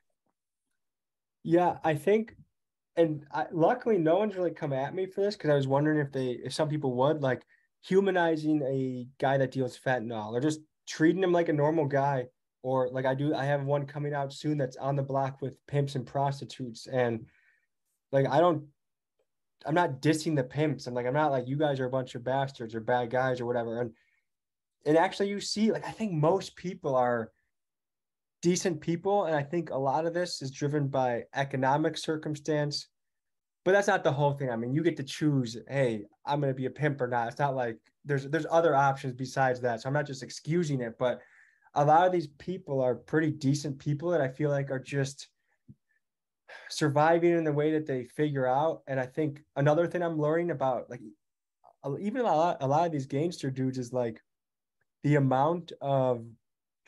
Yeah, 1.44 1.78
I 1.84 1.96
think, 1.96 2.36
and 2.96 3.26
I, 3.32 3.46
luckily, 3.52 3.98
no 3.98 4.18
one's 4.18 4.36
really 4.36 4.52
come 4.52 4.74
at 4.74 4.94
me 4.94 5.06
for 5.06 5.22
this 5.22 5.36
because 5.36 5.50
I 5.50 5.56
was 5.56 5.68
wondering 5.68 6.00
if 6.00 6.12
they, 6.12 6.32
if 6.44 6.54
some 6.54 6.70
people 6.70 6.94
would 6.96 7.22
like 7.22 7.44
humanizing 7.82 8.62
a 8.64 9.08
guy 9.20 9.38
that 9.38 9.52
deals 9.52 9.80
fentanyl 9.80 10.34
or 10.34 10.42
just 10.42 10.60
treating 10.88 11.24
him 11.24 11.32
like 11.32 11.50
a 11.50 11.54
normal 11.54 11.86
guy 11.86 12.26
or 12.62 12.90
like 12.90 13.06
I 13.06 13.16
do 13.16 13.34
I 13.34 13.46
have 13.46 13.64
one 13.64 13.86
coming 13.86 14.14
out 14.14 14.34
soon 14.34 14.58
that's 14.58 14.78
on 14.78 14.96
the 14.96 15.04
block 15.04 15.42
with 15.42 15.56
pimps 15.68 15.96
and 15.96 16.06
prostitutes 16.06 16.88
and 16.88 17.26
like 18.12 18.28
I 18.28 18.40
don't 18.40 18.66
I'm 19.66 19.76
not 19.76 20.02
dissing 20.02 20.36
the 20.36 20.44
pimps. 20.44 20.88
I'm 20.88 20.94
like 20.94 21.06
I'm 21.06 21.14
not 21.14 21.32
like 21.32 21.48
you 21.48 21.58
guys 21.58 21.80
are 21.80 21.86
a 21.86 21.92
bunch 21.92 22.16
of 22.16 22.24
bastards 22.24 22.76
or 22.76 22.82
bad 22.82 23.10
guys 23.10 23.40
or 23.40 23.46
whatever. 23.46 23.82
And 23.82 23.92
and 24.86 24.98
actually 24.98 25.30
you 25.30 25.40
see 25.40 25.72
like 25.72 25.88
I 25.88 25.92
think 25.92 26.12
most 26.12 26.56
people 26.56 26.96
are 26.96 27.32
decent 28.42 28.82
people 28.82 29.26
and 29.26 29.36
I 29.36 29.44
think 29.44 29.70
a 29.70 29.78
lot 29.78 30.06
of 30.06 30.14
this 30.14 30.42
is 30.42 30.52
driven 30.52 30.88
by 30.88 31.24
economic 31.36 31.98
circumstance. 31.98 32.88
But 33.66 33.74
that's 33.74 33.88
not 33.88 34.04
the 34.06 34.12
whole 34.12 34.34
thing. 34.34 34.50
I 34.50 34.56
mean, 34.56 34.74
you 34.74 34.82
get 34.82 34.96
to 34.98 35.04
choose, 35.04 35.58
hey, 35.68 36.06
I'm 36.26 36.40
going 36.40 36.52
to 36.52 36.58
be 36.58 36.66
a 36.66 36.72
pimp 36.72 37.02
or 37.02 37.08
not. 37.08 37.28
It's 37.28 37.40
not 37.40 37.56
like 37.56 37.78
there's 38.06 38.26
there's 38.28 38.46
other 38.50 38.74
options 38.74 39.14
besides 39.14 39.60
that. 39.62 39.82
So 39.82 39.88
I'm 39.88 39.94
not 39.94 40.08
just 40.08 40.24
excusing 40.24 40.82
it, 40.82 40.98
but 40.98 41.20
a 41.76 41.84
lot 41.84 42.06
of 42.06 42.12
these 42.12 42.28
people 42.28 42.82
are 42.82 42.96
pretty 42.96 43.32
decent 43.32 43.78
people 43.78 44.10
that 44.12 44.22
I 44.22 44.30
feel 44.30 44.50
like 44.50 44.72
are 44.72 44.80
just 44.80 45.28
surviving 46.70 47.34
in 47.38 47.44
the 47.44 47.54
way 47.54 47.72
that 47.74 47.86
they 47.86 48.06
figure 48.06 48.48
out. 48.48 48.82
And 48.88 49.00
I 49.00 49.06
think 49.06 49.44
another 49.56 49.88
thing 49.88 50.02
I'm 50.02 50.20
learning 50.20 50.52
about, 50.52 50.90
like 50.90 51.02
even 52.00 52.22
a 52.22 52.36
lot, 52.36 52.58
a 52.62 52.68
lot 52.68 52.86
of 52.86 52.92
these 52.92 53.06
gangster 53.06 53.52
dudes, 53.52 53.78
is 53.78 53.94
like 53.94 54.22
the 55.04 55.16
amount 55.16 55.74
of 55.82 56.26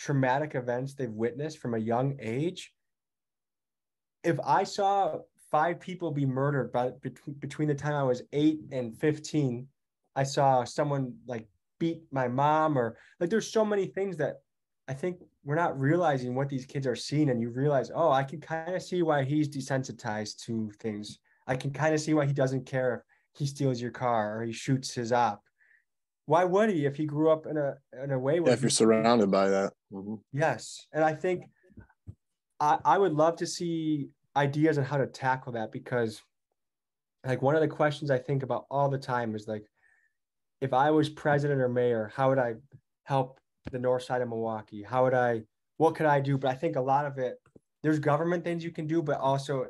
traumatic 0.03 0.55
events 0.55 0.93
they've 0.93 1.11
witnessed 1.11 1.59
from 1.59 1.75
a 1.75 1.85
young 1.93 2.17
age. 2.19 2.73
If 4.23 4.39
I 4.43 4.63
saw 4.63 5.19
five 5.51 5.79
people 5.79 6.11
be 6.11 6.25
murdered 6.25 6.71
by 6.71 6.91
between 7.39 7.67
the 7.67 7.75
time 7.75 7.93
I 7.93 8.03
was 8.03 8.23
eight 8.33 8.59
and 8.71 8.97
fifteen, 8.97 9.67
I 10.15 10.23
saw 10.23 10.63
someone 10.63 11.13
like 11.27 11.47
beat 11.79 12.01
my 12.11 12.27
mom 12.27 12.77
or 12.77 12.97
like 13.19 13.29
there's 13.29 13.51
so 13.51 13.63
many 13.63 13.85
things 13.85 14.17
that 14.17 14.37
I 14.87 14.93
think 14.93 15.17
we're 15.43 15.55
not 15.55 15.79
realizing 15.79 16.35
what 16.35 16.49
these 16.49 16.65
kids 16.65 16.87
are 16.87 16.95
seeing, 16.95 17.29
and 17.29 17.39
you 17.39 17.49
realize, 17.49 17.91
oh, 17.93 18.11
I 18.11 18.23
can 18.23 18.41
kind 18.41 18.75
of 18.75 18.81
see 18.81 19.03
why 19.03 19.23
he's 19.23 19.49
desensitized 19.49 20.43
to 20.45 20.71
things. 20.79 21.19
I 21.47 21.55
can 21.55 21.71
kind 21.71 21.93
of 21.93 22.01
see 22.01 22.13
why 22.13 22.25
he 22.25 22.33
doesn't 22.33 22.65
care 22.65 23.05
if 23.33 23.39
he 23.39 23.45
steals 23.45 23.81
your 23.81 23.91
car 23.91 24.37
or 24.37 24.43
he 24.43 24.51
shoots 24.51 24.93
his 24.93 25.11
op. 25.11 25.43
Why 26.31 26.45
would 26.45 26.69
he 26.69 26.85
if 26.85 26.95
he 26.95 27.05
grew 27.05 27.29
up 27.29 27.45
in 27.45 27.57
a 27.57 27.75
in 28.01 28.11
a 28.11 28.17
way 28.17 28.39
where 28.39 28.51
yeah, 28.51 28.53
if 28.53 28.61
you're 28.61 28.69
surrounded 28.69 29.29
by 29.29 29.49
that? 29.49 29.73
Mm-hmm. 29.91 30.15
Yes, 30.31 30.87
and 30.93 31.03
I 31.03 31.13
think 31.13 31.43
I 32.61 32.77
I 32.85 32.97
would 32.97 33.11
love 33.11 33.35
to 33.37 33.45
see 33.45 34.07
ideas 34.37 34.77
on 34.77 34.85
how 34.85 34.95
to 34.95 35.07
tackle 35.07 35.51
that 35.51 35.73
because 35.73 36.21
like 37.25 37.41
one 37.41 37.55
of 37.55 37.61
the 37.61 37.67
questions 37.67 38.09
I 38.09 38.17
think 38.17 38.43
about 38.43 38.65
all 38.71 38.87
the 38.87 38.97
time 38.97 39.35
is 39.35 39.45
like 39.45 39.65
if 40.61 40.71
I 40.71 40.89
was 40.89 41.09
president 41.09 41.59
or 41.59 41.67
mayor, 41.67 42.13
how 42.15 42.29
would 42.29 42.39
I 42.39 42.53
help 43.03 43.37
the 43.69 43.79
north 43.79 44.03
side 44.03 44.21
of 44.21 44.29
Milwaukee? 44.29 44.83
How 44.83 45.03
would 45.03 45.13
I, 45.13 45.41
what 45.77 45.95
could 45.95 46.05
I 46.05 46.21
do? 46.21 46.37
But 46.37 46.51
I 46.51 46.53
think 46.53 46.77
a 46.77 46.81
lot 46.81 47.05
of 47.05 47.17
it, 47.17 47.41
there's 47.83 47.99
government 47.99 48.45
things 48.45 48.63
you 48.63 48.71
can 48.71 48.87
do, 48.87 49.01
but 49.01 49.19
also 49.19 49.65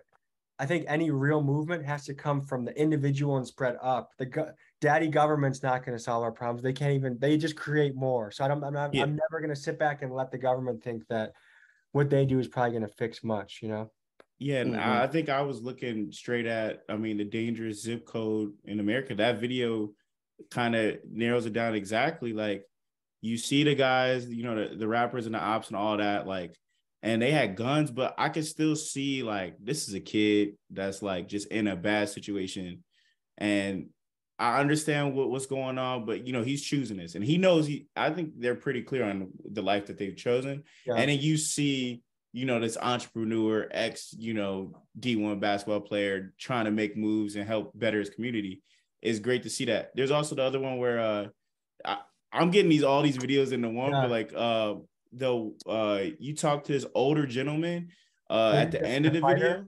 I 0.59 0.67
think 0.67 0.85
any 0.87 1.09
real 1.09 1.41
movement 1.41 1.83
has 1.85 2.05
to 2.05 2.13
come 2.13 2.45
from 2.45 2.65
the 2.65 2.79
individual 2.79 3.37
and 3.37 3.47
spread 3.47 3.77
up. 3.81 4.11
The 4.19 4.53
daddy 4.81 5.07
government's 5.07 5.63
not 5.63 5.85
going 5.85 5.97
to 5.97 6.03
solve 6.03 6.23
our 6.23 6.31
problems. 6.31 6.63
They 6.63 6.73
can't 6.73 6.93
even, 6.93 7.17
they 7.19 7.37
just 7.37 7.55
create 7.55 7.95
more. 7.95 8.31
So 8.31 8.43
I 8.43 8.47
don't, 8.47 8.63
I'm, 8.63 8.73
not, 8.73 8.93
yeah. 8.93 9.03
I'm 9.03 9.15
never 9.15 9.39
going 9.39 9.53
to 9.53 9.61
sit 9.61 9.79
back 9.79 10.01
and 10.01 10.13
let 10.13 10.31
the 10.31 10.37
government 10.37 10.83
think 10.83 11.07
that 11.07 11.33
what 11.91 12.09
they 12.09 12.25
do 12.25 12.39
is 12.39 12.47
probably 12.47 12.71
going 12.71 12.87
to 12.87 12.95
fix 12.95 13.23
much, 13.23 13.59
you 13.61 13.69
know? 13.69 13.91
Yeah, 14.39 14.61
and 14.61 14.73
mm-hmm. 14.73 14.89
I 14.89 15.05
think 15.05 15.29
I 15.29 15.43
was 15.43 15.61
looking 15.61 16.11
straight 16.11 16.47
at, 16.47 16.81
I 16.89 16.97
mean, 16.97 17.17
the 17.17 17.23
dangerous 17.23 17.83
zip 17.83 18.07
code 18.07 18.53
in 18.65 18.79
America. 18.79 19.13
That 19.13 19.39
video 19.39 19.91
kind 20.49 20.75
of 20.75 20.97
narrows 21.07 21.45
it 21.45 21.53
down 21.53 21.75
exactly. 21.75 22.33
Like 22.33 22.65
you 23.21 23.37
see 23.37 23.63
the 23.63 23.75
guys, 23.75 24.27
you 24.27 24.43
know, 24.43 24.67
the, 24.67 24.75
the 24.75 24.87
rappers 24.87 25.27
and 25.27 25.35
the 25.35 25.39
ops 25.39 25.67
and 25.67 25.77
all 25.77 25.97
that, 25.97 26.25
like, 26.25 26.57
and 27.03 27.21
they 27.21 27.31
had 27.31 27.55
guns, 27.55 27.91
but 27.91 28.15
I 28.17 28.29
could 28.29 28.45
still 28.45 28.75
see 28.75 29.21
like 29.21 29.57
this 29.61 29.87
is 29.87 29.93
a 29.93 29.99
kid 29.99 30.53
that's 30.71 31.03
like 31.03 31.27
just 31.27 31.47
in 31.47 31.67
a 31.67 31.75
bad 31.75 32.09
situation. 32.09 32.83
And 33.37 33.89
I 34.41 34.59
understand 34.59 35.13
what, 35.13 35.29
what's 35.29 35.45
going 35.45 35.77
on, 35.77 36.03
but 36.03 36.25
you 36.25 36.33
know, 36.33 36.41
he's 36.41 36.63
choosing 36.63 36.97
this 36.97 37.13
and 37.13 37.23
he 37.23 37.37
knows 37.37 37.67
he 37.67 37.85
I 37.95 38.09
think 38.09 38.31
they're 38.39 38.55
pretty 38.55 38.81
clear 38.81 39.03
on 39.03 39.29
the 39.45 39.61
life 39.61 39.85
that 39.85 39.99
they've 39.99 40.15
chosen. 40.15 40.63
Yeah. 40.87 40.95
And 40.95 41.11
then 41.11 41.19
you 41.19 41.37
see, 41.37 42.01
you 42.33 42.45
know, 42.45 42.59
this 42.59 42.75
entrepreneur, 42.75 43.67
ex, 43.69 44.15
you 44.17 44.33
know, 44.33 44.81
D1 44.99 45.39
basketball 45.39 45.81
player 45.81 46.33
trying 46.39 46.65
to 46.65 46.71
make 46.71 46.97
moves 46.97 47.35
and 47.35 47.47
help 47.47 47.71
better 47.77 47.99
his 47.99 48.09
community. 48.09 48.63
It's 49.03 49.19
great 49.19 49.43
to 49.43 49.49
see 49.51 49.65
that. 49.65 49.91
There's 49.93 50.09
also 50.09 50.33
the 50.33 50.43
other 50.43 50.59
one 50.59 50.79
where 50.79 50.99
uh 50.99 51.27
I, 51.85 51.97
I'm 52.33 52.49
getting 52.49 52.69
these 52.69 52.83
all 52.83 53.03
these 53.03 53.19
videos 53.19 53.51
into 53.51 53.69
one, 53.69 53.91
yeah. 53.91 54.01
but 54.01 54.09
like 54.09 54.33
uh 54.35 54.73
the 55.13 55.53
uh 55.67 55.99
you 56.17 56.35
talk 56.35 56.63
to 56.63 56.71
this 56.71 56.87
older 56.95 57.27
gentleman 57.27 57.89
uh 58.27 58.53
at 58.55 58.71
the, 58.71 58.79
the 58.79 58.87
end 58.87 59.05
of 59.05 59.13
the 59.13 59.21
video. 59.21 59.65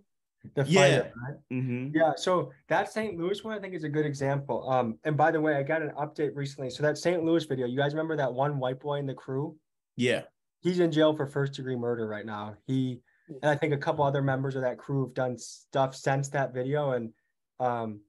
The 0.55 0.65
yeah. 0.65 0.81
Fighter, 0.81 1.13
right? 1.15 1.37
mm-hmm. 1.51 1.95
Yeah. 1.95 2.11
So 2.17 2.51
that 2.67 2.91
St. 2.91 3.17
Louis 3.17 3.43
one 3.43 3.57
I 3.57 3.61
think 3.61 3.73
is 3.73 3.85
a 3.85 3.89
good 3.89 4.05
example. 4.05 4.69
Um, 4.69 4.99
and 5.05 5.15
by 5.15 5.31
the 5.31 5.39
way, 5.39 5.55
I 5.55 5.63
got 5.63 5.81
an 5.81 5.91
update 5.91 6.31
recently. 6.35 6.69
So 6.69 6.83
that 6.83 6.97
St. 6.97 7.23
Louis 7.23 7.45
video, 7.45 7.65
you 7.65 7.77
guys 7.77 7.93
remember 7.93 8.17
that 8.17 8.33
one 8.33 8.59
white 8.59 8.79
boy 8.79 8.95
in 8.99 9.05
the 9.05 9.13
crew? 9.13 9.55
Yeah. 9.95 10.23
He's 10.61 10.79
in 10.79 10.91
jail 10.91 11.15
for 11.15 11.27
first 11.27 11.53
degree 11.53 11.75
murder 11.75 12.07
right 12.07 12.25
now. 12.25 12.55
He 12.67 13.01
and 13.29 13.49
I 13.49 13.55
think 13.55 13.73
a 13.73 13.77
couple 13.77 14.03
other 14.03 14.21
members 14.21 14.55
of 14.55 14.61
that 14.63 14.77
crew 14.77 15.05
have 15.05 15.13
done 15.13 15.37
stuff 15.37 15.95
since 15.95 16.29
that 16.29 16.53
video. 16.53 16.91
And 16.91 17.13
um, 17.59 18.01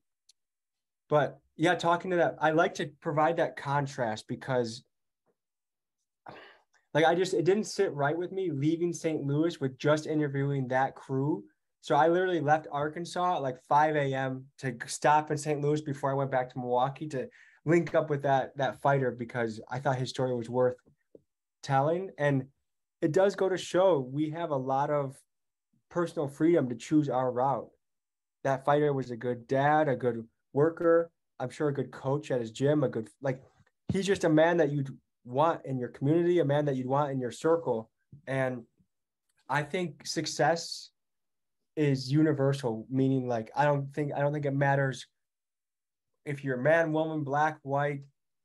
but 1.08 1.38
yeah, 1.56 1.74
talking 1.74 2.10
to 2.10 2.16
that, 2.16 2.36
I 2.40 2.50
like 2.50 2.74
to 2.74 2.90
provide 3.00 3.36
that 3.36 3.56
contrast 3.56 4.26
because 4.28 4.82
like 6.92 7.04
I 7.04 7.14
just 7.14 7.34
it 7.34 7.44
didn't 7.44 7.64
sit 7.64 7.92
right 7.92 8.16
with 8.16 8.32
me 8.32 8.50
leaving 8.50 8.92
St. 8.92 9.24
Louis 9.24 9.60
with 9.60 9.78
just 9.78 10.06
interviewing 10.06 10.68
that 10.68 10.94
crew. 10.94 11.44
So 11.84 11.94
I 11.94 12.08
literally 12.08 12.40
left 12.40 12.66
Arkansas 12.72 13.36
at 13.36 13.42
like 13.42 13.62
5 13.68 13.94
a.m. 13.96 14.46
to 14.60 14.74
stop 14.86 15.30
in 15.30 15.36
St. 15.36 15.60
Louis 15.60 15.82
before 15.82 16.10
I 16.10 16.14
went 16.14 16.30
back 16.30 16.48
to 16.48 16.58
Milwaukee 16.58 17.06
to 17.08 17.28
link 17.66 17.94
up 17.94 18.08
with 18.08 18.22
that 18.22 18.56
that 18.56 18.80
fighter 18.80 19.10
because 19.10 19.60
I 19.70 19.80
thought 19.80 19.98
his 19.98 20.08
story 20.08 20.34
was 20.34 20.48
worth 20.48 20.76
telling. 21.62 22.08
And 22.16 22.46
it 23.02 23.12
does 23.12 23.34
go 23.36 23.50
to 23.50 23.58
show 23.58 23.98
we 24.00 24.30
have 24.30 24.48
a 24.48 24.56
lot 24.56 24.88
of 24.88 25.14
personal 25.90 26.26
freedom 26.26 26.70
to 26.70 26.74
choose 26.74 27.10
our 27.10 27.30
route. 27.30 27.68
That 28.44 28.64
fighter 28.64 28.94
was 28.94 29.10
a 29.10 29.16
good 29.16 29.46
dad, 29.46 29.86
a 29.86 29.94
good 29.94 30.26
worker, 30.54 31.10
I'm 31.38 31.50
sure 31.50 31.68
a 31.68 31.74
good 31.74 31.90
coach 31.90 32.30
at 32.30 32.40
his 32.40 32.50
gym, 32.50 32.82
a 32.82 32.88
good 32.88 33.10
like 33.20 33.42
he's 33.92 34.06
just 34.06 34.24
a 34.24 34.30
man 34.30 34.56
that 34.56 34.72
you'd 34.72 34.88
want 35.26 35.66
in 35.66 35.78
your 35.78 35.90
community, 35.90 36.38
a 36.38 36.46
man 36.46 36.64
that 36.64 36.76
you'd 36.76 36.86
want 36.86 37.12
in 37.12 37.20
your 37.20 37.30
circle. 37.30 37.90
And 38.26 38.62
I 39.50 39.62
think 39.62 40.06
success 40.06 40.88
is 41.76 42.10
universal, 42.10 42.86
meaning 42.90 43.28
like 43.28 43.50
I 43.56 43.64
don't 43.64 43.92
think 43.94 44.12
I 44.14 44.20
don't 44.20 44.32
think 44.32 44.46
it 44.46 44.54
matters 44.54 45.06
if 46.24 46.42
you're 46.42 46.58
a 46.58 46.62
man, 46.62 46.92
woman, 46.92 47.22
black, 47.22 47.58
white, 47.62 48.02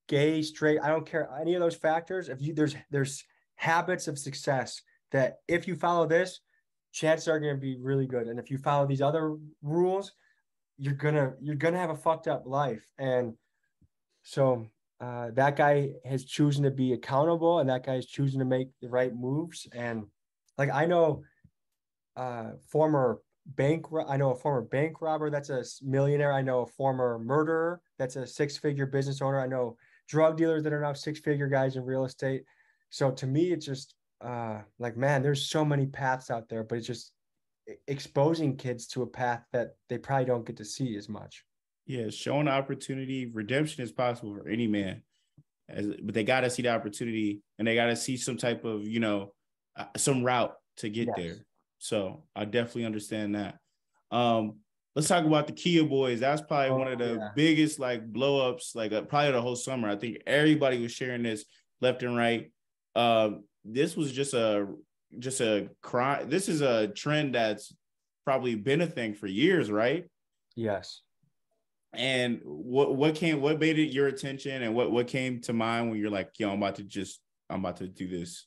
gay, 0.08 0.42
straight, 0.42 0.80
I 0.82 0.90
don't 0.90 1.06
care 1.06 1.30
any 1.40 1.56
of 1.56 1.62
those 1.62 1.76
factors. 1.76 2.30
If 2.30 2.42
you 2.42 2.54
there's 2.54 2.76
there's 2.90 3.24
habits 3.56 4.08
of 4.08 4.20
success 4.20 4.82
that 5.12 5.38
if 5.48 5.68
you 5.68 5.76
follow 5.76 6.08
this, 6.08 6.42
chances 6.92 7.28
are 7.28 7.40
going 7.40 7.56
to 7.56 7.62
be 7.62 7.78
really 7.82 8.08
good. 8.08 8.28
And 8.28 8.40
if 8.40 8.52
you 8.52 8.58
follow 8.58 8.86
these 8.86 9.02
other 9.02 9.36
rules, 9.62 10.14
you're 10.80 10.94
gonna 10.94 11.34
you're 11.42 11.56
gonna 11.56 11.78
have 11.78 11.90
a 11.90 11.96
fucked 11.96 12.28
up 12.28 12.44
life 12.46 12.86
and 12.98 13.34
so 14.24 14.66
uh, 15.02 15.30
that 15.34 15.56
guy 15.56 15.92
has 16.06 16.26
chosen 16.26 16.64
to 16.64 16.72
be 16.72 16.94
accountable 16.94 17.60
and 17.60 17.70
that 17.70 17.86
guy 17.86 17.96
is 17.96 18.06
choosing 18.06 18.40
to 18.40 18.46
make 18.46 18.70
the 18.82 18.88
right 18.88 19.14
moves 19.14 19.68
and 19.74 20.06
like 20.58 20.70
i 20.74 20.86
know 20.86 21.22
uh 22.16 22.52
former 22.68 23.20
bank 23.56 23.86
i 24.08 24.18
know 24.18 24.32
a 24.32 24.36
former 24.36 24.62
bank 24.62 25.02
robber 25.02 25.30
that's 25.30 25.50
a 25.50 25.64
millionaire 25.82 26.34
i 26.34 26.42
know 26.42 26.62
a 26.62 26.68
former 26.68 27.18
murderer 27.20 27.82
that's 27.98 28.16
a 28.16 28.28
six 28.28 28.58
figure 28.58 28.86
business 28.86 29.22
owner 29.22 29.40
i 29.40 29.48
know 29.48 29.76
drug 30.08 30.38
dealers 30.38 30.64
that 30.64 30.74
are 30.74 30.82
now 30.82 30.94
six 30.94 31.20
figure 31.20 31.48
guys 31.48 31.76
in 31.76 31.84
real 31.84 32.06
estate 32.06 32.44
so 32.90 33.10
to 33.10 33.26
me 33.26 33.52
it's 33.52 33.66
just 33.66 33.96
uh 34.22 34.60
like 34.78 34.98
man 34.98 35.24
there's 35.24 35.50
so 35.50 35.66
many 35.66 35.86
paths 35.86 36.30
out 36.30 36.48
there 36.50 36.64
but 36.64 36.78
it's 36.78 36.88
just 36.88 37.12
exposing 37.88 38.56
kids 38.56 38.88
to 38.88 39.04
a 39.04 39.08
path 39.08 39.44
that 39.54 39.76
they 39.90 39.98
probably 39.98 40.26
don't 40.26 40.46
get 40.46 40.58
to 40.58 40.66
see 40.66 40.96
as 40.96 41.10
much. 41.10 41.44
Yeah, 41.86 42.10
showing 42.10 42.48
opportunity, 42.48 43.26
redemption 43.26 43.84
is 43.84 43.92
possible 43.92 44.36
for 44.36 44.48
any 44.48 44.68
man, 44.68 45.02
as, 45.68 45.88
but 45.88 46.14
they 46.14 46.24
got 46.24 46.42
to 46.42 46.50
see 46.50 46.62
the 46.62 46.70
opportunity 46.70 47.42
and 47.58 47.68
they 47.68 47.76
got 47.76 47.88
to 47.88 47.96
see 47.96 48.16
some 48.18 48.38
type 48.38 48.64
of 48.64 48.88
you 48.88 49.00
know 49.00 49.34
uh, 49.76 49.86
some 49.98 50.24
route 50.24 50.54
to 50.78 50.90
get 50.90 51.08
yes. 51.08 51.16
there. 51.18 51.36
So 51.80 52.24
I 52.36 52.46
definitely 52.46 52.86
understand 52.86 53.36
that. 53.36 53.58
Um, 54.12 54.58
let's 54.96 55.08
talk 55.08 55.26
about 55.26 55.48
the 55.48 55.54
Kia 55.54 55.84
boys. 55.84 56.20
That's 56.20 56.42
probably 56.42 56.70
oh, 56.70 56.78
one 56.78 56.92
of 56.92 57.00
the 57.00 57.16
yeah. 57.16 57.30
biggest 57.36 57.80
like 57.80 58.12
blowups, 58.12 58.76
like 58.76 58.92
uh, 58.92 59.02
probably 59.02 59.32
the 59.32 59.42
whole 59.42 59.56
summer. 59.56 59.90
I 59.90 59.96
think 59.96 60.22
everybody 60.28 60.82
was 60.82 60.92
sharing 60.92 61.24
this 61.24 61.46
left 61.82 62.04
and 62.04 62.18
right. 62.18 62.52
Uh, 62.96 63.32
this 63.64 63.96
was 63.96 64.12
just 64.12 64.34
a 64.34 64.68
just 65.18 65.42
a 65.42 65.70
crime. 65.82 66.30
This 66.30 66.50
is 66.50 66.62
a 66.62 66.90
trend 66.90 67.36
that's 67.36 67.74
probably 68.26 68.56
been 68.56 68.82
a 68.82 68.88
thing 68.88 69.14
for 69.14 69.28
years, 69.28 69.72
right? 69.72 70.06
Yes. 70.56 71.02
And 71.94 72.42
what 72.44 72.96
what 72.96 73.16
came 73.16 73.42
what 73.42 73.60
made 73.60 73.80
it 73.80 73.94
your 73.94 74.08
attention 74.08 74.62
and 74.62 74.76
what 74.76 74.92
what 74.92 75.08
came 75.08 75.42
to 75.42 75.54
mind 75.54 75.90
when 75.90 76.00
you're 76.00 76.12
like, 76.12 76.32
yo, 76.38 76.52
I'm 76.52 76.62
about 76.62 76.76
to 76.76 76.84
just 76.84 77.20
I'm 77.50 77.62
about 77.62 77.78
to 77.78 77.88
do 77.88 78.08
this? 78.08 78.46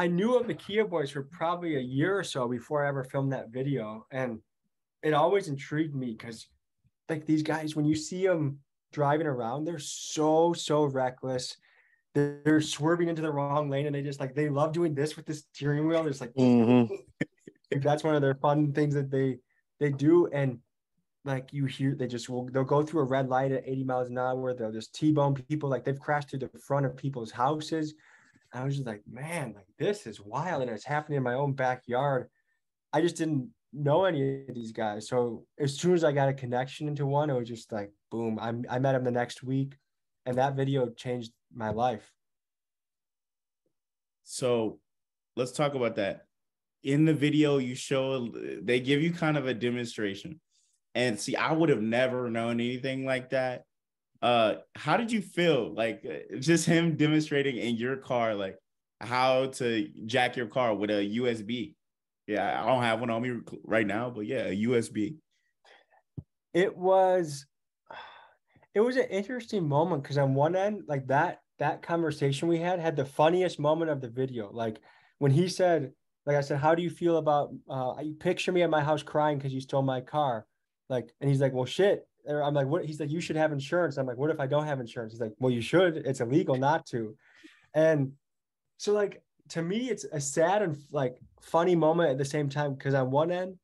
I 0.00 0.06
knew 0.06 0.34
of 0.34 0.46
the 0.46 0.54
Kia 0.54 0.86
Boys 0.86 1.10
for 1.10 1.24
probably 1.24 1.76
a 1.76 1.80
year 1.80 2.18
or 2.18 2.24
so 2.24 2.48
before 2.48 2.82
I 2.82 2.88
ever 2.88 3.04
filmed 3.04 3.34
that 3.34 3.50
video, 3.50 4.06
and 4.10 4.40
it 5.02 5.12
always 5.12 5.48
intrigued 5.48 5.94
me 5.94 6.16
because, 6.18 6.46
like 7.10 7.26
these 7.26 7.42
guys, 7.42 7.76
when 7.76 7.84
you 7.84 7.94
see 7.94 8.26
them 8.26 8.60
driving 8.94 9.26
around, 9.26 9.66
they're 9.66 9.78
so 9.78 10.54
so 10.54 10.84
reckless. 10.84 11.58
they're, 12.14 12.40
they're 12.46 12.62
swerving 12.62 13.10
into 13.10 13.20
the 13.20 13.30
wrong 13.30 13.68
lane 13.68 13.84
and 13.84 13.94
they 13.94 14.00
just 14.00 14.20
like 14.20 14.34
they 14.34 14.48
love 14.48 14.72
doing 14.72 14.94
this 14.94 15.16
with 15.16 15.26
the 15.26 15.34
steering 15.34 15.86
wheel. 15.86 16.06
It's 16.06 16.22
like 16.22 16.32
mm-hmm. 16.32 16.94
that's 17.82 18.02
one 18.02 18.14
of 18.14 18.22
their 18.22 18.36
fun 18.36 18.72
things 18.72 18.94
that 18.94 19.10
they 19.10 19.36
they 19.80 19.90
do. 19.90 20.28
And 20.28 20.60
like 21.26 21.52
you 21.52 21.66
hear 21.66 21.94
they 21.94 22.06
just 22.06 22.30
will 22.30 22.48
they'll 22.48 22.64
go 22.64 22.82
through 22.82 23.02
a 23.02 23.04
red 23.04 23.28
light 23.28 23.52
at 23.52 23.68
80 23.68 23.84
miles 23.84 24.08
an 24.08 24.16
hour. 24.16 24.54
They'll 24.54 24.72
just 24.72 24.94
T-bone 24.94 25.34
people 25.34 25.68
like 25.68 25.84
they've 25.84 26.00
crashed 26.00 26.30
through 26.30 26.38
the 26.38 26.58
front 26.58 26.86
of 26.86 26.96
people's 26.96 27.30
houses. 27.30 27.92
I 28.52 28.64
was 28.64 28.74
just 28.74 28.86
like, 28.86 29.02
man, 29.10 29.52
like 29.54 29.66
this 29.78 30.06
is 30.06 30.20
wild. 30.20 30.62
And 30.62 30.70
it's 30.70 30.84
happening 30.84 31.18
in 31.18 31.22
my 31.22 31.34
own 31.34 31.52
backyard. 31.52 32.28
I 32.92 33.00
just 33.00 33.16
didn't 33.16 33.50
know 33.72 34.04
any 34.04 34.46
of 34.48 34.54
these 34.54 34.72
guys. 34.72 35.08
So 35.08 35.44
as 35.58 35.76
soon 35.78 35.94
as 35.94 36.04
I 36.04 36.12
got 36.12 36.28
a 36.28 36.34
connection 36.34 36.88
into 36.88 37.06
one, 37.06 37.30
it 37.30 37.38
was 37.38 37.48
just 37.48 37.70
like 37.72 37.92
boom. 38.10 38.38
I 38.40 38.54
I 38.68 38.78
met 38.78 38.94
him 38.94 39.04
the 39.04 39.10
next 39.10 39.42
week, 39.42 39.76
and 40.26 40.36
that 40.38 40.56
video 40.56 40.88
changed 40.90 41.32
my 41.54 41.70
life. 41.70 42.10
So 44.24 44.80
let's 45.36 45.52
talk 45.52 45.74
about 45.74 45.96
that. 45.96 46.26
In 46.82 47.04
the 47.04 47.14
video, 47.14 47.58
you 47.58 47.74
show 47.74 48.28
they 48.62 48.80
give 48.80 49.02
you 49.02 49.12
kind 49.12 49.36
of 49.36 49.46
a 49.46 49.54
demonstration. 49.54 50.40
And 50.94 51.20
see, 51.20 51.36
I 51.36 51.52
would 51.52 51.68
have 51.68 51.82
never 51.82 52.28
known 52.30 52.60
anything 52.60 53.04
like 53.04 53.30
that. 53.30 53.64
Uh, 54.22 54.56
how 54.76 54.96
did 54.96 55.10
you 55.10 55.22
feel? 55.22 55.72
Like 55.74 56.04
just 56.40 56.66
him 56.66 56.96
demonstrating 56.96 57.56
in 57.56 57.76
your 57.76 57.96
car, 57.96 58.34
like 58.34 58.56
how 59.00 59.46
to 59.46 59.88
jack 60.06 60.36
your 60.36 60.46
car 60.46 60.74
with 60.74 60.90
a 60.90 61.18
USB. 61.18 61.74
Yeah, 62.26 62.62
I 62.62 62.66
don't 62.66 62.82
have 62.82 63.00
one 63.00 63.10
on 63.10 63.22
me 63.22 63.40
right 63.64 63.86
now, 63.86 64.10
but 64.10 64.26
yeah, 64.26 64.46
a 64.46 64.56
USB. 64.64 65.16
It 66.52 66.76
was 66.76 67.46
it 68.74 68.80
was 68.80 68.96
an 68.96 69.06
interesting 69.06 69.66
moment 69.66 70.02
because 70.02 70.18
on 70.18 70.34
one 70.34 70.54
end, 70.54 70.82
like 70.86 71.06
that 71.06 71.40
that 71.58 71.82
conversation 71.82 72.48
we 72.48 72.58
had 72.58 72.78
had 72.78 72.96
the 72.96 73.04
funniest 73.04 73.58
moment 73.58 73.90
of 73.90 74.00
the 74.00 74.08
video. 74.08 74.50
Like 74.52 74.80
when 75.18 75.30
he 75.30 75.48
said, 75.48 75.92
like 76.26 76.36
I 76.36 76.40
said, 76.42 76.58
how 76.58 76.74
do 76.74 76.82
you 76.82 76.90
feel 76.90 77.16
about 77.16 77.52
uh 77.70 77.94
you 78.02 78.14
picture 78.14 78.52
me 78.52 78.62
at 78.62 78.70
my 78.70 78.82
house 78.82 79.02
crying 79.02 79.38
because 79.38 79.54
you 79.54 79.60
stole 79.62 79.82
my 79.82 80.02
car? 80.02 80.46
Like, 80.90 81.10
and 81.20 81.30
he's 81.30 81.40
like, 81.40 81.54
Well 81.54 81.64
shit. 81.64 82.06
I'm 82.30 82.54
like, 82.54 82.66
what 82.66 82.84
he's 82.84 83.00
like, 83.00 83.10
you 83.10 83.20
should 83.20 83.36
have 83.36 83.52
insurance. 83.52 83.96
I'm 83.96 84.06
like, 84.06 84.16
what 84.16 84.30
if 84.30 84.40
I 84.40 84.46
don't 84.46 84.66
have 84.66 84.80
insurance? 84.80 85.12
He's 85.12 85.20
like, 85.20 85.32
Well, 85.38 85.52
you 85.52 85.60
should. 85.60 85.96
It's 85.98 86.20
illegal 86.20 86.56
not 86.56 86.86
to. 86.86 87.16
And 87.74 88.12
so 88.78 88.92
like 88.92 89.22
to 89.50 89.62
me, 89.62 89.90
it's 89.90 90.04
a 90.04 90.20
sad 90.20 90.62
and 90.62 90.76
like 90.92 91.16
funny 91.40 91.74
moment 91.74 92.10
at 92.10 92.18
the 92.18 92.24
same 92.24 92.48
time 92.48 92.74
because 92.74 92.94
on 92.94 93.10
one 93.10 93.30
end, 93.30 93.56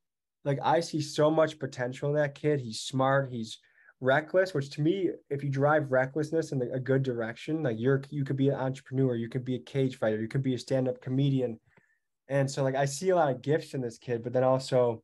like 0.45 0.59
I 0.63 0.81
see 0.81 1.01
so 1.01 1.31
much 1.31 1.59
potential 1.59 2.09
in 2.09 2.17
that 2.17 2.35
kid. 2.35 2.61
He's 2.61 2.81
smart. 2.81 3.31
He's 3.33 3.59
reckless. 4.01 4.55
Which 4.55 4.71
to 4.71 4.81
me, 4.81 5.11
if 5.31 5.43
you 5.43 5.51
drive 5.51 5.91
recklessness 5.91 6.53
in 6.53 6.63
a 6.63 6.81
good 6.81 7.03
direction, 7.03 7.63
like 7.63 7.79
you're 7.79 8.03
you 8.11 8.25
could 8.25 8.37
be 8.37 8.49
an 8.49 8.57
entrepreneur, 8.57 9.15
you 9.15 9.29
could 9.29 9.45
be 9.45 9.57
a 9.57 9.61
cage 9.61 9.99
fighter, 9.99 10.21
you 10.21 10.29
could 10.29 10.43
be 10.43 10.55
a 10.55 10.59
stand 10.59 10.89
up 10.89 11.01
comedian. 11.01 11.59
And 12.29 12.51
so 12.51 12.63
like 12.63 12.75
I 12.75 12.85
see 12.85 13.11
a 13.11 13.17
lot 13.17 13.31
of 13.31 13.43
gifts 13.43 13.75
in 13.75 13.81
this 13.81 13.99
kid, 13.99 14.23
but 14.23 14.33
then 14.33 14.45
also 14.45 15.03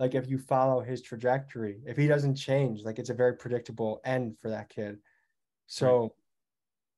like 0.00 0.16
if 0.16 0.28
you 0.28 0.38
follow 0.38 0.80
his 0.80 1.02
trajectory, 1.02 1.78
if 1.86 1.96
he 1.96 2.08
doesn't 2.08 2.34
change, 2.34 2.82
like 2.82 2.98
it's 2.98 3.10
a 3.10 3.14
very 3.14 3.36
predictable 3.36 4.00
end 4.04 4.36
for 4.40 4.48
that 4.48 4.68
kid. 4.68 4.96
So, 5.66 6.00
right. 6.00 6.10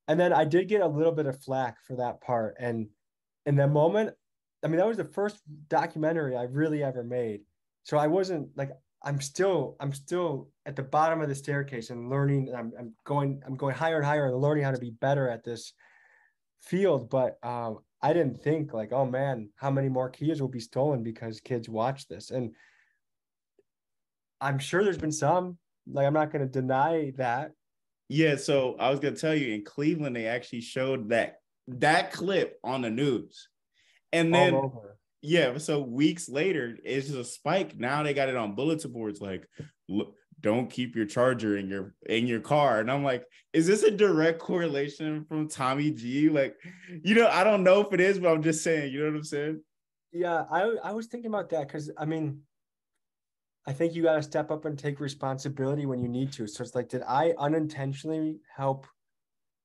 and 0.09 0.19
then 0.19 0.33
I 0.33 0.47
did 0.47 0.69
get 0.69 0.81
a 0.81 0.87
little 0.87 1.13
bit 1.13 1.27
of 1.27 1.43
flack 1.43 1.77
for 1.87 1.97
that 1.97 2.23
part, 2.23 2.57
and 2.59 2.87
in 3.45 3.57
that 3.57 3.71
moment, 3.71 4.15
I 4.63 4.69
mean, 4.69 4.77
that 4.77 4.87
was 4.87 4.97
the 4.97 5.05
first 5.05 5.41
documentary 5.69 6.37
I 6.37 6.45
really 6.45 6.83
ever 6.83 7.03
made. 7.03 7.41
So 7.83 7.99
I 7.99 8.07
wasn't 8.07 8.49
like, 8.57 8.71
I'm 9.03 9.21
still, 9.21 9.77
I'm 9.81 9.93
still 9.93 10.49
at 10.67 10.77
the 10.77 10.85
bottom 10.85 11.21
of 11.21 11.29
the 11.29 11.35
staircase 11.35 11.91
and 11.91 12.09
learning. 12.09 12.55
I'm, 12.57 12.73
I'm 12.79 12.95
going, 13.05 13.43
I'm 13.45 13.57
going 13.57 13.75
higher 13.75 13.97
and 13.97 14.07
higher 14.07 14.27
and 14.27 14.37
learning 14.37 14.63
how 14.63 14.71
to 14.71 14.79
be 14.79 14.91
better 14.91 15.29
at 15.29 15.43
this 15.43 15.73
field. 16.61 17.11
But 17.11 17.39
um, 17.43 17.79
I 18.01 18.13
didn't 18.13 18.43
think 18.45 18.73
like, 18.73 18.93
oh 18.93 19.05
man, 19.05 19.51
how 19.57 19.71
many 19.71 19.89
more 19.89 20.11
Kias 20.11 20.41
will 20.41 20.47
be 20.47 20.61
stolen 20.61 21.03
because 21.03 21.41
kids 21.41 21.69
watch 21.69 22.07
this. 22.07 22.31
And 22.31 22.55
I'm 24.43 24.59
sure 24.59 24.85
there's 24.85 24.99
been 24.99 25.13
some. 25.13 25.57
Like, 25.87 26.07
I'm 26.07 26.13
not 26.13 26.33
going 26.33 26.43
to 26.43 26.53
deny 26.53 27.13
that. 27.17 27.53
Yeah. 28.09 28.37
So 28.37 28.77
I 28.79 28.91
was 28.91 29.01
going 29.01 29.15
to 29.15 29.21
tell 29.21 29.35
you 29.35 29.55
in 29.55 29.65
Cleveland, 29.65 30.15
they 30.15 30.27
actually 30.27 30.61
showed 30.61 31.09
that 31.11 31.37
that 31.69 32.13
clip 32.13 32.59
on 32.63 32.83
the 32.83 32.91
news. 32.91 33.49
And 34.13 34.35
then 34.35 34.61
yeah, 35.23 35.57
so 35.59 35.81
weeks 35.81 36.29
later, 36.29 36.77
it's 36.85 37.07
just 37.07 37.19
a 37.19 37.25
spike. 37.25 37.79
Now 37.79 38.03
they 38.03 38.13
got 38.13 38.29
it 38.29 38.37
on 38.37 38.55
bulletin 38.55 38.93
boards 38.93 39.21
like 39.21 39.49
look, 39.89 40.15
don't 40.41 40.69
keep 40.69 40.97
your 40.97 41.07
charger 41.07 41.57
in 41.57 41.69
your 41.69 41.95
in 42.07 42.27
your 42.27 42.41
car. 42.41 42.81
And 42.81 42.91
I'm 42.91 43.05
like, 43.05 43.25
is 43.53 43.67
this 43.67 43.85
a 43.85 43.91
direct 43.91 44.41
correlation 44.41 45.25
from 45.25 45.49
Tommy 45.49 45.93
G? 45.93 46.29
Like, 46.29 46.57
you 47.05 47.15
know, 47.15 47.29
I 47.29 47.45
don't 47.45 47.63
know 47.63 47.81
if 47.81 47.93
it 47.93 48.01
is, 48.01 48.19
but 48.19 48.33
I'm 48.33 48.43
just 48.43 48.65
saying, 48.65 48.93
you 48.93 49.01
know 49.01 49.07
what 49.07 49.17
I'm 49.17 49.25
saying? 49.25 49.61
Yeah, 50.11 50.45
I 50.51 50.63
I 50.83 50.93
was 50.93 51.07
thinking 51.07 51.31
about 51.31 51.49
that 51.51 51.69
because 51.69 51.91
I 51.97 52.05
mean, 52.05 52.41
I 53.67 53.73
think 53.73 53.95
you 53.95 54.03
got 54.03 54.17
to 54.17 54.23
step 54.23 54.51
up 54.51 54.65
and 54.65 54.79
take 54.79 54.99
responsibility 54.99 55.87
when 55.87 56.01
you 56.01 56.09
need 56.09 56.33
to. 56.33 56.47
So 56.47 56.63
it's 56.63 56.75
like, 56.75 56.89
did 56.89 57.03
I 57.07 57.35
unintentionally 57.39 58.41
help 58.55 58.87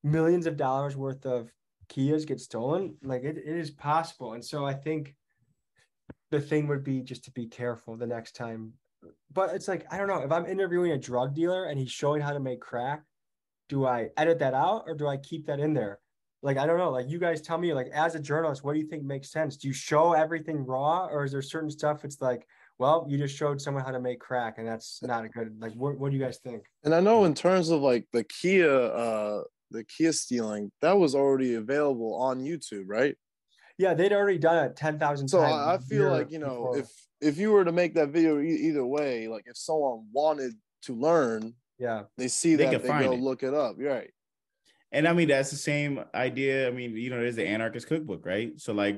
millions 0.04 0.46
of 0.46 0.58
dollars 0.58 0.96
worth 0.96 1.26
of 1.26 1.52
Kias 1.90 2.28
get 2.28 2.40
stolen, 2.40 2.96
like 3.02 3.24
it, 3.24 3.38
it 3.38 3.58
is 3.58 3.72
possible. 3.72 4.34
And 4.34 4.44
so 4.44 4.66
I 4.66 4.74
think 4.74 5.16
the 6.32 6.42
thing 6.42 6.68
would 6.68 6.84
be 6.84 7.02
just 7.02 7.24
to 7.26 7.32
be 7.32 7.48
careful 7.48 7.96
the 7.96 8.08
next 8.08 8.36
time. 8.36 8.74
But 9.32 9.56
it's 9.56 9.68
like, 9.68 9.86
I 9.92 9.98
don't 9.98 10.08
know, 10.08 10.22
if 10.22 10.32
I'm 10.32 10.46
interviewing 10.46 10.92
a 10.92 10.98
drug 10.98 11.34
dealer 11.34 11.66
and 11.66 11.80
he's 11.80 11.92
showing 11.92 12.22
how 12.22 12.34
to 12.34 12.40
make 12.40 12.60
crack, 12.60 13.04
do 13.70 13.86
I 13.86 14.10
edit 14.18 14.40
that 14.40 14.54
out 14.54 14.84
or 14.88 14.96
do 14.96 15.08
I 15.08 15.18
keep 15.18 15.46
that 15.48 15.60
in 15.60 15.74
there? 15.74 16.00
Like, 16.42 16.58
I 16.58 16.66
don't 16.66 16.78
know. 16.78 16.92
Like, 16.92 17.10
you 17.10 17.20
guys 17.20 17.42
tell 17.42 17.58
me, 17.58 17.74
like, 17.74 17.88
as 17.88 18.16
a 18.16 18.20
journalist, 18.20 18.64
what 18.64 18.74
do 18.74 18.80
you 18.80 18.88
think 18.88 19.04
makes 19.04 19.32
sense? 19.32 19.58
Do 19.58 19.68
you 19.68 19.74
show 19.74 20.14
everything 20.14 20.66
raw 20.66 21.08
or 21.08 21.24
is 21.24 21.32
there 21.32 21.42
certain 21.42 21.72
stuff 21.72 22.06
it's 22.06 22.22
like, 22.22 22.48
well, 22.80 23.06
you 23.10 23.18
just 23.18 23.36
showed 23.36 23.60
someone 23.62 23.84
how 23.84 23.92
to 23.92 24.00
make 24.00 24.20
crack 24.20 24.56
and 24.58 24.68
that's 24.68 25.00
not 25.02 25.26
a 25.26 25.30
good, 25.30 25.56
like, 25.60 25.74
what, 25.74 25.98
what 25.98 26.12
do 26.12 26.18
you 26.18 26.24
guys 26.24 26.40
think? 26.44 26.64
And 26.84 26.94
I 26.94 27.00
know 27.00 27.26
in 27.26 27.34
terms 27.34 27.70
of 27.70 27.82
like 27.82 28.06
the 28.14 28.24
Kia, 28.24 28.72
uh, 28.72 29.42
the 29.72 29.84
Kia 29.84 30.14
stealing, 30.14 30.72
that 30.82 30.98
was 30.98 31.16
already 31.16 31.56
available 31.56 32.16
on 32.16 32.40
YouTube, 32.40 32.86
right? 32.88 33.16
Yeah, 33.78 33.94
they'd 33.94 34.14
already 34.14 34.40
done 34.40 34.66
it 34.66 34.76
ten 34.76 34.98
thousand 34.98 35.28
so 35.28 35.40
times. 35.40 35.54
So 35.54 35.70
I 35.70 35.78
feel 35.78 36.10
like 36.10 36.32
you 36.32 36.40
know, 36.40 36.48
before. 36.48 36.80
if 36.80 36.90
if 37.22 37.38
you 37.38 37.52
were 37.52 37.64
to 37.64 37.72
make 37.72 37.94
that 37.96 38.10
video 38.10 38.40
e- 38.40 38.68
either 38.68 38.86
way, 38.86 39.28
like 39.28 39.44
if 39.46 39.58
someone 39.58 40.08
wanted 40.12 40.54
to 40.84 40.94
learn, 40.96 41.54
yeah, 41.78 42.04
they 42.18 42.28
see 42.28 42.56
they 42.56 42.66
that 42.66 42.82
they 42.82 42.88
go 42.88 43.12
it. 43.12 43.20
look 43.20 43.44
it 43.44 43.54
up. 43.54 43.76
You're 43.78 43.94
right. 43.94 44.10
And 44.92 45.08
I 45.08 45.14
mean 45.14 45.28
that's 45.28 45.52
the 45.52 45.58
same 45.58 46.04
idea. 46.16 46.68
I 46.68 46.72
mean, 46.72 46.96
you 46.96 47.10
know, 47.10 47.20
there's 47.20 47.36
the 47.36 47.48
anarchist 47.48 47.88
cookbook, 47.88 48.26
right? 48.26 48.60
So 48.60 48.74
like 48.74 48.98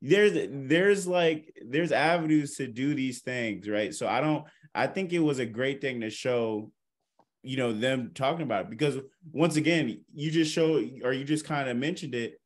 there's 0.00 0.48
there's 0.50 1.06
like 1.06 1.52
there's 1.66 1.92
avenues 1.92 2.56
to 2.56 2.66
do 2.66 2.94
these 2.94 3.20
things, 3.20 3.68
right? 3.68 3.94
So 3.94 4.06
I 4.06 4.20
don't 4.20 4.44
I 4.74 4.86
think 4.86 5.12
it 5.12 5.18
was 5.18 5.38
a 5.38 5.46
great 5.46 5.80
thing 5.80 6.00
to 6.00 6.10
show 6.10 6.70
you 7.42 7.56
know 7.56 7.72
them 7.72 8.10
talking 8.14 8.42
about 8.42 8.64
it 8.64 8.70
because 8.70 8.98
once 9.32 9.56
again 9.56 10.00
you 10.14 10.30
just 10.30 10.52
show 10.52 10.82
or 11.02 11.12
you 11.12 11.24
just 11.24 11.44
kind 11.44 11.68
of 11.68 11.76
mentioned 11.76 12.14
it 12.14 12.40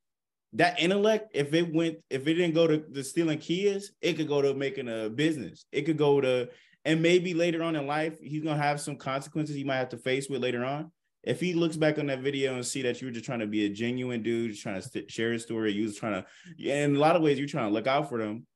that 0.53 0.79
intellect 0.79 1.31
if 1.35 1.55
it 1.55 1.73
went 1.75 1.97
if 2.11 2.27
it 2.27 2.35
didn't 2.35 2.55
go 2.55 2.67
to 2.67 2.85
the 2.91 3.03
stealing 3.03 3.39
Kias 3.39 3.87
it 4.03 4.15
could 4.15 4.29
go 4.29 4.43
to 4.43 4.55
making 4.55 4.89
a 4.89 5.09
business 5.09 5.65
it 5.73 5.83
could 5.83 5.97
go 5.97 6.21
to 6.21 6.49
and 6.85 7.01
maybe 7.01 7.33
later 7.33 7.63
on 7.63 7.75
in 7.75 7.87
life 7.87 8.19
he's 8.21 8.45
gonna 8.45 8.63
have 8.63 8.81
some 8.81 8.97
consequences 8.97 9.57
he 9.57 9.65
might 9.65 9.77
have 9.77 9.89
to 9.89 9.97
face 9.97 10.29
with 10.29 10.43
later 10.43 10.65
on 10.65 10.93
if 11.25 11.41
he 11.41 11.55
looks 11.55 11.77
back 11.77 11.99
on 11.99 12.07
that 12.07 12.21
video 12.21 12.55
and 12.55 12.67
see 12.67 12.83
that 12.83 13.01
you 13.01 13.07
were 13.07 13.13
just 13.13 13.25
trying 13.25 13.39
to 13.39 13.47
be 13.47 13.67
a 13.67 13.69
genuine 13.69 14.23
dude 14.23 14.51
just 14.51 14.63
trying 14.63 14.81
to 14.81 14.83
st- 14.83 15.11
share 15.11 15.33
his 15.33 15.43
story 15.43 15.73
you 15.73 15.85
was 15.85 15.97
trying 15.97 16.23
to 16.23 16.27
in 16.63 16.97
a 16.97 16.99
lot 16.99 17.17
of 17.17 17.23
ways 17.23 17.39
you're 17.39 17.49
trying 17.49 17.69
to 17.69 17.75
look 17.75 17.87
out 17.87 18.09
for 18.09 18.19
them 18.19 18.47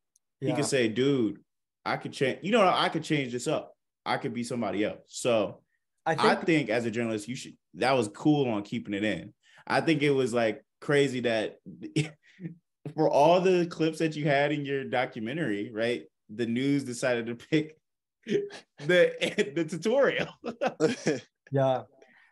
yeah. 0.41 0.51
he 0.51 0.57
could 0.57 0.65
say 0.65 0.89
dude 0.89 1.39
i 1.85 1.97
could 1.97 2.13
change 2.13 2.39
you 2.43 2.51
know 2.51 2.69
i 2.69 2.89
could 2.89 3.05
change 3.05 3.33
this 3.33 3.47
up 3.47 3.75
i 4.05 4.17
could 4.17 4.35
be 4.35 4.43
somebody 4.43 4.85
else 4.85 5.01
so 5.07 5.61
I 6.07 6.15
think, 6.15 6.25
I 6.25 6.35
think 6.37 6.71
as 6.71 6.87
a 6.87 6.91
journalist, 6.91 7.27
you 7.27 7.35
should 7.35 7.57
that 7.75 7.93
was 7.93 8.09
cool 8.09 8.49
on 8.49 8.63
keeping 8.63 8.95
it 8.95 9.03
in. 9.03 9.35
I 9.67 9.81
think 9.81 10.03
it 10.03 10.13
was 10.13 10.33
like 10.33 10.65
crazy 10.81 11.21
that 11.21 11.59
for 12.95 13.11
all 13.11 13.41
the 13.41 13.67
clips 13.67 13.99
that 13.99 14.15
you 14.15 14.25
had 14.25 14.53
in 14.53 14.65
your 14.65 14.85
documentary, 14.85 15.73
right? 15.73 16.05
The 16.31 16.47
news 16.47 16.85
decided 16.85 17.27
to 17.27 17.35
pick 17.35 17.77
the 18.25 19.53
the 19.57 19.65
tutorial. 19.65 20.29
yeah. 21.51 21.83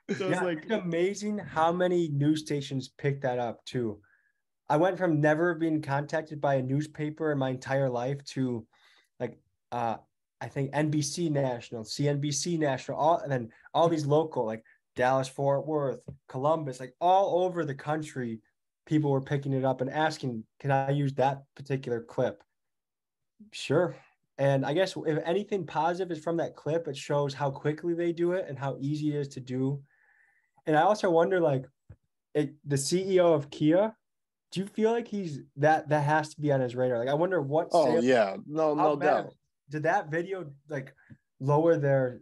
So 0.18 0.28
yeah, 0.28 0.34
it's 0.34 0.42
like 0.42 0.58
it's 0.64 0.70
amazing 0.70 1.38
how 1.38 1.72
many 1.72 2.08
news 2.08 2.40
stations 2.40 2.88
picked 2.98 3.22
that 3.22 3.38
up 3.38 3.64
too. 3.64 4.00
I 4.68 4.76
went 4.76 4.98
from 4.98 5.20
never 5.20 5.54
being 5.54 5.80
contacted 5.80 6.40
by 6.40 6.56
a 6.56 6.62
newspaper 6.62 7.32
in 7.32 7.38
my 7.38 7.50
entire 7.50 7.88
life 7.88 8.22
to 8.32 8.66
like 9.18 9.38
uh 9.72 9.96
I 10.40 10.48
think 10.48 10.72
NBC 10.72 11.30
National, 11.30 11.84
CNBC 11.84 12.58
National, 12.58 12.98
all 12.98 13.18
and 13.18 13.32
then 13.32 13.48
all 13.72 13.88
these 13.88 14.04
local 14.04 14.44
like 14.44 14.62
Dallas, 14.94 15.28
Fort 15.28 15.66
Worth, 15.66 16.00
Columbus, 16.28 16.80
like 16.80 16.94
all 17.00 17.44
over 17.44 17.64
the 17.64 17.74
country, 17.74 18.40
people 18.84 19.10
were 19.10 19.22
picking 19.22 19.54
it 19.54 19.64
up 19.64 19.80
and 19.80 19.90
asking, 19.90 20.44
"Can 20.60 20.70
I 20.70 20.90
use 20.90 21.14
that 21.14 21.44
particular 21.54 22.02
clip?" 22.02 22.42
Sure. 23.52 23.96
And 24.36 24.66
I 24.66 24.74
guess 24.74 24.96
if 24.96 25.22
anything 25.24 25.64
positive 25.66 26.10
is 26.16 26.22
from 26.22 26.36
that 26.38 26.56
clip, 26.56 26.88
it 26.88 26.96
shows 26.96 27.34
how 27.34 27.50
quickly 27.50 27.94
they 27.94 28.12
do 28.12 28.32
it 28.32 28.46
and 28.48 28.58
how 28.58 28.76
easy 28.80 29.14
it 29.14 29.18
is 29.18 29.28
to 29.28 29.40
do. 29.40 29.82
And 30.66 30.76
I 30.76 30.82
also 30.82 31.10
wonder, 31.10 31.40
like, 31.40 31.66
it, 32.34 32.54
the 32.64 32.76
CEO 32.76 33.34
of 33.34 33.50
Kia. 33.50 33.94
Do 34.52 34.60
you 34.60 34.66
feel 34.66 34.92
like 34.92 35.08
he's 35.08 35.40
that 35.56 35.88
that 35.88 36.04
has 36.04 36.32
to 36.34 36.40
be 36.40 36.52
on 36.52 36.60
his 36.60 36.76
radar? 36.76 36.98
Like, 36.98 37.08
I 37.08 37.14
wonder 37.14 37.40
what. 37.40 37.68
Oh 37.72 38.00
yeah, 38.00 38.36
no, 38.46 38.74
no 38.74 38.94
doubt. 38.94 39.34
Did 39.68 39.82
that 39.82 40.10
video 40.10 40.46
like 40.68 40.94
lower 41.40 41.76
their 41.76 42.20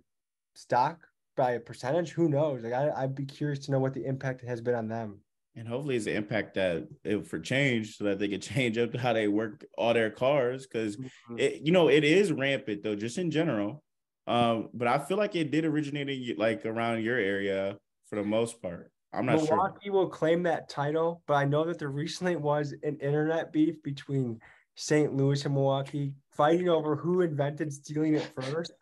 stock 0.54 1.06
by 1.36 1.52
a 1.52 1.60
percentage? 1.60 2.10
Who 2.10 2.28
knows? 2.30 2.62
Like, 2.62 2.72
I, 2.72 2.90
I'd 2.90 3.14
be 3.14 3.26
curious 3.26 3.58
to 3.66 3.70
know 3.70 3.78
what 3.78 3.92
the 3.92 4.06
impact 4.06 4.40
has 4.42 4.62
been 4.62 4.74
on 4.74 4.88
them 4.88 5.20
and 5.54 5.68
hopefully 5.68 5.96
it's 5.96 6.06
an 6.06 6.16
impact 6.16 6.54
that 6.54 6.88
it, 7.04 7.26
for 7.26 7.38
change 7.38 7.96
so 7.96 8.04
that 8.04 8.18
they 8.18 8.28
can 8.28 8.40
change 8.40 8.78
up 8.78 8.94
how 8.96 9.12
they 9.12 9.28
work 9.28 9.64
all 9.76 9.94
their 9.94 10.10
cars 10.10 10.66
because 10.66 10.96
mm-hmm. 10.96 11.38
it 11.38 11.60
you 11.62 11.72
know 11.72 11.88
it 11.88 12.04
is 12.04 12.32
rampant 12.32 12.82
though 12.82 12.94
just 12.94 13.18
in 13.18 13.30
general 13.30 13.82
um 14.26 14.68
but 14.72 14.88
i 14.88 14.98
feel 14.98 15.16
like 15.16 15.34
it 15.34 15.50
did 15.50 15.64
originate 15.64 16.08
in, 16.08 16.36
like 16.36 16.64
around 16.64 17.02
your 17.02 17.18
area 17.18 17.76
for 18.12 18.22
the 18.22 18.28
most 18.28 18.60
part 18.60 18.90
i'm 19.12 19.26
not 19.26 19.36
milwaukee 19.36 19.46
sure 19.46 19.56
milwaukee 19.56 19.90
will 19.90 20.08
claim 20.08 20.42
that 20.42 20.68
title 20.68 21.22
but 21.26 21.34
i 21.34 21.44
know 21.44 21.64
that 21.64 21.78
there 21.78 21.90
recently 21.90 22.36
was 22.36 22.74
an 22.82 22.96
internet 23.00 23.52
beef 23.52 23.82
between 23.82 24.38
st 24.74 25.14
louis 25.14 25.44
and 25.44 25.54
milwaukee 25.54 26.12
fighting 26.30 26.68
over 26.68 26.94
who 26.94 27.20
invented 27.22 27.72
stealing 27.72 28.14
it 28.14 28.30
first 28.40 28.72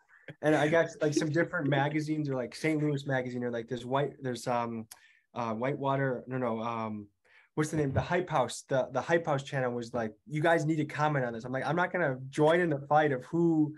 and 0.41 0.55
i 0.55 0.67
got 0.67 0.87
like 1.01 1.13
some 1.13 1.29
different 1.29 1.67
magazines 1.67 2.29
or 2.29 2.35
like 2.35 2.53
st 2.53 2.81
louis 2.81 3.05
magazine 3.05 3.43
or 3.43 3.51
like 3.51 3.67
there's 3.67 3.85
white 3.85 4.13
there's 4.21 4.47
um 4.47 4.85
uh, 5.33 5.53
Whitewater. 5.53 6.23
No, 6.27 6.37
no. 6.37 6.61
Um, 6.61 7.07
what's 7.55 7.71
the 7.71 7.77
name? 7.77 7.93
The 7.93 8.01
Hype 8.01 8.29
House. 8.29 8.63
The 8.67 8.89
the 8.91 9.01
Hype 9.01 9.25
House 9.25 9.43
channel 9.43 9.71
was 9.71 9.93
like, 9.93 10.13
you 10.27 10.41
guys 10.41 10.65
need 10.65 10.77
to 10.77 10.85
comment 10.85 11.25
on 11.25 11.33
this. 11.33 11.45
I'm 11.45 11.51
like, 11.51 11.65
I'm 11.65 11.75
not 11.75 11.91
gonna 11.91 12.17
join 12.29 12.59
in 12.59 12.69
the 12.69 12.79
fight 12.79 13.11
of 13.11 13.23
who 13.25 13.73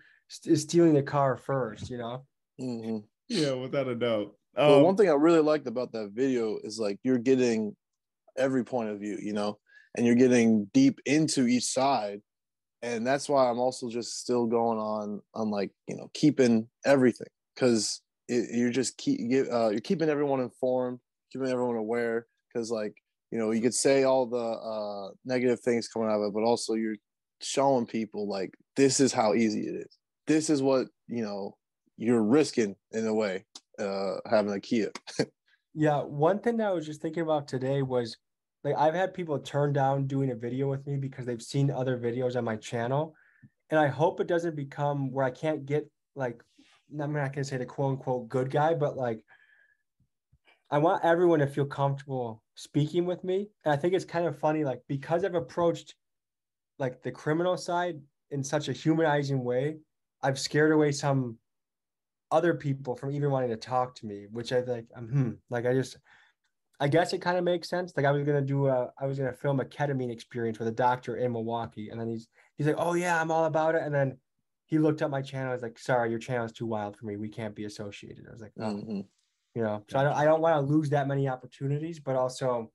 is 0.46 0.62
stealing 0.62 0.94
the 0.94 1.04
car 1.04 1.38
first. 1.38 1.90
You 1.90 1.98
know. 1.98 2.26
Mm-hmm. 2.60 2.98
Yeah, 3.30 3.54
without 3.54 3.88
a 3.88 3.96
doubt. 3.96 4.36
Um, 4.56 4.84
one 4.84 4.96
thing 4.96 5.10
I 5.10 5.14
really 5.14 5.40
liked 5.40 5.68
about 5.68 5.92
that 5.94 6.12
video 6.14 6.58
is 6.64 6.80
like 6.80 7.00
you're 7.04 7.18
getting 7.18 7.76
every 8.38 8.64
point 8.64 8.90
of 8.90 9.00
view, 9.00 9.18
you 9.22 9.34
know, 9.34 9.58
and 9.96 10.06
you're 10.06 10.16
getting 10.16 10.66
deep 10.74 11.00
into 11.06 11.48
each 11.48 11.66
side. 11.66 12.22
And 12.82 13.08
that's 13.08 13.30
why 13.30 13.50
I'm 13.50 13.60
also 13.60 13.90
just 13.90 14.20
still 14.20 14.46
going 14.46 14.78
on 14.78 15.22
on 15.34 15.50
like, 15.50 15.72
you 15.88 15.96
know, 15.96 16.10
keeping 16.14 16.68
everything. 16.86 17.28
Because 17.56 18.02
you're 18.28 18.72
just 18.72 18.98
keep 18.98 19.20
uh, 19.52 19.70
you're 19.70 19.80
keeping 19.80 20.10
everyone 20.10 20.40
informed 20.40 21.00
keeping 21.32 21.50
everyone 21.50 21.76
aware. 21.76 22.28
Because 22.54 22.70
like 22.70 22.94
you 23.32 23.40
know 23.40 23.52
you 23.52 23.62
could 23.62 23.74
say 23.74 24.04
all 24.04 24.26
the 24.26 24.38
uh, 24.38 25.12
negative 25.26 25.60
things 25.62 25.88
coming 25.88 26.10
out 26.10 26.20
of 26.20 26.28
it 26.28 26.34
but 26.34 26.44
also 26.44 26.74
you're 26.74 26.96
showing 27.42 27.86
people 27.86 28.28
like 28.28 28.54
this 28.76 29.00
is 29.00 29.12
how 29.12 29.34
easy 29.34 29.62
it 29.62 29.76
is. 29.76 29.98
This 30.28 30.50
is 30.50 30.62
what 30.62 30.88
you 31.08 31.24
know 31.24 31.58
you're 31.98 32.24
risking 32.24 32.76
in 32.92 33.06
a 33.08 33.14
way 33.14 33.46
uh 33.80 34.16
having 34.30 34.54
a 34.54 34.60
kid. 34.60 34.90
yeah 35.74 36.02
one 36.02 36.40
thing 36.40 36.58
that 36.58 36.68
i 36.68 36.72
was 36.72 36.86
just 36.86 37.02
thinking 37.02 37.24
about 37.24 37.48
today 37.48 37.82
was 37.82 38.18
like 38.64 38.76
i've 38.78 38.94
had 38.94 39.14
people 39.14 39.40
turn 39.40 39.74
down 39.74 40.06
doing 40.06 40.32
a 40.32 40.36
video 40.36 40.70
with 40.70 40.86
me 40.86 40.98
because 40.98 41.26
they've 41.26 41.42
seen 41.42 41.72
other 41.72 41.98
videos 41.98 42.36
on 42.36 42.44
my 42.44 42.56
channel 42.56 43.16
and 43.72 43.80
i 43.80 43.88
hope 43.88 44.20
it 44.20 44.28
doesn't 44.28 44.56
become 44.56 45.12
where 45.12 45.26
i 45.26 45.32
can't 45.32 45.66
get 45.66 45.90
like 46.16 46.44
i'm 47.02 47.14
not 47.14 47.34
to 47.34 47.44
say 47.44 47.58
the 47.58 47.66
quote 47.66 47.94
unquote 47.94 48.30
good 48.30 48.52
guy 48.52 48.74
but 48.74 48.96
like 48.96 49.20
I 50.74 50.80
want 50.80 51.06
everyone 51.06 51.38
to 51.38 51.46
feel 51.46 51.68
comfortable 51.68 52.42
speaking 52.56 53.06
with 53.06 53.24
me. 53.24 53.48
And 53.64 53.72
I 53.72 53.78
think 53.78 53.94
it's 53.94 54.06
kind 54.06 54.26
of 54.26 54.40
funny, 54.40 54.64
like 54.64 54.82
because 54.88 55.24
I've 55.24 55.36
approached 55.36 55.94
like 56.80 57.04
the 57.04 57.12
criminal 57.12 57.58
side 57.58 58.00
in 58.32 58.44
such 58.44 58.70
a 58.70 58.74
humanizing 58.74 59.44
way, 59.44 59.78
I've 60.24 60.40
scared 60.40 60.72
away 60.72 60.92
some 60.92 61.38
other 62.34 62.54
people 62.54 62.96
from 62.96 63.12
even 63.12 63.32
wanting 63.32 63.50
to 63.50 63.56
talk 63.56 63.96
to 63.96 64.06
me, 64.06 64.28
which 64.32 64.52
I 64.52 64.62
think, 64.62 64.88
um, 64.96 65.08
hmm, 65.08 65.32
like 65.50 65.66
I 65.66 65.74
just, 65.74 65.98
I 66.80 66.88
guess 66.88 67.14
it 67.14 67.22
kind 67.22 67.38
of 67.38 67.44
makes 67.44 67.70
sense. 67.70 67.94
Like 67.96 68.06
I 68.06 68.12
was 68.12 68.24
gonna 68.24 68.42
do 68.42 68.68
a, 68.68 68.92
I 69.00 69.06
was 69.06 69.18
gonna 69.18 69.34
film 69.34 69.60
a 69.60 69.66
ketamine 69.66 70.12
experience 70.12 70.60
with 70.60 70.68
a 70.68 70.72
doctor 70.72 71.16
in 71.18 71.32
Milwaukee, 71.32 71.90
and 71.90 72.00
then 72.00 72.08
he's 72.10 72.28
he's 72.58 72.68
like, 72.68 72.76
oh 72.78 72.96
yeah, 72.96 73.22
I'm 73.22 73.32
all 73.32 73.46
about 73.46 73.76
it. 73.76 73.84
And 73.84 73.94
then 73.94 74.18
he 74.66 74.80
looked 74.80 75.02
up 75.02 75.12
my 75.12 75.22
channel. 75.22 75.52
I 75.52 75.54
was 75.54 75.62
like, 75.62 75.80
sorry, 75.80 76.10
your 76.10 76.20
channel 76.20 76.46
is 76.46 76.52
too 76.52 76.66
wild 76.66 76.98
for 76.98 77.06
me. 77.06 77.16
We 77.16 77.30
can't 77.30 77.56
be 77.56 77.66
associated. 77.66 78.26
I 78.28 78.32
was 78.32 78.42
like, 78.42 78.54
oh. 78.60 78.64
Mm-hmm 78.64 79.02
you 79.56 79.62
know 79.62 79.84
so 79.90 80.00
i 80.00 80.04
don't, 80.04 80.14
I 80.14 80.26
don't 80.26 80.42
want 80.42 80.56
to 80.56 80.74
lose 80.74 80.90
that 80.90 81.08
many 81.08 81.28
opportunities 81.28 82.00
but 82.00 82.16
also 82.16 82.72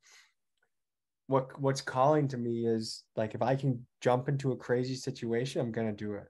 what 1.26 1.60
what's 1.60 1.80
calling 1.80 2.28
to 2.28 2.36
me 2.36 2.66
is 2.66 3.04
like 3.16 3.34
if 3.34 3.42
i 3.42 3.56
can 3.56 3.84
jump 4.00 4.28
into 4.28 4.52
a 4.52 4.56
crazy 4.56 4.94
situation 4.94 5.60
i'm 5.60 5.72
gonna 5.72 5.92
do 5.92 6.14
it 6.14 6.28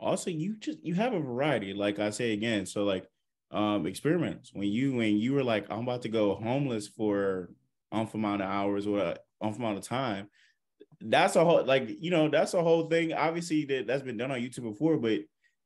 also 0.00 0.30
you 0.30 0.56
just 0.56 0.78
you 0.82 0.94
have 0.94 1.12
a 1.12 1.20
variety 1.20 1.72
like 1.72 1.98
i 1.98 2.10
say 2.10 2.32
again 2.32 2.66
so 2.66 2.84
like 2.84 3.06
um 3.52 3.86
experiments 3.86 4.50
when 4.52 4.68
you 4.68 4.94
when 4.94 5.16
you 5.16 5.34
were 5.34 5.44
like 5.44 5.66
i'm 5.70 5.80
about 5.80 6.02
to 6.02 6.08
go 6.08 6.34
homeless 6.34 6.88
for 6.88 7.50
umph 7.92 8.14
amount 8.14 8.40
of 8.40 8.48
hours 8.48 8.86
or 8.86 9.14
umph 9.42 9.58
amount 9.58 9.76
of 9.78 9.84
time 9.84 10.28
that's 11.02 11.36
a 11.36 11.44
whole 11.44 11.64
like 11.64 11.88
you 12.00 12.10
know 12.10 12.28
that's 12.28 12.54
a 12.54 12.62
whole 12.62 12.88
thing 12.88 13.12
obviously 13.12 13.64
that 13.64 13.86
that's 13.86 14.02
been 14.02 14.16
done 14.16 14.30
on 14.30 14.40
youtube 14.40 14.62
before 14.62 14.96
but 14.96 15.20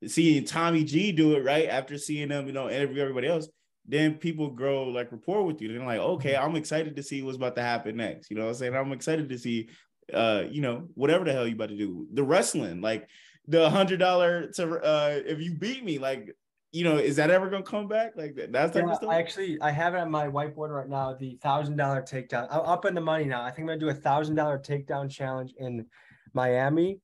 seeing 0.07 0.45
tommy 0.45 0.85
g 0.85 1.13
do 1.13 1.35
it 1.35 1.45
right 1.45 1.69
after 1.69 1.97
seeing 1.97 2.29
them 2.29 2.47
you 2.47 2.53
know 2.53 2.69
interview 2.69 3.03
everybody 3.03 3.29
else 3.29 3.49
then 3.87 4.15
people 4.15 4.49
grow 4.49 4.85
like 4.85 5.13
rapport 5.13 5.45
with 5.45 5.61
you. 5.61 5.69
They're 5.69 5.87
like, 5.87 6.01
okay, 6.01 6.33
mm-hmm. 6.33 6.43
I'm 6.43 6.57
excited 6.57 6.97
to 6.97 7.03
see 7.03 7.23
what's 7.23 7.37
about 7.37 7.55
to 7.57 7.61
happen 7.61 7.99
next. 7.99 8.31
You 8.31 8.37
know 8.39 8.45
what 8.45 8.53
I'm 8.53 8.55
saying? 8.55 8.75
I'm 8.75 8.93
excited 8.93 9.29
to 9.29 9.37
see 9.37 9.69
uh, 10.13 10.45
you 10.51 10.61
know, 10.61 10.89
whatever 10.95 11.25
the 11.25 11.33
hell 11.33 11.47
you 11.47 11.55
about 11.55 11.71
to 11.71 11.77
do. 11.77 12.07
The 12.13 12.23
wrestling, 12.23 12.81
like 12.81 13.09
the 13.47 13.69
hundred 13.69 13.99
dollar 13.99 14.47
to 14.53 14.81
uh 14.81 15.21
if 15.25 15.41
you 15.41 15.55
beat 15.55 15.85
me, 15.85 15.99
like 15.99 16.35
you 16.73 16.83
know, 16.83 16.97
is 16.97 17.17
that 17.17 17.31
ever 17.31 17.49
gonna 17.49 17.63
come 17.63 17.87
back? 17.87 18.13
Like 18.17 18.35
that, 18.35 18.53
that's 18.53 18.77
yeah, 18.77 18.97
I 19.09 19.19
actually 19.19 19.61
I 19.61 19.71
have 19.71 19.95
it 19.95 19.99
on 19.99 20.11
my 20.11 20.27
whiteboard 20.27 20.71
right 20.71 20.89
now. 20.89 21.15
The 21.15 21.39
thousand 21.43 21.77
dollar 21.77 22.03
takedown. 22.03 22.49
I'm 22.51 22.61
up 22.61 22.85
in 22.85 22.95
the 22.95 23.01
money 23.01 23.25
now. 23.25 23.43
I 23.43 23.51
think 23.51 23.61
I'm 23.61 23.67
gonna 23.67 23.79
do 23.79 23.89
a 23.91 23.95
thousand 23.95 24.35
dollar 24.35 24.59
takedown 24.59 25.11
challenge 25.11 25.55
in 25.59 25.87
Miami. 26.33 27.01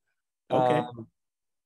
Okay. 0.51 0.79
Um, 0.79 1.07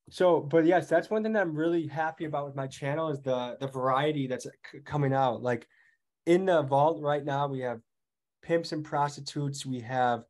so 0.10 0.40
but 0.40 0.66
yes 0.66 0.88
that's 0.88 1.10
one 1.10 1.24
thing 1.24 1.34
that 1.34 1.42
i'm 1.42 1.56
really 1.56 1.88
happy 1.88 2.26
about 2.26 2.46
with 2.46 2.56
my 2.56 2.68
channel 2.68 3.10
is 3.10 3.20
the 3.22 3.58
the 3.60 3.68
variety 3.68 4.28
that's 4.28 4.46
c- 4.46 4.80
coming 4.86 5.14
out 5.14 5.42
like 5.42 5.68
in 6.28 6.46
the 6.46 6.62
vault 6.64 7.02
right 7.02 7.26
now 7.26 7.48
we 7.48 7.60
have 7.60 7.80
pimps 8.44 8.72
and 8.72 8.86
prostitutes 8.86 9.66
we 9.66 9.80
have 9.80 10.24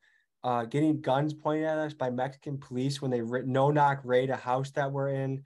uh, 0.46 0.64
getting 0.64 1.02
guns 1.02 1.34
pointed 1.34 1.66
at 1.66 1.78
us 1.78 1.94
by 1.94 2.10
mexican 2.10 2.58
police 2.58 3.02
when 3.02 3.12
they 3.12 3.22
no 3.46 3.70
knock 3.72 4.00
raid 4.04 4.30
a 4.30 4.36
house 4.36 4.72
that 4.72 4.92
we're 4.92 5.10
in 5.10 5.44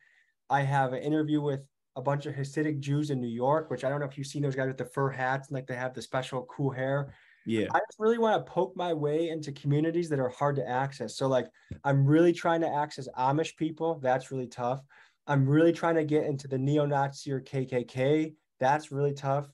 i 0.49 0.61
have 0.61 0.93
an 0.93 1.01
interview 1.01 1.41
with 1.41 1.61
a 1.95 2.01
bunch 2.01 2.25
of 2.25 2.35
hasidic 2.35 2.79
jews 2.79 3.09
in 3.09 3.19
new 3.19 3.27
york 3.27 3.71
which 3.71 3.83
i 3.83 3.89
don't 3.89 3.99
know 3.99 4.05
if 4.05 4.17
you've 4.17 4.27
seen 4.27 4.43
those 4.43 4.55
guys 4.55 4.67
with 4.67 4.77
the 4.77 4.85
fur 4.85 5.09
hats 5.09 5.47
and 5.47 5.55
like 5.55 5.65
they 5.65 5.75
have 5.75 5.93
the 5.93 6.01
special 6.01 6.43
cool 6.43 6.69
hair 6.69 7.13
yeah. 7.45 7.67
I 7.73 7.79
just 7.79 7.97
really 7.97 8.19
want 8.19 8.45
to 8.45 8.51
poke 8.51 8.75
my 8.75 8.93
way 8.93 9.29
into 9.29 9.51
communities 9.51 10.07
that 10.09 10.19
are 10.19 10.29
hard 10.29 10.55
to 10.57 10.69
access. 10.69 11.15
So 11.15 11.27
like 11.27 11.47
I'm 11.83 12.05
really 12.05 12.31
trying 12.31 12.61
to 12.61 12.69
access 12.69 13.07
Amish 13.17 13.55
people. 13.55 13.99
That's 14.03 14.31
really 14.31 14.45
tough. 14.45 14.81
I'm 15.25 15.47
really 15.47 15.71
trying 15.71 15.95
to 15.95 16.03
get 16.03 16.25
into 16.25 16.47
the 16.47 16.57
neo-Nazi 16.57 17.31
or 17.31 17.41
KKK. 17.41 18.33
That's 18.59 18.91
really 18.91 19.13
tough. 19.13 19.47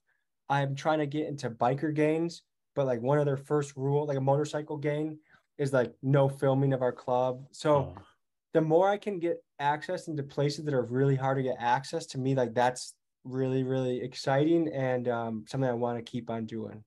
I'm 0.49 0.75
trying 0.75 0.99
to 0.99 1.05
get 1.05 1.27
into 1.27 1.49
biker 1.49 1.93
gangs, 1.93 2.43
but 2.75 2.85
like 2.85 3.01
one 3.01 3.17
of 3.17 3.25
their 3.25 3.37
first 3.37 3.75
rule, 3.75 4.05
like 4.05 4.17
a 4.17 4.21
motorcycle 4.21 4.77
gang, 4.77 5.17
is 5.57 5.73
like 5.73 5.93
no 6.01 6.29
filming 6.29 6.73
of 6.73 6.81
our 6.81 6.91
club. 6.91 7.45
So 7.51 7.75
oh. 7.75 7.95
the 8.53 8.61
more 8.61 8.89
I 8.89 8.97
can 8.97 9.19
get 9.19 9.37
access 9.59 10.07
into 10.07 10.23
places 10.23 10.65
that 10.65 10.73
are 10.73 10.85
really 10.85 11.15
hard 11.15 11.37
to 11.37 11.43
get 11.43 11.57
access 11.59 12.05
to 12.07 12.17
me, 12.17 12.35
like 12.35 12.53
that's 12.53 12.93
really, 13.23 13.63
really 13.63 14.01
exciting 14.01 14.69
and 14.73 15.07
um, 15.07 15.45
something 15.47 15.69
I 15.69 15.73
want 15.73 15.97
to 15.97 16.11
keep 16.11 16.29
on 16.29 16.45
doing. 16.45 16.83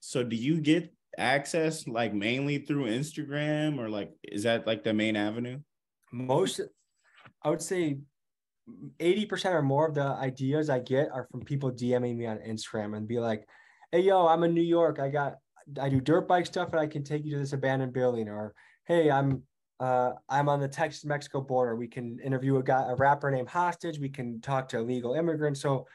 So 0.00 0.22
do 0.22 0.36
you 0.36 0.60
get 0.60 0.92
access 1.18 1.86
like 1.86 2.12
mainly 2.12 2.58
through 2.58 2.86
Instagram 2.86 3.78
or 3.78 3.88
like 3.88 4.10
is 4.22 4.42
that 4.42 4.66
like 4.66 4.84
the 4.84 4.92
main 4.92 5.16
avenue? 5.16 5.58
Most 6.12 6.60
I 7.42 7.50
would 7.50 7.62
say 7.62 7.98
80% 8.98 9.52
or 9.52 9.62
more 9.62 9.86
of 9.86 9.94
the 9.94 10.02
ideas 10.02 10.70
I 10.70 10.78
get 10.78 11.10
are 11.12 11.26
from 11.30 11.42
people 11.44 11.70
DMing 11.70 12.16
me 12.16 12.26
on 12.26 12.38
Instagram 12.38 12.96
and 12.96 13.06
be 13.06 13.18
like, 13.18 13.46
hey 13.92 14.00
yo, 14.00 14.26
I'm 14.26 14.42
in 14.44 14.54
New 14.54 14.62
York. 14.62 14.98
I 14.98 15.08
got 15.08 15.34
I 15.80 15.88
do 15.88 16.00
dirt 16.00 16.28
bike 16.28 16.46
stuff 16.46 16.70
and 16.70 16.80
I 16.80 16.86
can 16.86 17.04
take 17.04 17.24
you 17.24 17.32
to 17.32 17.38
this 17.38 17.52
abandoned 17.52 17.92
building. 17.92 18.28
Or 18.28 18.54
hey, 18.86 19.10
I'm 19.10 19.42
uh, 19.80 20.12
I'm 20.28 20.48
on 20.48 20.60
the 20.60 20.68
Texas 20.68 21.04
Mexico 21.04 21.40
border. 21.40 21.76
We 21.76 21.88
can 21.88 22.18
interview 22.20 22.58
a 22.58 22.62
guy, 22.62 22.86
a 22.88 22.94
rapper 22.94 23.30
named 23.30 23.48
Hostage. 23.48 23.98
We 23.98 24.08
can 24.08 24.40
talk 24.40 24.68
to 24.70 24.78
illegal 24.78 25.14
immigrants. 25.14 25.60
So 25.60 25.86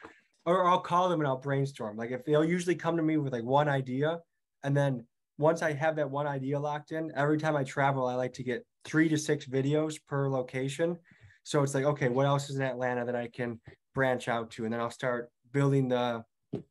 or 0.46 0.66
I'll 0.66 0.80
call 0.80 1.08
them 1.08 1.20
and 1.20 1.28
I'll 1.28 1.36
brainstorm. 1.36 1.96
Like 1.96 2.10
if 2.10 2.24
they'll 2.24 2.44
usually 2.44 2.74
come 2.74 2.96
to 2.96 3.02
me 3.02 3.16
with 3.16 3.32
like 3.32 3.44
one 3.44 3.68
idea, 3.68 4.18
and 4.62 4.76
then 4.76 5.04
once 5.38 5.62
I 5.62 5.72
have 5.72 5.96
that 5.96 6.10
one 6.10 6.26
idea 6.26 6.58
locked 6.58 6.92
in, 6.92 7.12
every 7.14 7.38
time 7.38 7.56
I 7.56 7.64
travel, 7.64 8.06
I 8.06 8.14
like 8.14 8.34
to 8.34 8.42
get 8.42 8.64
three 8.84 9.08
to 9.08 9.16
six 9.16 9.46
videos 9.46 9.96
per 10.06 10.28
location. 10.28 10.98
So 11.44 11.62
it's 11.62 11.74
like, 11.74 11.84
okay, 11.84 12.08
what 12.08 12.26
else 12.26 12.50
is 12.50 12.56
in 12.56 12.62
Atlanta 12.62 13.04
that 13.06 13.16
I 13.16 13.28
can 13.28 13.60
branch 13.94 14.28
out 14.28 14.50
to, 14.52 14.64
and 14.64 14.72
then 14.72 14.80
I'll 14.80 14.90
start 14.90 15.30
building 15.52 15.88
the 15.88 16.24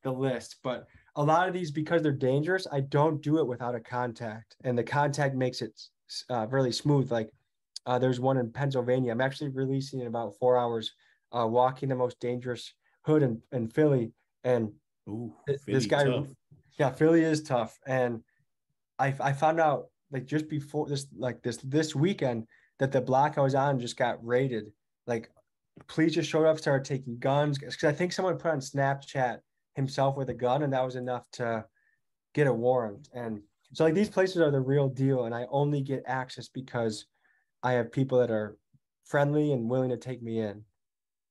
the 0.04 0.12
list. 0.12 0.58
But 0.64 0.88
a 1.20 1.24
lot 1.24 1.50
of 1.50 1.54
these, 1.54 1.70
because 1.70 2.02
they're 2.02 2.14
dangerous, 2.14 2.66
I 2.72 2.80
don't 2.80 3.22
do 3.22 3.40
it 3.40 3.48
without 3.48 3.76
a 3.76 3.80
contact, 3.82 4.56
and 4.64 4.78
the 4.78 4.84
contact 4.86 5.36
makes 5.36 5.62
it 5.62 5.78
uh, 6.30 6.48
really 6.48 6.72
smooth. 6.72 7.12
Like 7.12 7.30
uh, 7.86 8.00
there's 8.00 8.22
one 8.22 8.38
in 8.38 8.50
Pennsylvania. 8.52 9.12
I'm 9.12 9.20
actually 9.20 9.50
releasing 9.50 10.00
in 10.00 10.08
about 10.08 10.38
four 10.40 10.58
hours, 10.58 10.94
uh, 11.34 11.46
walking 11.46 11.90
the 11.90 11.96
most 11.96 12.22
dangerous 12.22 12.74
hood 13.02 13.22
in, 13.22 13.42
in 13.52 13.68
Philly. 13.68 14.14
And 14.46 14.72
Ooh, 15.10 15.34
this 15.68 15.86
guy, 15.88 16.06
tough. 16.06 16.28
Yeah, 16.80 16.92
Philly 16.92 17.24
is 17.24 17.44
tough, 17.44 17.78
and 17.86 18.24
I 18.98 19.14
I 19.20 19.34
found 19.34 19.60
out 19.60 19.88
like 20.12 20.26
just 20.26 20.48
before 20.48 20.88
this 20.88 21.08
like 21.18 21.44
this 21.44 21.58
this 21.58 21.94
weekend 21.94 22.48
that 22.78 22.94
the 22.94 23.02
block 23.02 23.38
I 23.38 23.42
was 23.42 23.56
on 23.56 23.78
just 23.78 23.98
got 23.98 24.26
raided. 24.26 24.72
Like, 25.06 25.30
police 25.88 26.14
just 26.14 26.30
showed 26.30 26.46
up, 26.46 26.60
started 26.60 26.86
taking 26.86 27.20
guns 27.20 27.58
because 27.58 27.84
I 27.84 27.92
think 27.92 28.14
someone 28.14 28.38
put 28.38 28.52
on 28.52 28.60
Snapchat 28.60 29.40
himself 29.80 30.18
with 30.18 30.30
a 30.30 30.34
gun, 30.34 30.64
and 30.64 30.74
that 30.74 30.84
was 30.84 30.96
enough 30.96 31.24
to 31.34 31.66
get 32.34 32.48
a 32.48 32.54
warrant. 32.54 33.08
And 33.14 33.42
so 33.74 33.86
like 33.86 33.94
these 33.94 34.10
places 34.10 34.38
are 34.42 34.52
the 34.52 34.60
real 34.60 34.90
deal, 34.90 35.26
and 35.26 35.34
I 35.34 35.46
only 35.50 35.82
get 35.82 36.04
access 36.06 36.50
because 36.50 37.06
I 37.64 37.74
have 37.74 37.92
people 37.92 38.20
that 38.20 38.30
are 38.30 38.58
friendly 39.06 39.54
and 39.54 39.70
willing 39.70 39.90
to 39.90 39.98
take 39.98 40.22
me 40.22 40.40
in. 40.40 40.64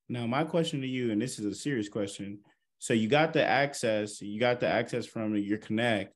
Now, 0.09 0.27
my 0.27 0.45
question 0.45 0.81
to 0.81 0.87
you, 0.87 1.13
and 1.13 1.21
this 1.21 1.39
is 1.39 1.45
a 1.45 1.55
serious 1.55 1.89
question. 1.89 2.41
So 2.79 2.95
you 2.95 3.09
got 3.09 3.33
the 3.33 3.45
access, 3.45 4.23
you 4.23 4.41
got 4.41 4.61
the 4.61 4.69
access 4.69 5.07
from 5.07 5.37
your 5.37 5.59
connect. 5.59 6.15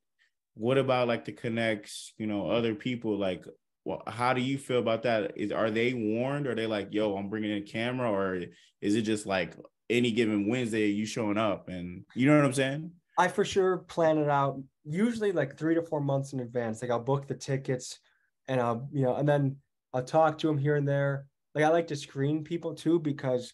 What 0.55 0.78
about 0.78 1.09
like 1.09 1.24
the 1.24 1.33
connects, 1.33 2.14
you 2.18 2.26
know, 2.26 2.49
other 2.49 2.74
people? 2.74 3.18
Like, 3.18 3.45
well, 3.85 4.03
how 4.07 4.33
do 4.33 4.41
you 4.41 4.59
feel 4.59 4.78
about 4.78 5.03
that? 5.03 5.33
Is 5.37 5.53
are 5.53 5.70
they 5.70 5.93
warned? 5.93 6.47
Are 6.47 6.55
they 6.55 6.66
like, 6.66 6.89
yo, 6.93 7.16
I'm 7.16 7.28
bringing 7.28 7.51
in 7.51 7.62
a 7.62 7.66
camera, 7.66 8.11
or 8.11 8.41
is 8.80 8.95
it 8.95 9.03
just 9.03 9.26
like 9.26 9.55
any 9.93 10.11
given 10.11 10.49
Wednesday 10.49 10.88
you 10.88 11.07
showing 11.07 11.38
up 11.38 11.68
and 11.68 12.05
you 12.14 12.26
know 12.26 12.36
what 12.36 12.45
I'm 12.45 12.53
saying? 12.53 12.90
I 13.18 13.28
for 13.28 13.45
sure 13.45 13.78
plan 13.78 14.18
it 14.18 14.28
out 14.28 14.59
usually 14.84 15.32
like 15.32 15.57
three 15.57 15.74
to 15.74 15.82
four 15.82 16.01
months 16.01 16.32
in 16.32 16.40
advance. 16.40 16.82
Like 16.82 16.90
I'll 16.90 16.99
book 17.01 17.26
the 17.26 17.34
tickets 17.34 17.99
and 18.49 18.61
I'll, 18.61 18.88
you 18.93 19.03
know, 19.03 19.16
and 19.16 19.28
then 19.28 19.57
I'll 19.93 20.03
talk 20.03 20.38
to 20.38 20.47
them 20.47 20.59
here 20.59 20.76
and 20.76 20.88
there. 20.88 21.26
Like 21.55 21.64
I 21.64 21.68
like 21.68 21.86
to 21.88 21.97
screen 21.97 22.43
people 22.43 22.74
too 22.74 22.99
because 22.99 23.53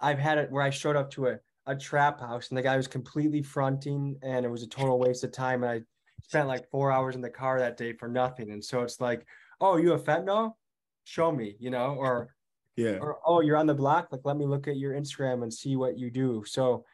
I've 0.00 0.18
had 0.18 0.38
it 0.38 0.50
where 0.50 0.62
I 0.62 0.70
showed 0.70 0.96
up 0.96 1.10
to 1.12 1.28
a, 1.28 1.38
a 1.66 1.76
trap 1.76 2.20
house 2.20 2.48
and 2.48 2.58
the 2.58 2.62
guy 2.62 2.76
was 2.76 2.88
completely 2.88 3.42
fronting 3.42 4.16
and 4.22 4.44
it 4.44 4.50
was 4.50 4.62
a 4.62 4.68
total 4.68 4.98
waste 4.98 5.24
of 5.24 5.32
time. 5.32 5.62
And 5.62 5.72
I 5.72 5.80
spent 6.22 6.48
like 6.48 6.70
four 6.70 6.90
hours 6.92 7.14
in 7.14 7.20
the 7.20 7.30
car 7.30 7.58
that 7.58 7.76
day 7.76 7.92
for 7.92 8.08
nothing. 8.08 8.50
And 8.50 8.64
so 8.64 8.82
it's 8.82 9.00
like, 9.00 9.26
oh, 9.60 9.76
you 9.76 9.90
have 9.92 10.04
fentanyl? 10.04 10.52
Show 11.04 11.32
me, 11.32 11.56
you 11.58 11.70
know, 11.70 11.94
or 11.98 12.34
yeah, 12.78 12.98
or 13.00 13.18
oh, 13.26 13.40
you're 13.40 13.56
on 13.56 13.66
the 13.66 13.74
block. 13.74 14.08
Like, 14.12 14.20
let 14.22 14.36
me 14.36 14.46
look 14.46 14.68
at 14.68 14.76
your 14.76 14.94
Instagram 14.94 15.42
and 15.42 15.52
see 15.52 15.74
what 15.74 15.98
you 15.98 16.10
do. 16.12 16.44
So 16.46 16.84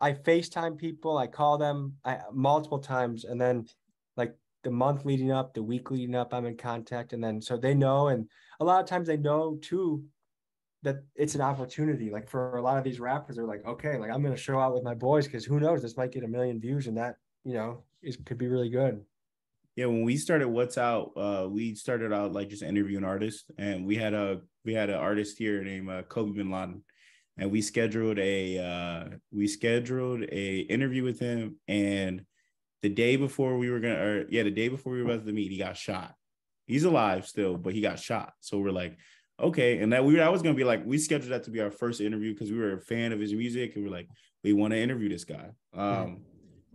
I 0.00 0.14
FaceTime 0.14 0.78
people, 0.78 1.18
I 1.18 1.26
call 1.26 1.58
them 1.58 1.94
I, 2.02 2.20
multiple 2.32 2.78
times, 2.78 3.24
and 3.24 3.38
then 3.38 3.66
like 4.16 4.34
the 4.64 4.70
month 4.70 5.04
leading 5.04 5.30
up, 5.30 5.52
the 5.52 5.62
week 5.62 5.90
leading 5.90 6.14
up, 6.14 6.32
I'm 6.32 6.46
in 6.46 6.56
contact, 6.56 7.12
and 7.12 7.22
then 7.22 7.42
so 7.42 7.58
they 7.58 7.74
know, 7.74 8.08
and 8.08 8.26
a 8.58 8.64
lot 8.64 8.80
of 8.82 8.88
times 8.88 9.06
they 9.06 9.18
know 9.18 9.58
too 9.60 10.02
that 10.82 11.04
it's 11.14 11.34
an 11.34 11.42
opportunity. 11.42 12.10
Like 12.10 12.26
for 12.26 12.56
a 12.56 12.62
lot 12.62 12.78
of 12.78 12.84
these 12.84 12.98
rappers, 12.98 13.36
they're 13.36 13.44
like, 13.44 13.66
okay, 13.66 13.98
like 13.98 14.10
I'm 14.10 14.22
gonna 14.22 14.34
show 14.34 14.58
out 14.58 14.72
with 14.72 14.82
my 14.82 14.94
boys 14.94 15.26
because 15.26 15.44
who 15.44 15.60
knows, 15.60 15.82
this 15.82 15.98
might 15.98 16.10
get 16.12 16.24
a 16.24 16.28
million 16.28 16.58
views, 16.58 16.86
and 16.86 16.96
that 16.96 17.16
you 17.44 17.52
know 17.52 17.84
is 18.02 18.16
could 18.16 18.38
be 18.38 18.48
really 18.48 18.70
good. 18.70 19.04
Yeah, 19.76 19.86
when 19.86 20.02
we 20.02 20.16
started 20.18 20.48
What's 20.48 20.76
Out, 20.76 21.12
uh, 21.16 21.48
we 21.48 21.74
started 21.74 22.12
out 22.12 22.32
like 22.32 22.50
just 22.50 22.62
interviewing 22.62 23.04
artists, 23.04 23.50
and 23.56 23.86
we 23.86 23.96
had 23.96 24.12
a 24.12 24.40
we 24.64 24.74
had 24.74 24.90
an 24.90 24.96
artist 24.96 25.38
here 25.38 25.64
named 25.64 25.88
uh, 25.88 26.02
Kobe 26.02 26.36
Bin 26.36 26.50
Laden, 26.50 26.82
and 27.38 27.50
we 27.50 27.62
scheduled 27.62 28.18
a 28.18 28.58
uh, 28.58 29.16
we 29.32 29.46
scheduled 29.46 30.24
a 30.30 30.58
interview 30.60 31.02
with 31.02 31.18
him 31.18 31.56
and 31.68 32.24
the 32.82 32.88
day 32.88 33.16
before 33.16 33.56
we 33.58 33.70
were 33.70 33.80
gonna 33.80 33.98
or 33.98 34.26
yeah 34.28 34.42
the 34.42 34.50
day 34.50 34.68
before 34.68 34.92
we 34.92 35.02
were 35.02 35.10
about 35.10 35.24
to 35.24 35.32
meet 35.32 35.50
he 35.50 35.58
got 35.58 35.76
shot. 35.76 36.14
He's 36.66 36.84
alive 36.84 37.26
still 37.26 37.56
but 37.56 37.72
he 37.72 37.80
got 37.80 37.98
shot. 37.98 38.34
So 38.40 38.58
we're 38.58 38.70
like 38.70 38.98
okay 39.40 39.78
and 39.78 39.92
that 39.92 40.04
we 40.04 40.20
I 40.20 40.28
was 40.28 40.42
gonna 40.42 40.54
be 40.54 40.64
like 40.64 40.84
we 40.84 40.98
scheduled 40.98 41.32
that 41.32 41.44
to 41.44 41.50
be 41.50 41.60
our 41.60 41.70
first 41.70 42.00
interview 42.00 42.32
because 42.32 42.50
we 42.50 42.58
were 42.58 42.74
a 42.74 42.80
fan 42.80 43.12
of 43.12 43.20
his 43.20 43.32
music 43.32 43.74
and 43.76 43.84
we're 43.84 43.90
like 43.90 44.08
we 44.44 44.52
want 44.52 44.72
to 44.72 44.78
interview 44.78 45.08
this 45.08 45.24
guy. 45.24 45.50
Um 45.74 46.22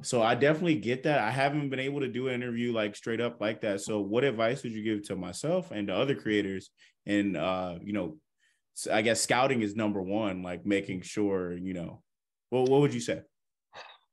so 0.02 0.22
I 0.22 0.36
definitely 0.36 0.76
get 0.76 1.04
that. 1.04 1.20
I 1.20 1.32
haven't 1.32 1.70
been 1.70 1.80
able 1.80 2.02
to 2.02 2.08
do 2.08 2.28
an 2.28 2.36
interview 2.36 2.72
like 2.74 2.96
straight 2.96 3.22
up 3.22 3.42
like 3.42 3.62
that. 3.62 3.82
So 3.82 4.00
what 4.00 4.24
advice 4.24 4.64
would 4.64 4.72
you 4.72 4.84
give 4.84 5.08
to 5.08 5.16
myself 5.16 5.72
and 5.72 5.88
to 5.88 5.96
other 5.96 6.16
creators? 6.16 6.70
And 7.06 7.36
uh 7.36 7.76
you 7.82 7.94
know 7.94 8.18
I 8.92 9.02
guess 9.02 9.22
scouting 9.22 9.64
is 9.64 9.76
number 9.76 10.02
one, 10.02 10.44
like 10.44 10.66
making 10.66 11.02
sure, 11.02 11.54
you 11.54 11.74
know, 11.74 12.04
well, 12.52 12.66
what 12.66 12.82
would 12.82 12.94
you 12.94 13.00
say? 13.00 13.22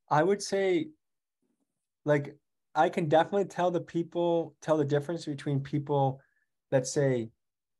I 0.09 0.23
would 0.23 0.41
say, 0.41 0.87
like, 2.03 2.35
I 2.73 2.89
can 2.89 3.07
definitely 3.07 3.45
tell 3.45 3.69
the 3.69 3.81
people, 3.81 4.55
tell 4.61 4.77
the 4.77 4.85
difference 4.85 5.25
between 5.25 5.59
people 5.59 6.19
that 6.71 6.87
say, 6.87 7.29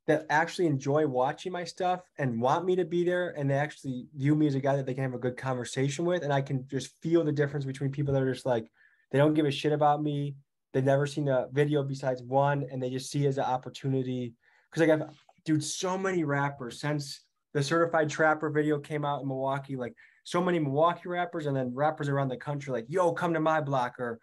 that 0.06 0.26
actually 0.30 0.66
enjoy 0.66 1.06
watching 1.06 1.52
my 1.52 1.64
stuff 1.64 2.02
and 2.18 2.40
want 2.40 2.64
me 2.64 2.76
to 2.76 2.84
be 2.84 3.04
there 3.04 3.30
and 3.36 3.50
they 3.50 3.54
actually 3.54 4.06
view 4.14 4.34
me 4.34 4.46
as 4.46 4.54
a 4.54 4.60
guy 4.60 4.76
that 4.76 4.86
they 4.86 4.94
can 4.94 5.02
have 5.02 5.14
a 5.14 5.18
good 5.18 5.36
conversation 5.36 6.04
with 6.04 6.22
and 6.22 6.32
i 6.32 6.40
can 6.40 6.66
just 6.68 6.94
feel 7.02 7.24
the 7.24 7.32
difference 7.32 7.64
between 7.64 7.90
people 7.90 8.14
that 8.14 8.22
are 8.22 8.32
just 8.32 8.46
like 8.46 8.70
they 9.10 9.18
don't 9.18 9.34
give 9.34 9.46
a 9.46 9.50
shit 9.50 9.72
about 9.72 10.02
me 10.02 10.34
they've 10.72 10.84
never 10.84 11.06
seen 11.06 11.28
a 11.28 11.46
video 11.52 11.82
besides 11.82 12.22
one 12.22 12.64
and 12.70 12.82
they 12.82 12.90
just 12.90 13.10
see 13.10 13.24
it 13.24 13.28
as 13.28 13.38
an 13.38 13.44
opportunity 13.44 14.34
because 14.70 14.88
like 14.88 15.00
I've, 15.00 15.08
dude, 15.46 15.64
so 15.64 15.96
many 15.96 16.24
rappers 16.24 16.80
since 16.80 17.22
the 17.54 17.62
certified 17.62 18.10
trapper 18.10 18.50
video 18.50 18.78
came 18.78 19.04
out 19.04 19.22
in 19.22 19.28
Milwaukee, 19.28 19.76
like 19.76 19.94
so 20.24 20.42
many 20.42 20.58
Milwaukee 20.58 21.08
rappers 21.08 21.46
and 21.46 21.56
then 21.56 21.72
rappers 21.74 22.08
around 22.08 22.28
the 22.28 22.36
country, 22.36 22.72
like, 22.72 22.84
yo, 22.88 23.12
come 23.12 23.32
to 23.32 23.40
my 23.40 23.60
block 23.60 23.98
or 23.98 24.18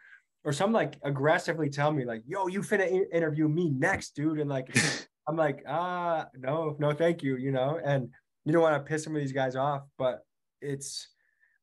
or 0.45 0.51
some 0.51 0.73
like 0.73 0.95
aggressively 1.03 1.69
tell 1.69 1.91
me 1.91 2.03
like, 2.03 2.21
yo, 2.27 2.47
you 2.47 2.61
finna 2.61 3.05
interview 3.13 3.47
me 3.47 3.69
next, 3.69 4.13
dude. 4.13 4.39
And 4.39 4.49
like 4.49 4.75
I'm 5.27 5.37
like, 5.37 5.63
ah, 5.67 6.27
no, 6.37 6.75
no, 6.79 6.93
thank 6.93 7.23
you, 7.23 7.37
you 7.37 7.51
know, 7.51 7.79
and 7.83 8.09
you 8.45 8.51
don't 8.51 8.61
want 8.61 8.75
to 8.75 8.89
piss 8.89 9.03
some 9.03 9.15
of 9.15 9.21
these 9.21 9.31
guys 9.31 9.55
off, 9.55 9.83
but 9.97 10.25
it's 10.61 11.07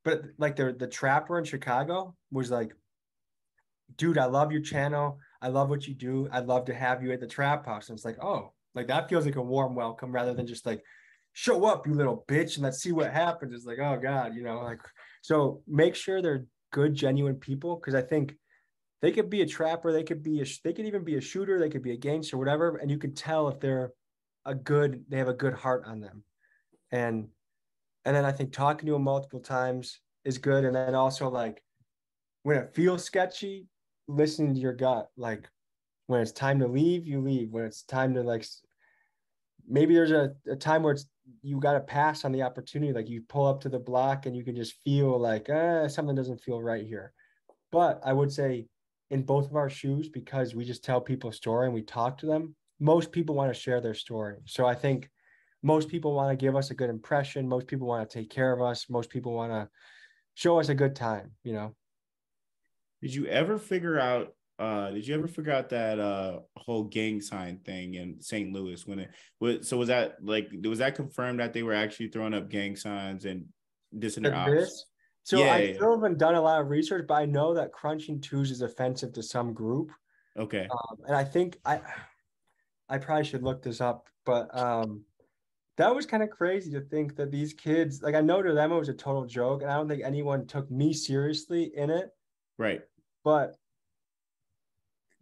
but 0.05 0.23
like 0.39 0.57
the 0.57 0.73
the 0.73 0.87
trapper 0.87 1.39
in 1.39 1.45
Chicago 1.45 2.15
was 2.31 2.51
like, 2.51 2.73
dude, 3.97 4.19
I 4.19 4.27
love 4.27 4.53
your 4.53 4.63
channel. 4.63 5.19
I 5.43 5.49
love 5.49 5.69
what 5.69 5.87
you 5.87 5.95
do. 5.95 6.29
I'd 6.33 6.47
love 6.47 6.67
to 6.67 6.75
have 6.75 7.03
you 7.03 7.13
at 7.13 7.21
the 7.21 7.27
trap 7.27 7.67
house. 7.67 7.89
And 7.89 7.97
it's 7.97 8.05
like, 8.05 8.23
oh, 8.23 8.53
like 8.75 8.89
that 8.89 9.09
feels 9.09 9.27
like 9.27 9.37
a 9.37 9.43
warm 9.43 9.75
welcome 9.75 10.13
rather 10.13 10.35
than 10.35 10.47
just 10.47 10.65
like, 10.67 10.83
show 11.33 11.65
up, 11.65 11.87
you 11.87 11.95
little 11.95 12.25
bitch, 12.29 12.57
and 12.57 12.65
let's 12.65 12.83
see 12.83 12.93
what 12.93 13.13
happens. 13.13 13.55
It's 13.55 13.67
like, 13.67 13.79
oh 13.79 13.99
God, 14.01 14.35
you 14.35 14.43
know, 14.43 14.61
like 14.61 14.81
so 15.23 15.63
make 15.67 15.95
sure 15.95 16.23
they're 16.23 16.47
good, 16.73 16.95
genuine 16.95 17.37
people. 17.37 17.77
Cause 17.77 17.95
I 17.95 18.03
think 18.03 18.35
they 19.03 19.13
could 19.13 19.31
be 19.31 19.43
a 19.43 19.47
trapper, 19.47 19.93
they 19.93 20.05
could 20.05 20.23
be 20.23 20.41
a 20.43 20.47
they 20.65 20.73
could 20.73 20.87
even 20.87 21.05
be 21.05 21.17
a 21.17 21.21
shooter, 21.21 21.59
they 21.59 21.71
could 21.71 21.83
be 21.83 21.93
a 21.93 21.97
gangster, 21.97 22.37
whatever. 22.37 22.77
And 22.77 22.91
you 22.91 22.99
can 22.99 23.15
tell 23.15 23.49
if 23.49 23.61
they're 23.61 23.93
a 24.45 24.55
good, 24.55 25.05
they 25.09 25.19
have 25.19 25.29
a 25.29 25.35
good 25.35 25.55
heart 25.55 25.85
on 25.87 26.01
them. 26.01 26.25
And 26.93 27.29
and 28.05 28.17
then 28.17 28.25
I 28.25 28.33
think 28.33 28.53
talking 28.53 28.87
to 28.87 28.93
them 28.93 29.03
multiple 29.03 29.41
times 29.41 30.01
is 30.25 30.39
good. 30.39 30.65
And 30.65 30.75
then 30.75 30.95
also 30.95 31.29
like 31.29 31.63
when 32.43 32.57
it 32.57 32.75
feels 32.75 33.05
sketchy, 33.05 33.67
listening 34.09 34.55
to 34.55 34.61
your 34.61 34.73
gut, 34.73 35.09
like 35.17 35.49
when 36.07 36.21
it's 36.21 36.33
time 36.33 36.59
to 36.61 36.67
leave, 36.67 37.07
you 37.07 37.21
leave. 37.21 37.51
When 37.51 37.65
it's 37.65 37.83
time 37.83 38.15
to 38.15 38.23
like, 38.23 38.45
maybe 39.69 39.95
there's 39.95 40.11
a, 40.11 40.33
a 40.51 40.57
time 40.57 40.83
where 40.83 40.95
it's 40.95 41.07
you 41.43 41.61
got 41.61 41.75
to 41.75 41.81
pass 41.81 42.25
on 42.25 42.33
the 42.33 42.43
opportunity. 42.43 42.93
Like 42.93 43.09
you 43.09 43.23
pull 43.23 43.47
up 43.47 43.61
to 43.63 43.69
the 43.69 43.79
block 43.79 44.27
and 44.27 44.37
you 44.37 44.45
can 44.45 44.57
just 44.57 44.75
feel 44.85 45.19
like 45.19 45.49
eh, 45.49 45.89
something 45.89 46.17
doesn't 46.17 46.41
feel 46.41 46.61
right 46.61 46.87
here. 46.87 47.13
But 47.71 48.01
I 48.05 48.13
would 48.13 48.33
say 48.33 48.67
in 49.11 49.23
both 49.23 49.47
of 49.47 49.57
our 49.57 49.69
shoes, 49.69 50.09
because 50.09 50.55
we 50.55 50.65
just 50.65 50.85
tell 50.85 51.01
people 51.01 51.31
a 51.31 51.33
story 51.33 51.67
and 51.67 51.75
we 51.75 51.83
talk 51.83 52.19
to 52.19 52.27
them, 52.27 52.55
most 52.79 53.13
people 53.13 53.35
want 53.35 53.53
to 53.53 53.61
share 53.61 53.81
their 53.81 53.95
story. 53.95 54.37
So 54.47 54.67
I 54.67 54.75
think 54.75 55.11
most 55.63 55.89
people 55.89 56.15
want 56.15 56.31
to 56.31 56.43
give 56.43 56.57
us 56.57 56.71
a 56.71 56.75
good 56.75 56.91
impression. 56.91 57.49
Most 57.49 57.67
people 57.67 57.87
want 57.87 58.09
to 58.09 58.19
take 58.19 58.31
care 58.31 58.53
of 58.53 58.63
us. 58.63 58.89
Most 58.89 59.11
people 59.11 59.35
want 59.35 59.53
to 59.53 59.69
show 60.35 60.59
us 60.59 60.69
a 60.69 60.75
good 60.75 60.97
time, 60.97 61.33
you 61.43 61.53
know. 61.53 61.75
Did 63.03 63.15
you 63.15 63.27
ever 63.27 63.59
figure 63.59 63.99
out 63.99 64.35
uh, 64.59 64.91
did 64.91 65.07
you 65.07 65.15
ever 65.15 65.27
figure 65.27 65.53
out 65.53 65.71
that 65.71 65.99
uh, 65.99 66.41
whole 66.55 66.85
gang 66.85 67.19
sign 67.23 67.59
thing 67.65 67.95
in 67.95 68.21
St. 68.21 68.53
Louis 68.53 68.87
when 68.87 68.99
it 68.99 69.11
was? 69.41 69.67
So 69.67 69.79
was 69.79 69.89
that 69.89 70.17
like 70.23 70.51
was 70.63 70.81
that 70.81 70.95
confirmed 70.95 71.41
that 71.41 71.55
they 71.55 71.63
were 71.63 71.73
actually 71.73 72.09
throwing 72.09 72.35
up 72.35 72.51
gang 72.51 72.77
signs 72.77 73.25
and 73.25 73.47
dissing 73.97 74.23
their 74.23 74.35
ops? 74.35 74.85
So 75.23 75.39
yeah, 75.39 75.55
I 75.55 75.59
yeah. 75.59 75.75
still 75.75 75.95
haven't 75.95 76.19
done 76.19 76.35
a 76.35 76.41
lot 76.41 76.61
of 76.61 76.69
research, 76.69 77.07
but 77.07 77.15
I 77.15 77.27
know 77.27 77.55
that 77.55 77.73
crunching 77.73 78.21
twos 78.21 78.51
is 78.51 78.63
offensive 78.63 79.13
to 79.15 79.23
some 79.23 79.53
group. 79.53 79.93
Okay. 80.37 80.67
Um, 80.71 80.99
and 81.07 81.17
I 81.17 81.25
think 81.25 81.59
I, 81.65 81.81
I 82.89 82.99
probably 82.99 83.25
should 83.25 83.43
look 83.43 83.63
this 83.63 83.81
up, 83.81 84.09
but 84.25 84.49
um, 84.57 85.05
that 85.77 85.95
was 85.95 86.07
kind 86.07 86.23
of 86.23 86.31
crazy 86.31 86.71
to 86.73 86.81
think 86.81 87.17
that 87.17 87.31
these 87.31 87.53
kids, 87.53 88.03
like 88.03 88.15
I 88.15 88.21
know 88.21 88.43
to 88.43 88.53
them 88.53 88.73
it 88.73 88.79
was 88.79 88.89
a 88.89 88.95
total 88.95 89.27
joke, 89.27 89.63
and 89.63 89.71
I 89.71 89.77
don't 89.77 89.89
think 89.89 90.03
anyone 90.05 90.47
took 90.47 90.71
me 90.71 90.93
seriously 90.93 91.73
in 91.77 91.91
it. 91.91 92.11
Right. 92.59 92.83
But 93.23 93.57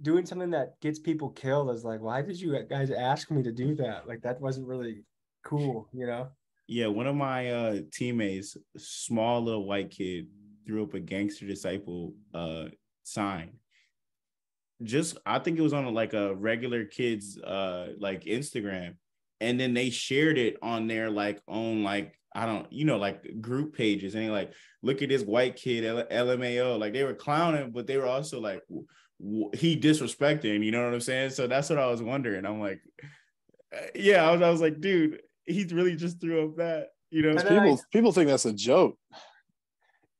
doing 0.00 0.24
something 0.26 0.50
that 0.50 0.80
gets 0.80 0.98
people 0.98 1.30
killed 1.30 1.70
is 1.70 1.84
like, 1.84 2.00
why 2.00 2.22
did 2.22 2.40
you 2.40 2.58
guys 2.68 2.90
ask 2.90 3.30
me 3.30 3.42
to 3.42 3.52
do 3.52 3.74
that? 3.76 4.06
Like 4.06 4.22
that 4.22 4.40
wasn't 4.40 4.68
really 4.68 5.04
cool, 5.44 5.88
you 5.92 6.06
know? 6.06 6.28
Yeah, 6.68 6.88
one 6.88 7.06
of 7.06 7.16
my 7.16 7.50
uh 7.50 7.80
teammates, 7.92 8.56
small 8.76 9.42
little 9.42 9.66
white 9.66 9.90
kid, 9.90 10.28
threw 10.66 10.84
up 10.84 10.94
a 10.94 11.00
gangster 11.00 11.46
disciple 11.46 12.14
uh 12.34 12.66
sign. 13.04 13.52
Just 14.82 15.16
I 15.26 15.38
think 15.38 15.58
it 15.58 15.62
was 15.62 15.72
on 15.72 15.92
like 15.94 16.12
a 16.12 16.34
regular 16.34 16.84
kids 16.84 17.38
uh 17.38 17.94
like 17.98 18.24
Instagram. 18.24 18.96
And 19.40 19.58
then 19.58 19.72
they 19.72 19.90
shared 19.90 20.36
it 20.36 20.58
on 20.62 20.88
their 20.88 21.10
like 21.10 21.40
own 21.48 21.82
like 21.82 22.14
I 22.34 22.44
don't, 22.44 22.70
you 22.70 22.84
know, 22.84 22.98
like 22.98 23.40
group 23.40 23.74
pages 23.74 24.14
and 24.14 24.30
like, 24.30 24.52
look 24.82 25.00
at 25.00 25.08
this 25.08 25.22
white 25.22 25.56
kid, 25.56 25.84
L- 25.84 26.04
LMAO. 26.04 26.78
Like 26.78 26.92
they 26.92 27.02
were 27.02 27.14
clowning, 27.14 27.70
but 27.70 27.86
they 27.86 27.96
were 27.96 28.06
also 28.06 28.40
like, 28.40 28.62
w- 29.18 29.50
he 29.54 29.80
disrespecting, 29.80 30.62
you 30.62 30.70
know 30.70 30.84
what 30.84 30.92
I'm 30.92 31.00
saying? 31.00 31.30
So 31.30 31.46
that's 31.46 31.70
what 31.70 31.78
I 31.78 31.86
was 31.86 32.02
wondering. 32.02 32.44
I'm 32.44 32.60
like, 32.60 32.80
uh, 33.74 33.86
yeah, 33.94 34.28
I 34.28 34.32
was, 34.32 34.42
I 34.42 34.50
was 34.50 34.60
like, 34.60 34.80
dude, 34.80 35.20
he 35.48 35.64
really 35.64 35.96
just 35.96 36.20
threw 36.20 36.48
up 36.48 36.56
that, 36.56 36.88
you 37.10 37.22
know. 37.22 37.34
People, 37.36 37.74
I, 37.74 37.76
people 37.92 38.12
think 38.12 38.28
that's 38.28 38.44
a 38.44 38.52
joke. 38.52 38.96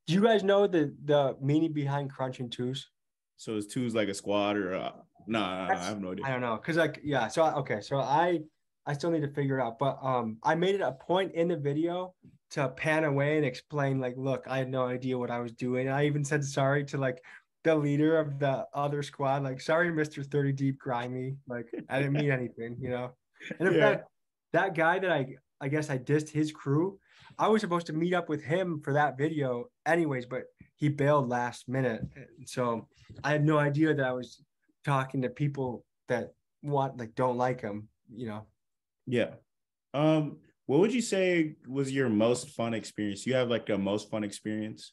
Do 0.07 0.15
you 0.15 0.23
guys 0.23 0.43
know 0.43 0.67
the 0.67 0.95
the 1.05 1.37
meaning 1.41 1.73
behind 1.73 2.11
crunching 2.11 2.51
twos? 2.51 2.89
So 3.37 3.57
is 3.57 3.67
twos 3.67 3.95
like 3.95 4.09
a 4.09 4.15
squad 4.15 4.57
or 4.57 4.75
uh, 4.75 4.93
no? 5.27 5.39
Nah, 5.41 5.69
I 5.71 5.85
have 5.85 6.01
no 6.01 6.13
idea. 6.13 6.25
I 6.25 6.31
don't 6.31 6.41
know, 6.41 6.57
cause 6.57 6.77
like 6.77 7.01
yeah. 7.05 7.29
So 7.29 7.45
okay, 7.45 7.81
so 7.81 7.99
I 7.99 8.41
I 8.89 8.95
still 8.95 9.11
need 9.11 9.21
to 9.21 9.29
figure 9.29 9.59
it 9.59 9.63
out. 9.63 9.79
But 9.79 9.99
um, 10.03 10.39
I 10.43 10.55
made 10.55 10.75
it 10.75 10.81
a 10.81 10.93
point 10.93 11.35
in 11.35 11.49
the 11.49 11.57
video 11.57 12.15
to 12.53 12.69
pan 12.71 13.05
away 13.05 13.37
and 13.37 13.45
explain, 13.45 14.01
like, 14.01 14.15
look, 14.17 14.47
I 14.49 14.59
had 14.59 14.71
no 14.71 14.87
idea 14.87 15.19
what 15.19 15.31
I 15.31 15.41
was 15.41 15.53
doing. 15.53 15.91
I 15.91 16.07
even 16.07 16.25
said 16.25 16.43
sorry 16.43 16.85
to 16.87 16.97
like 16.97 17.23
the 17.65 17.75
leader 17.75 18.19
of 18.19 18.39
the 18.39 18.67
other 18.73 19.03
squad, 19.03 19.43
like, 19.43 19.61
sorry, 19.61 19.91
Mr. 19.91 20.25
30 20.25 20.53
Deep 20.53 20.79
Grimy. 20.79 21.37
Like, 21.47 21.67
I 21.91 21.99
didn't 21.99 22.15
mean 22.15 22.31
anything, 22.41 22.79
you 22.81 22.89
know. 22.89 23.11
And 23.59 23.69
in 23.69 23.75
yeah. 23.75 23.81
fact, 23.81 24.09
that 24.53 24.75
guy 24.75 24.99
that 24.99 25.11
I 25.11 25.37
I 25.61 25.69
guess 25.69 25.91
I 25.91 25.99
dissed 25.99 26.31
his 26.31 26.53
crew, 26.53 26.99
I 27.39 27.49
was 27.49 27.61
supposed 27.61 27.87
to 27.89 27.93
meet 27.93 28.15
up 28.15 28.29
with 28.29 28.43
him 28.43 28.81
for 28.83 28.93
that 28.93 29.19
video 29.19 29.67
anyways, 29.87 30.27
but 30.27 30.45
he 30.77 30.89
bailed 30.89 31.29
last 31.29 31.69
minute. 31.69 32.03
So 32.47 32.87
I 33.25 33.33
had 33.33 33.45
no 33.45 33.59
idea 33.59 33.95
that 33.95 34.07
I 34.07 34.13
was 34.13 34.41
talking 34.85 35.23
to 35.23 35.29
people 35.29 35.85
that 36.09 36.33
want 36.63 36.99
like 36.99 37.15
don't 37.15 37.37
like 37.37 37.61
him, 37.61 37.89
you 38.15 38.27
know. 38.27 38.47
Yeah. 39.07 39.35
Um, 39.95 40.39
what 40.67 40.81
would 40.81 40.93
you 40.93 41.03
say 41.03 41.57
was 41.67 41.91
your 41.91 42.09
most 42.09 42.51
fun 42.51 42.75
experience? 42.75 43.27
You 43.27 43.35
have 43.35 43.49
like 43.49 43.69
a 43.71 43.79
most 43.79 44.11
fun 44.11 44.23
experience? 44.23 44.93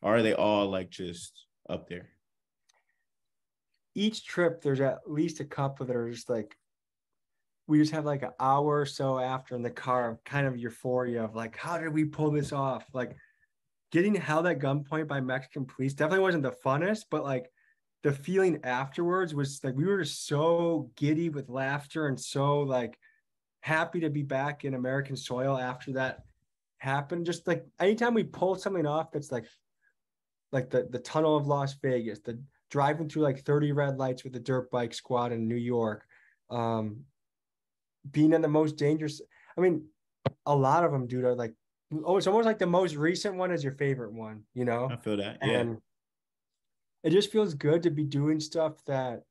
Or 0.00 0.16
are 0.16 0.22
they 0.22 0.34
all 0.34 0.68
like 0.68 0.90
just 0.90 1.46
up 1.68 1.88
there? 1.88 2.08
Each 3.94 4.24
trip, 4.24 4.62
there's 4.62 4.80
at 4.80 5.00
least 5.06 5.40
a 5.40 5.44
couple 5.44 5.86
that 5.86 5.94
are 5.94 6.10
just 6.10 6.30
like 6.30 6.56
we 7.66 7.78
just 7.78 7.92
have 7.92 8.04
like 8.04 8.22
an 8.22 8.32
hour 8.40 8.80
or 8.80 8.86
so 8.86 9.18
after 9.18 9.54
in 9.54 9.62
the 9.62 9.70
car, 9.70 10.18
kind 10.24 10.46
of 10.46 10.56
euphoria 10.56 11.24
of 11.24 11.34
like, 11.34 11.56
how 11.56 11.78
did 11.78 11.92
we 11.92 12.04
pull 12.04 12.30
this 12.30 12.52
off? 12.52 12.84
Like 12.92 13.16
getting 13.92 14.14
held 14.14 14.46
at 14.46 14.58
gunpoint 14.58 15.06
by 15.06 15.20
Mexican 15.20 15.66
police 15.66 15.94
definitely 15.94 16.24
wasn't 16.24 16.42
the 16.42 16.56
funnest, 16.64 17.04
but 17.10 17.22
like 17.22 17.50
the 18.02 18.12
feeling 18.12 18.58
afterwards 18.64 19.34
was 19.34 19.60
like 19.62 19.76
we 19.76 19.86
were 19.86 20.04
so 20.04 20.90
giddy 20.96 21.28
with 21.28 21.48
laughter 21.48 22.08
and 22.08 22.18
so 22.18 22.60
like 22.60 22.98
happy 23.60 24.00
to 24.00 24.10
be 24.10 24.22
back 24.22 24.64
in 24.64 24.74
American 24.74 25.16
soil 25.16 25.56
after 25.56 25.92
that 25.92 26.22
happened. 26.78 27.26
Just 27.26 27.46
like 27.46 27.64
anytime 27.78 28.14
we 28.14 28.24
pull 28.24 28.56
something 28.56 28.86
off 28.86 29.12
that's 29.12 29.30
like 29.30 29.46
like 30.50 30.68
the 30.68 30.88
the 30.90 30.98
tunnel 30.98 31.36
of 31.36 31.46
Las 31.46 31.74
Vegas, 31.74 32.18
the 32.20 32.42
driving 32.70 33.08
through 33.08 33.22
like 33.22 33.44
30 33.44 33.72
red 33.72 33.98
lights 33.98 34.24
with 34.24 34.32
the 34.32 34.40
dirt 34.40 34.70
bike 34.70 34.94
squad 34.94 35.30
in 35.30 35.46
New 35.46 35.54
York, 35.54 36.04
um, 36.50 37.04
being 38.10 38.32
in 38.32 38.42
the 38.42 38.48
most 38.48 38.76
dangerous. 38.76 39.20
I 39.56 39.60
mean, 39.60 39.86
a 40.46 40.54
lot 40.54 40.84
of 40.84 40.92
them, 40.92 41.06
dude, 41.06 41.24
are 41.24 41.34
like 41.34 41.54
oh, 42.04 42.16
it's 42.16 42.26
almost 42.26 42.46
like 42.46 42.58
the 42.58 42.66
most 42.66 42.96
recent 42.96 43.36
one 43.36 43.50
is 43.50 43.62
your 43.62 43.72
favorite 43.72 44.12
one, 44.12 44.42
you 44.54 44.64
know? 44.64 44.88
I 44.90 44.96
feel 44.96 45.16
that. 45.18 45.38
Yeah. 45.42 45.58
And 45.58 45.78
it 47.02 47.10
just 47.10 47.30
feels 47.30 47.54
good 47.54 47.82
to 47.82 47.90
be 47.90 48.04
doing 48.04 48.40
stuff 48.40 48.84
that 48.86 49.22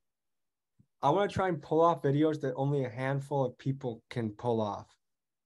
I 1.02 1.10
want 1.10 1.30
to 1.30 1.34
try 1.34 1.48
and 1.48 1.60
pull 1.60 1.80
off 1.80 2.02
videos 2.02 2.40
that 2.42 2.54
only 2.54 2.84
a 2.84 2.88
handful 2.88 3.44
of 3.44 3.58
people 3.58 4.02
can 4.10 4.30
pull 4.30 4.60
off. 4.60 4.86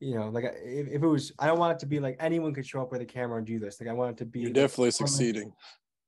You 0.00 0.16
know, 0.16 0.28
like 0.28 0.44
if, 0.62 0.88
if 0.88 1.02
it 1.02 1.06
was, 1.06 1.32
I 1.38 1.46
don't 1.46 1.58
want 1.58 1.76
it 1.76 1.78
to 1.80 1.86
be 1.86 2.00
like 2.00 2.16
anyone 2.20 2.52
could 2.52 2.66
show 2.66 2.82
up 2.82 2.92
with 2.92 3.00
a 3.00 3.06
camera 3.06 3.38
and 3.38 3.46
do 3.46 3.58
this. 3.58 3.80
Like 3.80 3.88
I 3.88 3.94
want 3.94 4.10
it 4.10 4.18
to 4.18 4.26
be. 4.26 4.40
You're 4.40 4.50
definitely 4.50 4.90
succeeding. 4.90 5.52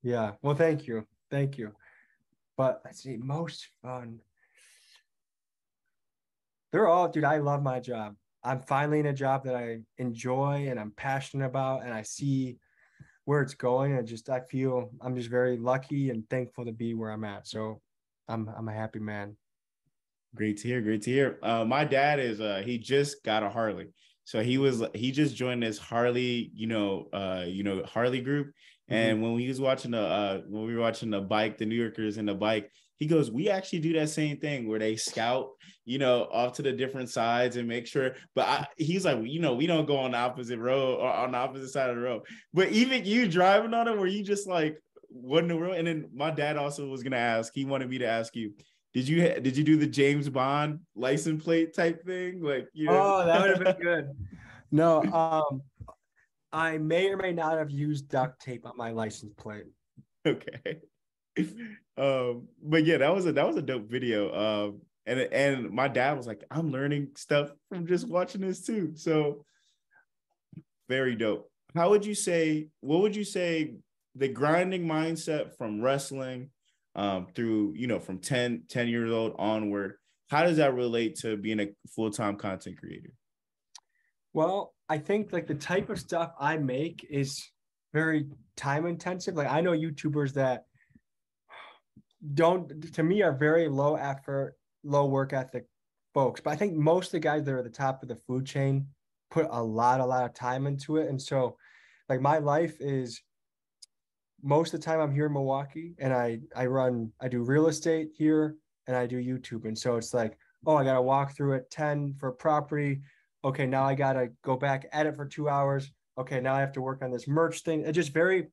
Yeah. 0.03 0.33
Well, 0.43 0.53
thank 0.53 0.85
you, 0.85 1.07
thank 1.31 1.57
you. 1.57 1.71
But 2.55 2.81
let's 2.85 3.01
see, 3.01 3.17
most 3.17 3.67
fun. 3.81 4.19
They're 6.71 6.87
all, 6.87 7.09
dude. 7.09 7.23
I 7.23 7.37
love 7.37 7.63
my 7.63 7.79
job. 7.79 8.15
I'm 8.43 8.61
finally 8.61 8.99
in 8.99 9.07
a 9.07 9.13
job 9.13 9.43
that 9.45 9.55
I 9.55 9.79
enjoy 9.97 10.67
and 10.69 10.79
I'm 10.79 10.91
passionate 10.91 11.45
about, 11.45 11.83
and 11.83 11.93
I 11.93 12.03
see 12.03 12.57
where 13.25 13.41
it's 13.41 13.53
going. 13.53 13.97
And 13.97 14.07
just 14.07 14.29
I 14.29 14.39
feel 14.39 14.91
I'm 15.01 15.15
just 15.15 15.29
very 15.29 15.57
lucky 15.57 16.09
and 16.09 16.27
thankful 16.29 16.65
to 16.65 16.71
be 16.71 16.93
where 16.93 17.11
I'm 17.11 17.23
at. 17.23 17.47
So 17.47 17.81
I'm 18.27 18.49
I'm 18.57 18.69
a 18.69 18.73
happy 18.73 18.99
man. 18.99 19.35
Great 20.35 20.57
to 20.57 20.67
hear. 20.67 20.81
Great 20.81 21.01
to 21.03 21.11
hear. 21.11 21.39
Uh, 21.41 21.65
my 21.65 21.83
dad 21.83 22.19
is 22.19 22.39
uh 22.39 22.61
he 22.63 22.77
just 22.77 23.23
got 23.23 23.43
a 23.43 23.49
Harley. 23.49 23.87
So 24.23 24.41
he 24.43 24.57
was 24.59 24.83
he 24.93 25.11
just 25.11 25.35
joined 25.35 25.63
this 25.63 25.79
Harley, 25.79 26.51
you 26.53 26.67
know, 26.67 27.07
uh, 27.11 27.45
you 27.47 27.63
know, 27.63 27.83
Harley 27.83 28.21
group. 28.21 28.47
Mm-hmm. 28.47 28.93
And 28.93 29.17
mm-hmm. 29.17 29.31
when 29.31 29.39
he 29.39 29.47
was 29.47 29.59
watching 29.59 29.91
the 29.91 30.01
uh 30.01 30.41
when 30.47 30.65
we 30.65 30.75
were 30.75 30.81
watching 30.81 31.09
the 31.09 31.21
bike, 31.21 31.57
the 31.57 31.65
New 31.65 31.75
Yorkers 31.75 32.17
and 32.17 32.27
the 32.27 32.35
bike, 32.35 32.71
he 32.99 33.05
goes, 33.05 33.31
We 33.31 33.49
actually 33.49 33.79
do 33.79 33.93
that 33.93 34.09
same 34.09 34.37
thing 34.37 34.67
where 34.67 34.77
they 34.77 34.97
scout, 34.97 35.51
you 35.85 35.97
know, 35.97 36.27
off 36.31 36.53
to 36.53 36.61
the 36.61 36.73
different 36.73 37.09
sides 37.09 37.55
and 37.55 37.67
make 37.67 37.87
sure. 37.87 38.15
But 38.35 38.47
I, 38.47 38.67
he's 38.77 39.05
like, 39.05 39.17
you 39.23 39.39
know, 39.39 39.55
we 39.55 39.65
don't 39.65 39.87
go 39.87 39.97
on 39.97 40.11
the 40.11 40.17
opposite 40.17 40.59
road 40.59 40.99
or 40.99 41.11
on 41.11 41.31
the 41.31 41.37
opposite 41.37 41.69
side 41.69 41.89
of 41.89 41.95
the 41.95 42.01
road. 42.01 42.23
But 42.53 42.69
even 42.69 43.05
you 43.05 43.27
driving 43.27 43.73
on 43.73 43.87
it, 43.87 43.97
where 43.97 44.07
you 44.07 44.23
just 44.23 44.47
like, 44.47 44.77
what 45.07 45.43
in 45.43 45.47
the 45.47 45.55
world? 45.55 45.75
And 45.75 45.87
then 45.87 46.09
my 46.13 46.29
dad 46.29 46.57
also 46.57 46.87
was 46.87 47.01
gonna 47.01 47.15
ask. 47.15 47.53
He 47.55 47.65
wanted 47.65 47.89
me 47.89 47.97
to 47.99 48.07
ask 48.07 48.35
you, 48.35 48.53
did 48.93 49.07
you 49.07 49.39
did 49.39 49.55
you 49.55 49.63
do 49.63 49.77
the 49.77 49.87
James 49.87 50.27
Bond 50.29 50.81
license 50.95 51.43
plate 51.43 51.73
type 51.73 52.05
thing? 52.05 52.43
Like, 52.43 52.67
you 52.73 52.87
know? 52.87 53.01
oh, 53.01 53.25
that 53.25 53.41
would 53.41 53.49
have 53.49 53.77
been 53.77 53.83
good. 53.83 54.09
No, 54.71 55.01
um, 55.01 55.63
I 56.51 56.77
may 56.77 57.07
or 57.07 57.17
may 57.17 57.31
not 57.31 57.57
have 57.57 57.71
used 57.71 58.07
duct 58.07 58.39
tape 58.39 58.67
on 58.67 58.77
my 58.77 58.91
license 58.91 59.33
plate. 59.35 59.65
Okay. 60.27 60.81
Um, 61.99 62.47
but 62.63 62.85
yeah, 62.85 62.97
that 62.97 63.13
was 63.13 63.25
a 63.25 63.33
that 63.33 63.47
was 63.47 63.57
a 63.57 63.61
dope 63.61 63.89
video. 63.89 64.33
Um, 64.33 64.81
and 65.05 65.19
and 65.19 65.69
my 65.71 65.87
dad 65.87 66.17
was 66.17 66.27
like, 66.27 66.43
I'm 66.49 66.71
learning 66.71 67.09
stuff 67.15 67.51
from 67.69 67.87
just 67.87 68.07
watching 68.07 68.41
this 68.41 68.61
too. 68.65 68.93
So 68.95 69.45
very 70.87 71.15
dope. 71.15 71.51
How 71.75 71.89
would 71.89 72.05
you 72.05 72.15
say? 72.15 72.69
What 72.79 73.01
would 73.01 73.15
you 73.15 73.23
say 73.23 73.75
the 74.15 74.27
grinding 74.27 74.85
mindset 74.85 75.55
from 75.57 75.81
wrestling 75.81 76.49
um, 76.95 77.27
through, 77.35 77.73
you 77.75 77.87
know, 77.87 77.99
from 77.99 78.19
10, 78.19 78.63
10 78.67 78.87
years 78.87 79.11
old 79.11 79.35
onward, 79.37 79.93
how 80.29 80.43
does 80.43 80.57
that 80.57 80.73
relate 80.73 81.15
to 81.19 81.37
being 81.37 81.59
a 81.59 81.67
full-time 81.95 82.35
content 82.35 82.77
creator? 82.77 83.11
Well, 84.33 84.73
I 84.87 84.97
think 84.97 85.31
like 85.31 85.47
the 85.47 85.55
type 85.55 85.89
of 85.89 85.99
stuff 85.99 86.33
I 86.39 86.57
make 86.57 87.05
is 87.09 87.49
very 87.93 88.27
time 88.55 88.85
intensive. 88.85 89.35
Like 89.35 89.49
I 89.49 89.61
know 89.61 89.71
YouTubers 89.71 90.33
that 90.33 90.65
don't 92.33 92.93
to 92.93 93.03
me 93.03 93.21
are 93.21 93.31
very 93.31 93.67
low 93.67 93.95
effort, 93.95 94.55
low 94.83 95.05
work 95.05 95.33
ethic 95.33 95.65
folks. 96.13 96.41
But 96.41 96.51
I 96.51 96.55
think 96.55 96.75
most 96.75 97.07
of 97.07 97.11
the 97.13 97.19
guys 97.19 97.43
that 97.43 97.51
are 97.51 97.59
at 97.59 97.63
the 97.63 97.69
top 97.69 98.01
of 98.01 98.09
the 98.09 98.15
food 98.15 98.45
chain 98.45 98.87
put 99.31 99.47
a 99.49 99.63
lot, 99.63 99.99
a 99.99 100.05
lot 100.05 100.25
of 100.25 100.33
time 100.33 100.67
into 100.67 100.97
it. 100.97 101.07
And 101.07 101.21
so 101.21 101.57
like 102.07 102.21
my 102.21 102.39
life 102.39 102.81
is 102.81 103.21
most 104.41 104.73
of 104.73 104.79
the 104.79 104.85
time 104.85 104.99
I'm 104.99 105.13
here 105.13 105.27
in 105.27 105.33
Milwaukee 105.33 105.95
and 105.99 106.13
I 106.13 106.39
I 106.55 106.65
run 106.65 107.11
I 107.21 107.27
do 107.27 107.43
real 107.43 107.67
estate 107.67 108.09
here 108.15 108.55
and 108.87 108.95
I 108.95 109.05
do 109.05 109.17
YouTube. 109.17 109.65
And 109.65 109.77
so 109.77 109.95
it's 109.97 110.13
like, 110.13 110.37
oh, 110.65 110.75
I 110.75 110.83
gotta 110.83 111.01
walk 111.01 111.35
through 111.35 111.55
at 111.55 111.69
10 111.69 112.15
for 112.19 112.29
a 112.29 112.33
property. 112.33 113.01
Okay, 113.45 113.65
now 113.65 113.83
I 113.83 113.95
gotta 113.95 114.29
go 114.43 114.57
back, 114.57 114.87
edit 114.91 115.15
for 115.15 115.25
two 115.25 115.47
hours. 115.47 115.91
Okay, 116.17 116.41
now 116.41 116.55
I 116.55 116.59
have 116.59 116.73
to 116.73 116.81
work 116.81 117.01
on 117.01 117.11
this 117.11 117.27
merch 117.27 117.61
thing. 117.61 117.81
It's 117.81 117.95
just 117.95 118.13
very 118.13 118.47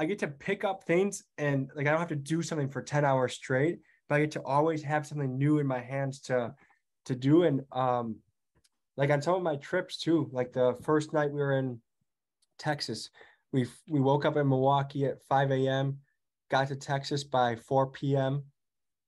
I 0.00 0.06
get 0.06 0.18
to 0.20 0.28
pick 0.28 0.64
up 0.64 0.84
things 0.84 1.24
and 1.36 1.70
like 1.76 1.86
I 1.86 1.90
don't 1.90 1.98
have 2.00 2.08
to 2.08 2.16
do 2.16 2.40
something 2.40 2.70
for 2.70 2.80
10 2.80 3.04
hours 3.04 3.34
straight, 3.34 3.80
but 4.08 4.14
I 4.14 4.20
get 4.20 4.30
to 4.30 4.42
always 4.46 4.82
have 4.82 5.06
something 5.06 5.36
new 5.36 5.58
in 5.58 5.66
my 5.66 5.78
hands 5.78 6.20
to 6.22 6.54
to 7.04 7.14
do. 7.14 7.42
And 7.42 7.60
um 7.70 8.16
like 8.96 9.10
on 9.10 9.20
some 9.20 9.34
of 9.34 9.42
my 9.42 9.56
trips 9.56 9.98
too, 9.98 10.30
like 10.32 10.54
the 10.54 10.74
first 10.82 11.12
night 11.12 11.30
we 11.30 11.38
were 11.38 11.58
in 11.58 11.82
Texas, 12.58 13.10
we 13.52 13.66
we 13.90 14.00
woke 14.00 14.24
up 14.24 14.38
in 14.38 14.48
Milwaukee 14.48 15.04
at 15.04 15.22
5 15.24 15.50
a.m., 15.50 15.98
got 16.50 16.68
to 16.68 16.76
Texas 16.76 17.22
by 17.22 17.56
4 17.56 17.88
p.m., 17.88 18.44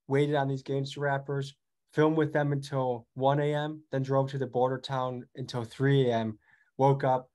waited 0.09 0.35
on 0.35 0.47
these 0.47 0.63
gangster 0.63 1.01
rappers, 1.01 1.55
filmed 1.95 2.19
with 2.19 2.35
them 2.35 2.53
until 2.53 3.07
1 3.15 3.41
a.m., 3.41 3.83
then 3.93 4.03
drove 4.03 4.31
to 4.33 4.39
the 4.39 4.47
border 4.47 4.79
town 4.79 5.25
until 5.37 5.65
3 5.65 6.11
a.m., 6.11 6.39
woke 6.77 7.03
up, 7.03 7.31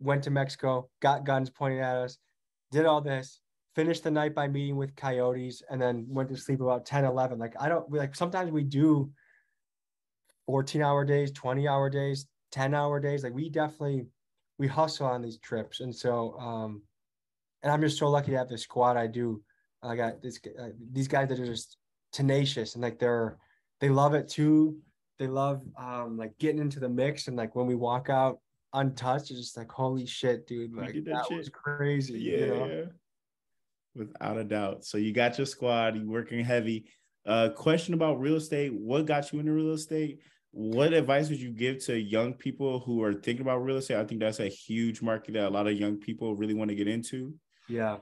went 0.00 0.22
to 0.24 0.30
Mexico, 0.30 0.90
got 1.00 1.24
guns 1.24 1.48
pointed 1.48 1.80
at 1.80 1.96
us, 1.96 2.18
did 2.70 2.86
all 2.86 3.00
this, 3.00 3.40
finished 3.74 4.04
the 4.04 4.10
night 4.10 4.34
by 4.34 4.48
meeting 4.48 4.76
with 4.76 4.96
coyotes, 4.96 5.62
and 5.70 5.80
then 5.80 6.06
went 6.08 6.28
to 6.30 6.36
sleep 6.36 6.60
about 6.60 6.86
10, 6.86 7.04
11. 7.04 7.38
Like, 7.38 7.54
I 7.60 7.68
don't 7.68 7.90
like 7.92 8.14
sometimes 8.14 8.50
we 8.50 8.64
do 8.64 9.10
14 10.46 10.82
hour 10.82 11.04
days, 11.04 11.32
20 11.32 11.68
hour 11.68 11.90
days, 11.90 12.26
10 12.52 12.74
hour 12.74 13.00
days. 13.00 13.24
Like, 13.24 13.34
we 13.34 13.48
definitely 13.48 14.06
we 14.58 14.66
hustle 14.66 15.06
on 15.06 15.22
these 15.22 15.38
trips, 15.38 15.80
and 15.80 15.94
so 15.94 16.38
um, 16.38 16.82
and 17.62 17.72
I'm 17.72 17.80
just 17.80 17.98
so 17.98 18.08
lucky 18.08 18.32
to 18.32 18.38
have 18.38 18.48
the 18.48 18.58
squad 18.58 18.96
I 18.96 19.06
do. 19.06 19.42
I 19.82 19.96
got 19.96 20.22
this 20.22 20.40
uh, 20.58 20.68
these 20.92 21.08
guys 21.08 21.28
that 21.28 21.38
are 21.38 21.46
just 21.46 21.76
tenacious 22.12 22.74
and 22.74 22.82
like 22.82 22.98
they're 22.98 23.38
they 23.80 23.88
love 23.88 24.14
it 24.14 24.28
too. 24.28 24.78
They 25.18 25.26
love 25.26 25.62
um, 25.76 26.16
like 26.16 26.36
getting 26.38 26.60
into 26.60 26.80
the 26.80 26.88
mix 26.88 27.28
and 27.28 27.36
like 27.36 27.54
when 27.54 27.66
we 27.66 27.74
walk 27.74 28.08
out 28.08 28.40
untouched. 28.72 29.30
It's 29.30 29.40
just 29.40 29.56
like 29.56 29.70
holy 29.70 30.06
shit, 30.06 30.46
dude. 30.46 30.74
Like 30.74 30.94
that, 30.94 31.04
that 31.04 31.30
was 31.30 31.48
crazy. 31.48 32.18
Yeah, 32.18 32.38
you 32.38 32.46
know? 32.46 32.88
Without 33.94 34.38
a 34.38 34.44
doubt. 34.44 34.84
So 34.84 34.98
you 34.98 35.12
got 35.12 35.38
your 35.38 35.46
squad, 35.46 35.96
you 35.96 36.08
working 36.08 36.44
heavy. 36.44 36.86
Uh 37.26 37.50
question 37.50 37.94
about 37.94 38.20
real 38.20 38.36
estate. 38.36 38.72
What 38.72 39.06
got 39.06 39.32
you 39.32 39.40
into 39.40 39.52
real 39.52 39.72
estate? 39.72 40.20
What 40.50 40.92
advice 40.92 41.28
would 41.28 41.40
you 41.40 41.50
give 41.50 41.84
to 41.84 41.98
young 41.98 42.32
people 42.32 42.80
who 42.80 43.02
are 43.02 43.12
thinking 43.12 43.42
about 43.42 43.58
real 43.58 43.76
estate? 43.76 43.98
I 43.98 44.04
think 44.04 44.20
that's 44.20 44.40
a 44.40 44.48
huge 44.48 45.02
market 45.02 45.34
that 45.34 45.46
a 45.46 45.50
lot 45.50 45.66
of 45.66 45.74
young 45.74 45.96
people 45.96 46.34
really 46.34 46.54
want 46.54 46.70
to 46.70 46.74
get 46.74 46.88
into. 46.88 47.34
Yeah. 47.68 47.98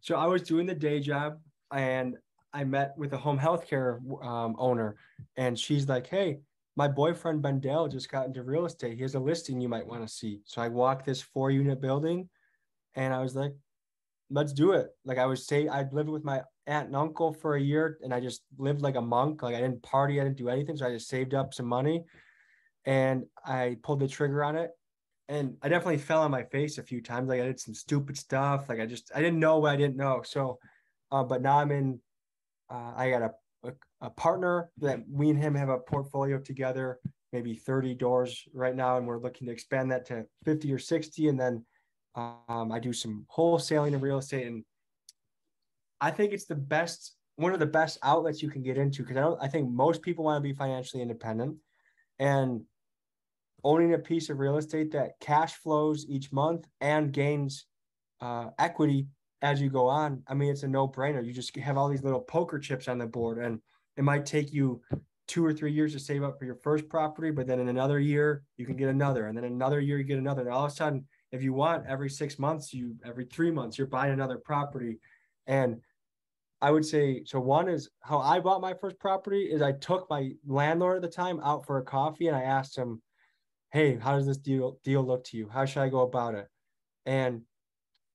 So 0.00 0.16
I 0.16 0.26
was 0.26 0.42
doing 0.42 0.66
the 0.66 0.74
day 0.74 1.00
job 1.00 1.38
and 1.72 2.16
I 2.52 2.64
met 2.64 2.94
with 2.96 3.12
a 3.12 3.16
home 3.16 3.38
healthcare 3.38 3.98
um, 4.24 4.54
owner, 4.58 4.96
and 5.36 5.58
she's 5.58 5.88
like, 5.88 6.06
"Hey, 6.06 6.38
my 6.76 6.88
boyfriend 6.88 7.42
Bendel 7.42 7.88
just 7.88 8.10
got 8.10 8.26
into 8.26 8.42
real 8.42 8.66
estate. 8.66 8.96
He 8.96 9.02
has 9.02 9.14
a 9.14 9.20
listing 9.20 9.60
you 9.60 9.68
might 9.68 9.86
want 9.86 10.02
to 10.02 10.12
see." 10.12 10.40
So 10.44 10.60
I 10.62 10.68
walked 10.68 11.06
this 11.06 11.22
four 11.22 11.50
unit 11.50 11.80
building, 11.80 12.28
and 12.94 13.14
I 13.14 13.20
was 13.20 13.34
like, 13.36 13.52
"Let's 14.30 14.52
do 14.52 14.72
it." 14.72 14.88
Like 15.04 15.18
I 15.18 15.26
was 15.26 15.46
say, 15.46 15.68
I'd 15.68 15.92
lived 15.92 16.08
with 16.08 16.24
my 16.24 16.42
aunt 16.66 16.88
and 16.88 16.96
uncle 16.96 17.32
for 17.32 17.56
a 17.56 17.60
year, 17.60 17.98
and 18.02 18.12
I 18.12 18.20
just 18.20 18.42
lived 18.58 18.82
like 18.82 18.96
a 18.96 19.00
monk. 19.00 19.42
Like 19.42 19.54
I 19.54 19.60
didn't 19.60 19.82
party, 19.82 20.20
I 20.20 20.24
didn't 20.24 20.38
do 20.38 20.48
anything, 20.48 20.76
so 20.76 20.86
I 20.86 20.92
just 20.92 21.08
saved 21.08 21.34
up 21.34 21.54
some 21.54 21.66
money, 21.66 22.04
and 22.84 23.24
I 23.44 23.76
pulled 23.82 24.00
the 24.00 24.08
trigger 24.08 24.44
on 24.44 24.56
it. 24.56 24.70
And 25.28 25.56
I 25.62 25.68
definitely 25.70 25.98
fell 25.98 26.20
on 26.22 26.30
my 26.30 26.42
face 26.42 26.76
a 26.76 26.82
few 26.82 27.00
times. 27.00 27.28
Like 27.28 27.40
I 27.40 27.46
did 27.46 27.58
some 27.58 27.74
stupid 27.74 28.18
stuff. 28.18 28.68
Like 28.68 28.80
I 28.80 28.86
just 28.86 29.10
I 29.14 29.20
didn't 29.20 29.40
know 29.40 29.58
what 29.58 29.72
I 29.72 29.76
didn't 29.76 29.96
know. 29.96 30.22
So, 30.22 30.58
uh, 31.10 31.24
but 31.24 31.40
now 31.40 31.58
I'm 31.58 31.70
in 31.70 32.00
uh, 32.70 32.92
I 32.96 33.10
got 33.10 33.22
a, 33.22 33.30
a, 34.00 34.10
partner 34.10 34.70
that 34.78 35.00
we 35.10 35.30
and 35.30 35.38
him 35.38 35.54
have 35.54 35.68
a 35.68 35.78
portfolio 35.78 36.38
together, 36.38 36.98
maybe 37.32 37.54
30 37.54 37.94
doors 37.94 38.44
right 38.52 38.74
now, 38.74 38.96
and 38.96 39.06
we're 39.06 39.20
looking 39.20 39.46
to 39.46 39.52
expand 39.52 39.90
that 39.90 40.06
to 40.06 40.24
50 40.44 40.72
or 40.72 40.78
60. 40.78 41.28
And 41.28 41.40
then 41.40 41.64
um, 42.14 42.70
I 42.72 42.78
do 42.78 42.92
some 42.92 43.26
wholesaling 43.34 43.94
of 43.94 44.02
real 44.02 44.18
estate, 44.18 44.46
and 44.46 44.64
I 46.00 46.10
think 46.10 46.32
it's 46.32 46.46
the 46.46 46.54
best, 46.54 47.14
one 47.36 47.52
of 47.52 47.60
the 47.60 47.66
best 47.66 47.98
outlets 48.02 48.42
you 48.42 48.50
can 48.50 48.62
get 48.62 48.78
into 48.78 49.02
because 49.02 49.16
I 49.16 49.20
don't. 49.20 49.42
I 49.42 49.48
think 49.48 49.70
most 49.70 50.02
people 50.02 50.24
want 50.24 50.42
to 50.42 50.48
be 50.48 50.54
financially 50.54 51.02
independent, 51.02 51.56
and 52.18 52.62
owning 53.64 53.94
a 53.94 53.98
piece 53.98 54.30
of 54.30 54.38
real 54.38 54.58
estate 54.58 54.92
that 54.92 55.18
cash 55.20 55.54
flows 55.54 56.06
each 56.08 56.30
month 56.30 56.66
and 56.80 57.12
gains 57.12 57.66
uh, 58.20 58.50
equity 58.58 59.08
as 59.44 59.60
you 59.60 59.68
go 59.68 59.86
on, 59.86 60.22
I 60.26 60.32
mean, 60.32 60.50
it's 60.50 60.62
a 60.62 60.68
no 60.68 60.88
brainer. 60.88 61.24
You 61.24 61.34
just 61.34 61.54
have 61.56 61.76
all 61.76 61.90
these 61.90 62.02
little 62.02 62.22
poker 62.22 62.58
chips 62.58 62.88
on 62.88 62.96
the 62.96 63.06
board, 63.06 63.38
and 63.38 63.60
it 63.96 64.04
might 64.04 64.26
take 64.26 64.52
you 64.52 64.80
two 65.26 65.44
or 65.44 65.52
three 65.52 65.72
years 65.72 65.92
to 65.92 65.98
save 65.98 66.22
up 66.22 66.38
for 66.38 66.44
your 66.44 66.56
first 66.56 66.88
property, 66.88 67.30
but 67.30 67.46
then 67.46 67.60
in 67.60 67.68
another 67.68 67.98
year, 67.98 68.42
you 68.56 68.66
can 68.66 68.76
get 68.76 68.88
another, 68.88 69.26
and 69.26 69.36
then 69.36 69.44
another 69.44 69.80
year, 69.80 69.98
you 69.98 70.04
get 70.04 70.18
another. 70.18 70.42
And 70.42 70.50
all 70.50 70.66
of 70.66 70.72
a 70.72 70.74
sudden, 70.74 71.06
if 71.32 71.42
you 71.42 71.52
want 71.52 71.86
every 71.86 72.10
six 72.10 72.38
months, 72.38 72.72
you 72.72 72.94
every 73.04 73.24
three 73.24 73.50
months, 73.50 73.78
you're 73.78 73.86
buying 73.86 74.12
another 74.12 74.38
property. 74.38 74.98
And 75.46 75.80
I 76.60 76.70
would 76.70 76.84
say 76.84 77.22
so. 77.26 77.40
One 77.40 77.68
is 77.68 77.90
how 78.00 78.20
I 78.20 78.40
bought 78.40 78.60
my 78.60 78.74
first 78.74 78.98
property 78.98 79.44
is 79.44 79.60
I 79.60 79.72
took 79.72 80.08
my 80.08 80.30
landlord 80.46 80.96
at 80.96 81.02
the 81.02 81.14
time 81.14 81.40
out 81.40 81.66
for 81.66 81.78
a 81.78 81.82
coffee 81.82 82.28
and 82.28 82.36
I 82.36 82.42
asked 82.42 82.76
him, 82.76 83.02
Hey, 83.72 83.96
how 83.96 84.16
does 84.16 84.26
this 84.26 84.36
deal 84.36 84.78
deal 84.84 85.04
look 85.04 85.24
to 85.24 85.36
you? 85.36 85.48
How 85.48 85.64
should 85.64 85.82
I 85.82 85.88
go 85.88 86.02
about 86.02 86.34
it? 86.34 86.46
And 87.04 87.42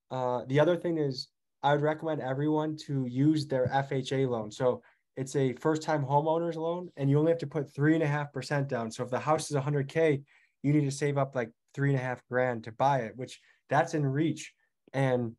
uh, 0.09 0.43
the 0.47 0.59
other 0.59 0.77
thing 0.77 0.97
is, 0.97 1.27
I 1.61 1.73
would 1.73 1.81
recommend 1.81 2.21
everyone 2.21 2.77
to 2.87 3.05
use 3.05 3.45
their 3.45 3.67
FHA 3.67 4.29
loan. 4.29 4.49
So 4.49 4.81
it's 5.19 5.35
a 5.35 5.51
first 5.51 5.81
time 5.81 6.01
homeowners 6.05 6.55
loan, 6.55 6.89
and 6.95 7.09
you 7.09 7.19
only 7.19 7.31
have 7.31 7.39
to 7.39 7.47
put 7.47 7.69
three 7.73 7.93
and 7.93 8.01
a 8.01 8.07
half 8.07 8.31
percent 8.31 8.69
down. 8.69 8.89
So 8.89 9.03
if 9.03 9.09
the 9.09 9.19
house 9.19 9.51
is 9.51 9.57
100K, 9.57 10.23
you 10.63 10.71
need 10.71 10.85
to 10.85 10.91
save 10.91 11.17
up 11.17 11.35
like 11.35 11.51
three 11.73 11.89
and 11.89 11.99
a 11.99 12.01
half 12.01 12.25
grand 12.29 12.63
to 12.63 12.71
buy 12.71 12.99
it, 12.99 13.17
which 13.17 13.41
that's 13.69 13.95
in 13.95 14.05
reach. 14.05 14.53
And 14.93 15.33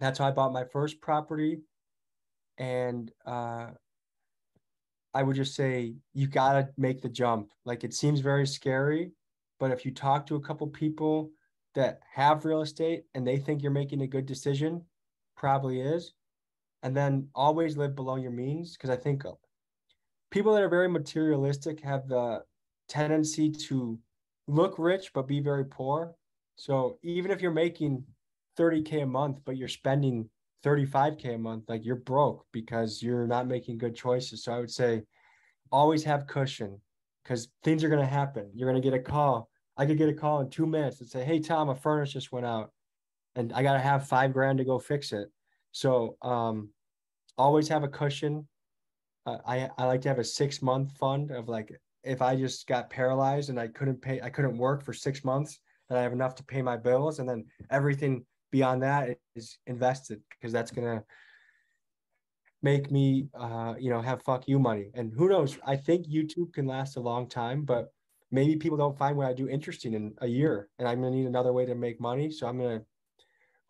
that's 0.00 0.18
how 0.18 0.28
I 0.28 0.30
bought 0.30 0.54
my 0.54 0.64
first 0.64 1.02
property. 1.02 1.60
And 2.56 3.12
uh, 3.26 3.66
I 5.12 5.22
would 5.22 5.36
just 5.36 5.54
say 5.54 5.92
you 6.14 6.26
got 6.26 6.54
to 6.54 6.70
make 6.78 7.02
the 7.02 7.10
jump. 7.10 7.50
Like 7.66 7.84
it 7.84 7.92
seems 7.92 8.20
very 8.20 8.46
scary, 8.46 9.12
but 9.60 9.70
if 9.70 9.84
you 9.84 9.92
talk 9.92 10.26
to 10.28 10.36
a 10.36 10.40
couple 10.40 10.66
people 10.68 11.30
that 11.74 12.00
have 12.14 12.46
real 12.46 12.62
estate 12.62 13.04
and 13.14 13.26
they 13.26 13.36
think 13.36 13.62
you're 13.62 13.72
making 13.72 14.00
a 14.00 14.06
good 14.06 14.24
decision, 14.24 14.86
probably 15.36 15.82
is. 15.82 16.14
And 16.82 16.96
then 16.96 17.28
always 17.34 17.76
live 17.76 17.94
below 17.94 18.16
your 18.16 18.32
means 18.32 18.76
because 18.76 18.90
I 18.90 18.96
think 18.96 19.22
people 20.30 20.54
that 20.54 20.62
are 20.62 20.68
very 20.68 20.88
materialistic 20.88 21.80
have 21.80 22.08
the 22.08 22.42
tendency 22.88 23.50
to 23.50 23.98
look 24.48 24.74
rich 24.78 25.12
but 25.14 25.28
be 25.28 25.40
very 25.40 25.64
poor. 25.64 26.14
So 26.56 26.98
even 27.02 27.30
if 27.30 27.40
you're 27.40 27.52
making 27.52 28.04
30k 28.58 29.02
a 29.02 29.06
month 29.06 29.40
but 29.44 29.56
you're 29.56 29.68
spending 29.68 30.28
35k 30.64 31.34
a 31.34 31.38
month, 31.38 31.64
like 31.68 31.84
you're 31.84 31.96
broke 31.96 32.44
because 32.52 33.02
you're 33.02 33.26
not 33.26 33.46
making 33.46 33.78
good 33.78 33.94
choices. 33.94 34.44
So 34.44 34.52
I 34.52 34.58
would 34.58 34.70
say 34.70 35.02
always 35.70 36.04
have 36.04 36.26
cushion 36.26 36.80
because 37.22 37.48
things 37.62 37.84
are 37.84 37.88
going 37.88 38.00
to 38.00 38.06
happen. 38.06 38.50
You're 38.54 38.70
going 38.70 38.82
to 38.82 38.88
get 38.88 38.98
a 38.98 39.02
call 39.02 39.48
I 39.76 39.86
could 39.86 39.98
get 39.98 40.08
a 40.08 40.14
call 40.14 40.40
in 40.40 40.50
two 40.50 40.66
minutes 40.66 41.00
and 41.00 41.08
say, 41.08 41.24
"Hey 41.24 41.40
Tom, 41.40 41.68
a 41.68 41.74
furnace 41.74 42.12
just 42.12 42.32
went 42.32 42.46
out, 42.46 42.72
and 43.34 43.52
I 43.52 43.62
got 43.62 43.74
to 43.74 43.78
have 43.78 44.06
five 44.06 44.32
grand 44.32 44.58
to 44.58 44.64
go 44.64 44.78
fix 44.78 45.12
it." 45.12 45.30
So 45.72 46.16
um, 46.22 46.70
always 47.36 47.68
have 47.68 47.82
a 47.82 47.88
cushion. 47.88 48.46
Uh, 49.26 49.38
I 49.46 49.70
I 49.78 49.86
like 49.86 50.02
to 50.02 50.08
have 50.08 50.18
a 50.18 50.24
six 50.24 50.62
month 50.62 50.92
fund 50.92 51.30
of 51.30 51.48
like 51.48 51.72
if 52.04 52.20
I 52.22 52.36
just 52.36 52.66
got 52.66 52.90
paralyzed 52.90 53.50
and 53.50 53.58
I 53.58 53.68
couldn't 53.68 54.02
pay, 54.02 54.20
I 54.20 54.30
couldn't 54.30 54.58
work 54.58 54.84
for 54.84 54.92
six 54.92 55.24
months, 55.24 55.60
that 55.88 55.98
I 55.98 56.02
have 56.02 56.12
enough 56.12 56.34
to 56.36 56.44
pay 56.44 56.62
my 56.62 56.76
bills, 56.76 57.18
and 57.18 57.28
then 57.28 57.44
everything 57.70 58.24
beyond 58.50 58.82
that 58.82 59.16
is 59.34 59.58
invested 59.66 60.20
because 60.30 60.52
that's 60.52 60.70
gonna 60.70 61.04
make 62.62 62.90
me, 62.90 63.28
uh, 63.34 63.74
you 63.78 63.90
know, 63.90 64.00
have 64.00 64.22
fuck 64.22 64.46
you 64.46 64.58
money. 64.58 64.90
And 64.94 65.12
who 65.12 65.28
knows? 65.28 65.58
I 65.66 65.76
think 65.76 66.06
YouTube 66.06 66.52
can 66.52 66.66
last 66.66 66.96
a 66.96 67.00
long 67.00 67.28
time, 67.28 67.62
but 67.62 67.92
maybe 68.30 68.56
people 68.56 68.78
don't 68.78 68.96
find 68.96 69.16
what 69.16 69.26
I 69.26 69.32
do 69.32 69.48
interesting 69.48 69.94
in 69.94 70.14
a 70.18 70.26
year 70.26 70.68
and 70.78 70.88
I'm 70.88 71.02
to 71.02 71.10
need 71.10 71.26
another 71.26 71.52
way 71.52 71.66
to 71.66 71.74
make 71.74 72.00
money. 72.00 72.30
So 72.30 72.46
I'm 72.46 72.58
to 72.80 72.84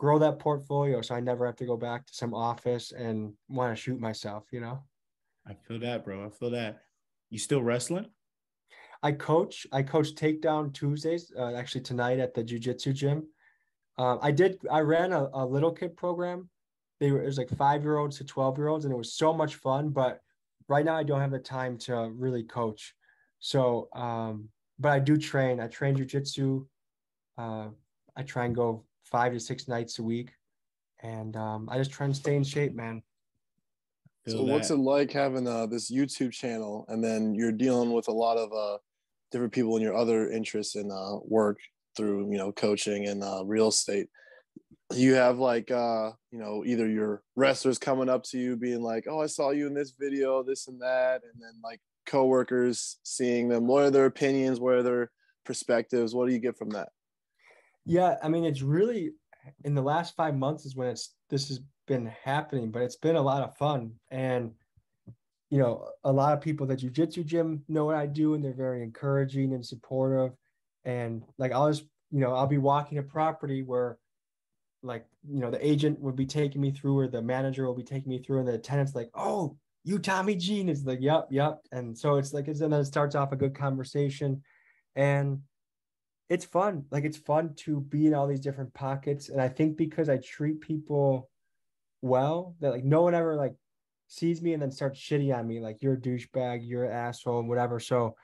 grow 0.02 0.18
that 0.18 0.40
portfolio 0.40 1.00
so 1.00 1.14
I 1.14 1.20
never 1.20 1.46
have 1.46 1.54
to 1.54 1.64
go 1.64 1.76
back 1.76 2.04
to 2.06 2.12
some 2.12 2.34
office 2.34 2.90
and 2.90 3.34
want 3.48 3.70
to 3.70 3.80
shoot 3.80 4.00
myself, 4.00 4.42
you 4.50 4.58
know? 4.58 4.82
I 5.46 5.54
feel 5.54 5.78
that, 5.78 6.04
bro. 6.04 6.26
I 6.26 6.28
feel 6.28 6.50
that. 6.50 6.82
You 7.30 7.38
still 7.38 7.62
wrestling? 7.62 8.06
I 9.04 9.12
coach. 9.12 9.64
I 9.70 9.84
coach 9.84 10.16
takedown 10.16 10.74
Tuesdays, 10.74 11.30
uh, 11.38 11.54
actually 11.54 11.82
tonight 11.82 12.18
at 12.18 12.34
the 12.34 12.42
jujitsu 12.42 12.92
gym. 12.92 13.28
Um, 13.96 14.18
I 14.20 14.32
did, 14.32 14.58
I 14.68 14.80
ran 14.80 15.12
a, 15.12 15.28
a 15.34 15.46
little 15.46 15.70
kid 15.70 15.96
program. 15.96 16.50
They 16.98 17.12
were, 17.12 17.22
it 17.22 17.26
was 17.26 17.38
like 17.38 17.50
five 17.50 17.84
year 17.84 17.98
olds 17.98 18.18
to 18.18 18.24
12 18.24 18.58
year 18.58 18.66
olds, 18.66 18.84
and 18.84 18.92
it 18.92 18.98
was 18.98 19.14
so 19.14 19.32
much 19.32 19.54
fun. 19.54 19.90
But 19.90 20.18
right 20.66 20.84
now, 20.84 20.96
I 20.96 21.04
don't 21.04 21.20
have 21.20 21.30
the 21.30 21.38
time 21.38 21.78
to 21.86 22.10
really 22.12 22.42
coach. 22.42 22.92
So, 23.38 23.88
um, 23.94 24.48
but 24.80 24.88
I 24.88 24.98
do 24.98 25.16
train. 25.16 25.60
I 25.60 25.68
train 25.68 25.94
jujitsu. 25.94 26.66
Uh, 27.38 27.68
I 28.16 28.22
try 28.24 28.46
and 28.46 28.54
go 28.56 28.84
five 29.12 29.34
to 29.34 29.38
six 29.38 29.68
nights 29.68 29.98
a 29.98 30.02
week, 30.02 30.30
and 31.02 31.36
um, 31.36 31.68
I 31.70 31.76
just 31.76 31.92
try 31.92 32.06
and 32.06 32.16
stay 32.16 32.34
in 32.34 32.42
shape, 32.42 32.74
man. 32.74 33.02
so, 34.26 34.38
that. 34.38 34.42
what's 34.44 34.70
it 34.70 34.78
like 34.78 35.12
having 35.12 35.46
uh, 35.46 35.66
this 35.66 35.92
YouTube 35.92 36.32
channel, 36.32 36.86
and 36.88 37.04
then 37.04 37.34
you're 37.34 37.52
dealing 37.52 37.92
with 37.92 38.08
a 38.08 38.12
lot 38.12 38.38
of 38.38 38.50
uh, 38.52 38.78
different 39.30 39.52
people 39.52 39.76
in 39.76 39.82
your 39.82 39.94
other 39.94 40.30
interests 40.30 40.74
in 40.74 40.90
uh, 40.90 41.18
work 41.24 41.58
through 41.96 42.32
you 42.32 42.38
know 42.38 42.50
coaching 42.50 43.06
and 43.06 43.22
uh, 43.22 43.44
real 43.44 43.68
estate? 43.68 44.08
You 44.94 45.14
have 45.14 45.38
like 45.38 45.70
uh, 45.70 46.10
you 46.30 46.38
know 46.38 46.64
either 46.66 46.88
your 46.88 47.22
wrestlers 47.36 47.78
coming 47.78 48.08
up 48.08 48.24
to 48.24 48.38
you 48.38 48.56
being 48.56 48.82
like, 48.82 49.04
"Oh, 49.08 49.20
I 49.20 49.26
saw 49.26 49.50
you 49.50 49.66
in 49.66 49.74
this 49.74 49.92
video, 49.98 50.42
this 50.42 50.66
and 50.68 50.80
that," 50.80 51.20
and 51.22 51.40
then 51.40 51.60
like 51.62 51.80
coworkers, 52.06 52.98
seeing 53.02 53.48
them? 53.48 53.66
What 53.66 53.84
are 53.84 53.90
their 53.90 54.06
opinions? 54.06 54.58
What 54.58 54.74
are 54.74 54.82
their 54.82 55.10
perspectives? 55.44 56.14
What 56.14 56.28
do 56.28 56.32
you 56.32 56.40
get 56.40 56.56
from 56.56 56.70
that? 56.70 56.88
Yeah, 57.84 58.16
I 58.22 58.28
mean, 58.28 58.44
it's 58.44 58.62
really 58.62 59.10
in 59.64 59.74
the 59.74 59.82
last 59.82 60.14
five 60.14 60.36
months 60.36 60.64
is 60.64 60.76
when 60.76 60.88
it's 60.88 61.14
this 61.30 61.48
has 61.48 61.60
been 61.86 62.06
happening, 62.24 62.70
but 62.70 62.82
it's 62.82 62.96
been 62.96 63.16
a 63.16 63.22
lot 63.22 63.42
of 63.42 63.56
fun. 63.56 63.92
And 64.10 64.52
you 65.50 65.58
know, 65.58 65.88
a 66.04 66.12
lot 66.12 66.32
of 66.32 66.40
people 66.40 66.66
that 66.66 66.80
jujitsu 66.80 67.26
gym 67.26 67.62
know 67.68 67.84
what 67.84 67.96
I 67.96 68.06
do, 68.06 68.34
and 68.34 68.42
they're 68.42 68.54
very 68.54 68.82
encouraging 68.82 69.52
and 69.52 69.64
supportive. 69.64 70.32
And 70.84 71.24
like 71.38 71.52
I'll 71.52 71.70
just, 71.70 71.84
you 72.10 72.20
know, 72.20 72.34
I'll 72.34 72.46
be 72.46 72.58
walking 72.58 72.98
a 72.98 73.02
property 73.02 73.62
where 73.62 73.98
like 74.82 75.06
you 75.28 75.40
know 75.40 75.50
the 75.50 75.64
agent 75.64 76.00
would 76.00 76.16
be 76.16 76.26
taking 76.26 76.60
me 76.60 76.72
through 76.72 76.98
or 76.98 77.06
the 77.06 77.22
manager 77.22 77.66
will 77.66 77.74
be 77.74 77.84
taking 77.84 78.10
me 78.10 78.20
through 78.20 78.40
and 78.40 78.48
the 78.48 78.58
tenant's 78.58 78.96
like 78.96 79.08
oh 79.14 79.56
you 79.84 79.98
Tommy 79.98 80.36
G 80.36 80.60
is 80.68 80.84
like, 80.84 81.00
yep, 81.00 81.28
yep. 81.30 81.60
And 81.72 81.96
so 81.96 82.16
it's 82.16 82.32
like, 82.32 82.48
and 82.48 82.56
then 82.56 82.72
it 82.72 82.84
starts 82.84 83.14
off 83.14 83.32
a 83.32 83.36
good 83.36 83.54
conversation 83.54 84.42
and 84.94 85.40
it's 86.32 86.46
fun. 86.46 86.86
Like 86.90 87.04
it's 87.04 87.18
fun 87.18 87.52
to 87.56 87.82
be 87.82 88.06
in 88.06 88.14
all 88.14 88.26
these 88.26 88.40
different 88.40 88.72
pockets. 88.72 89.28
And 89.28 89.38
I 89.38 89.50
think 89.50 89.76
because 89.76 90.08
I 90.08 90.16
treat 90.16 90.62
people 90.62 91.28
well, 92.00 92.56
that 92.60 92.70
like 92.70 92.84
no 92.84 93.02
one 93.02 93.14
ever 93.14 93.36
like 93.36 93.54
sees 94.08 94.40
me 94.40 94.54
and 94.54 94.62
then 94.62 94.70
starts 94.70 94.98
shitty 94.98 95.36
on 95.36 95.46
me, 95.46 95.60
like 95.60 95.82
you're 95.82 95.92
a 95.92 96.00
douchebag, 96.00 96.60
you're 96.62 96.86
an 96.86 96.92
asshole, 96.92 97.40
and 97.40 97.50
whatever. 97.50 97.78
So 97.78 98.16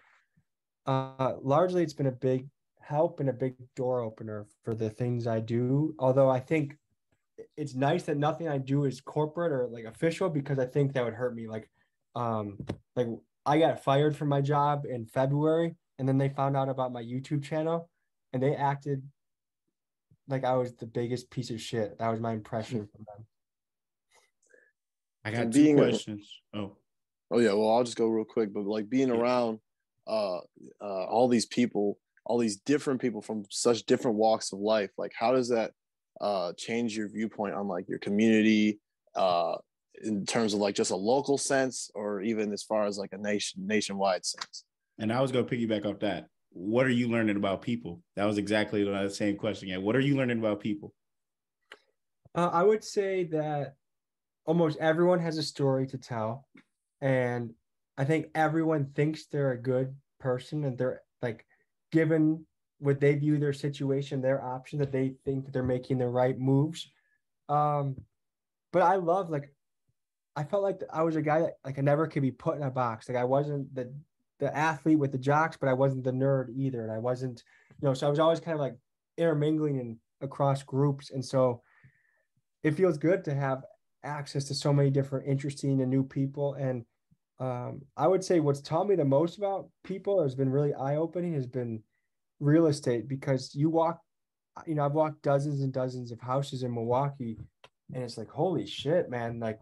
uh 0.87 1.35
largely 1.43 1.83
it's 1.83 1.93
been 1.93 2.07
a 2.07 2.23
big 2.29 2.49
help 2.81 3.21
and 3.21 3.29
a 3.29 3.33
big 3.35 3.57
door 3.77 4.01
opener 4.01 4.47
for 4.65 4.75
the 4.75 4.89
things 4.89 5.27
I 5.27 5.41
do. 5.41 5.95
Although 5.99 6.31
I 6.31 6.41
think 6.41 6.79
it's 7.59 7.75
nice 7.75 8.05
that 8.05 8.17
nothing 8.17 8.49
I 8.49 8.57
do 8.57 8.87
is 8.87 9.03
corporate 9.03 9.53
or 9.53 9.69
like 9.71 9.85
official 9.85 10.31
because 10.31 10.59
I 10.59 10.65
think 10.65 10.95
that 10.95 11.05
would 11.05 11.13
hurt 11.13 11.35
me. 11.35 11.47
Like, 11.47 11.69
um, 12.15 12.57
like 12.97 13.09
I 13.45 13.59
got 13.59 13.85
fired 13.85 14.17
from 14.17 14.29
my 14.29 14.41
job 14.41 14.87
in 14.89 15.05
February, 15.05 15.77
and 15.99 16.09
then 16.09 16.17
they 16.17 16.31
found 16.31 16.57
out 16.57 16.71
about 16.71 16.91
my 16.91 17.03
YouTube 17.03 17.45
channel, 17.45 17.91
and 18.33 18.43
they 18.43 18.55
acted 18.55 19.03
like 20.29 20.45
I 20.45 20.55
was 20.55 20.75
the 20.75 20.87
biggest 20.87 21.31
piece 21.31 21.51
of 21.51 21.61
shit. 21.61 21.99
That 21.99 22.11
was 22.11 22.21
my 22.21 22.33
impression 22.33 22.87
from 22.87 23.07
them. 23.07 23.27
I 25.25 25.31
got 25.31 25.53
two 25.53 25.75
questions. 25.75 26.41
A, 26.55 26.59
oh, 26.59 26.77
oh 27.31 27.39
yeah. 27.39 27.53
Well, 27.53 27.71
I'll 27.71 27.85
just 27.85 27.97
go 27.97 28.07
real 28.07 28.25
quick. 28.25 28.53
But 28.53 28.65
like 28.65 28.89
being 28.89 29.09
yeah. 29.09 29.17
around 29.17 29.59
uh, 30.07 30.39
uh, 30.81 31.05
all 31.07 31.29
these 31.29 31.47
people, 31.47 31.99
all 32.25 32.39
these 32.39 32.57
different 32.57 33.01
people 33.01 33.23
from 33.23 33.45
such 33.51 33.85
different 33.87 34.17
walks 34.17 34.53
of 34.53 34.59
life, 34.59 34.91
like 34.99 35.13
how 35.19 35.33
does 35.33 35.49
that 35.49 35.73
uh, 36.21 36.53
change 36.57 36.97
your 36.97 37.09
viewpoint 37.09 37.55
on 37.55 37.67
like 37.67 37.89
your 37.89 37.99
community 37.99 38.81
uh, 39.15 39.57
in 40.03 40.27
terms 40.27 40.55
of 40.55 40.61
like 40.61 40.75
just 40.75 40.91
a 40.91 40.97
local 40.97 41.39
sense, 41.39 41.91
or 41.95 42.21
even 42.21 42.53
as 42.53 42.63
far 42.63 42.85
as 42.85 42.99
like 42.99 43.13
a 43.13 43.19
nation 43.19 43.67
nationwide 43.67 44.25
sense? 44.25 44.65
And 44.99 45.13
I 45.13 45.21
was 45.21 45.33
going 45.33 45.47
to 45.47 45.57
piggyback 45.57 45.87
off 45.87 46.01
that. 46.01 46.27
What 46.59 46.87
are 46.87 46.91
you 46.91 47.09
learning 47.09 47.37
about 47.37 47.63
people? 47.63 48.03
That 48.17 48.25
was 48.25 48.37
exactly 48.37 48.83
the 48.83 49.09
same 49.11 49.37
question. 49.37 49.69
Yeah. 49.69 49.77
What 49.77 49.95
are 49.95 50.01
you 50.01 50.17
learning 50.17 50.41
about 50.41 50.59
people? 50.59 50.93
Uh, 52.35 52.51
I 52.53 52.65
would 52.65 52.83
say 52.83 53.25
that 53.25 53.75
almost 54.45 54.77
everyone 54.79 55.21
has 55.21 55.39
a 55.39 55.43
story 55.43 55.87
to 55.87 55.99
tell. 55.99 56.49
And 57.01 57.53
I 57.97 58.05
think 58.05 58.27
everyone 58.35 58.91
thinks 58.95 59.27
they're 59.27 59.53
a 59.53 59.63
good 59.63 59.95
person 60.19 60.65
and 60.65 60.77
they're 60.77 61.03
like 61.23 61.47
given 61.93 62.45
what 62.81 62.99
they 62.99 63.15
view 63.15 63.39
their 63.39 63.53
situation, 63.53 64.21
their 64.21 64.45
option 64.45 64.81
that 64.81 64.91
they 64.91 65.15
think 65.25 65.45
that 65.45 65.53
they're 65.53 65.63
making 65.63 65.99
the 65.99 66.09
right 66.09 66.39
moves. 66.39 66.91
Um, 67.49 67.97
but 68.73 68.83
I 68.83 68.97
love 68.97 69.31
like 69.31 69.55
I 70.35 70.45
felt 70.45 70.63
like 70.63 70.83
I 70.93 71.03
was 71.03 71.17
a 71.17 71.23
guy 71.23 71.41
that 71.41 71.55
like 71.65 71.79
I 71.79 71.83
never 71.83 72.07
could 72.07 72.23
be 72.23 72.31
put 72.31 72.57
in 72.57 72.63
a 72.63 72.71
box. 72.71 73.09
Like 73.09 73.19
I 73.19 73.25
wasn't 73.25 73.73
the 73.75 73.93
the 74.39 74.55
athlete 74.57 74.99
with 74.99 75.13
the 75.13 75.19
jocks, 75.19 75.57
but 75.57 75.69
I 75.69 75.73
wasn't 75.73 76.05
the 76.05 76.13
nerd 76.13 76.49
either. 76.57 76.83
And 76.83 76.93
I 76.93 76.99
wasn't, 76.99 77.43
you 77.81 77.89
know, 77.89 77.95
so 77.95 78.07
I 78.07 78.11
was 78.11 78.19
always 78.19 78.41
kind 78.41 78.55
of 78.55 78.61
like 78.61 78.77
intermingling 79.17 79.79
and 79.81 79.97
across 80.21 80.63
groups. 80.63 81.11
And 81.11 81.25
so 81.25 81.63
it 82.63 82.73
feels 82.73 82.99
good 82.99 83.25
to 83.25 83.35
have 83.35 83.65
access 84.05 84.45
to 84.45 84.55
so 84.55 84.73
many 84.73 84.91
different 84.91 85.29
interesting 85.29 85.81
and 85.81 85.91
new 85.91 86.05
people. 86.05 86.55
And 86.55 86.85
um, 87.41 87.83
I 87.97 88.07
would 88.07 88.25
say 88.25 88.41
what's 88.41 88.61
taught 88.61 88.89
me 88.89 88.97
the 88.97 89.05
most 89.05 89.39
about 89.39 89.69
people 89.85 90.23
has 90.23 90.35
been 90.35 90.51
really 90.51 90.75
eye 90.75 90.97
opening 90.97 91.35
has 91.35 91.47
been 91.47 91.83
real 92.41 92.67
estate 92.67 93.09
because 93.09 93.55
you 93.55 93.71
walk, 93.71 94.01
you 94.67 94.75
know, 94.75 94.85
I've 94.85 94.93
walked 94.93 95.23
dozens 95.23 95.63
and 95.63 95.73
dozens 95.73 96.11
of 96.11 96.21
houses 96.21 96.63
in 96.63 96.75
Milwaukee 96.75 97.39
and 97.93 98.03
it's 98.03 98.19
like, 98.19 98.29
holy 98.29 98.67
shit, 98.67 99.09
man. 99.09 99.41
Like 99.41 99.61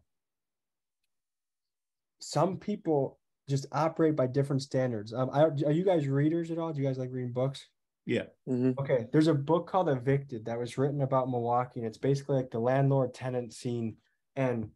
some 2.21 2.57
people 2.57 3.19
just 3.49 3.67
operate 3.73 4.17
by 4.17 4.27
different 4.27 4.63
standards. 4.63 5.13
Um, 5.13 5.31
I, 5.33 5.43
are 5.45 5.73
you 5.73 5.85
guys 5.85 6.09
readers 6.09 6.51
at 6.51 6.59
all? 6.59 6.73
Do 6.73 6.81
you 6.81 6.87
guys 6.87 6.99
like 6.99 7.11
reading 7.13 7.33
books? 7.33 7.67
Yeah. 8.05 8.25
Mm-hmm. 8.49 8.73
Okay. 8.79 9.07
There's 9.13 9.27
a 9.27 9.35
book 9.35 9.69
called 9.69 9.89
Evicted 9.89 10.45
that 10.45 10.59
was 10.59 10.79
written 10.79 11.03
about 11.03 11.29
Milwaukee, 11.29 11.81
and 11.81 11.87
it's 11.87 11.99
basically 11.99 12.37
like 12.37 12.51
the 12.51 12.59
landlord 12.59 13.15
tenant 13.15 13.53
scene. 13.53 13.97
And, 14.37 14.71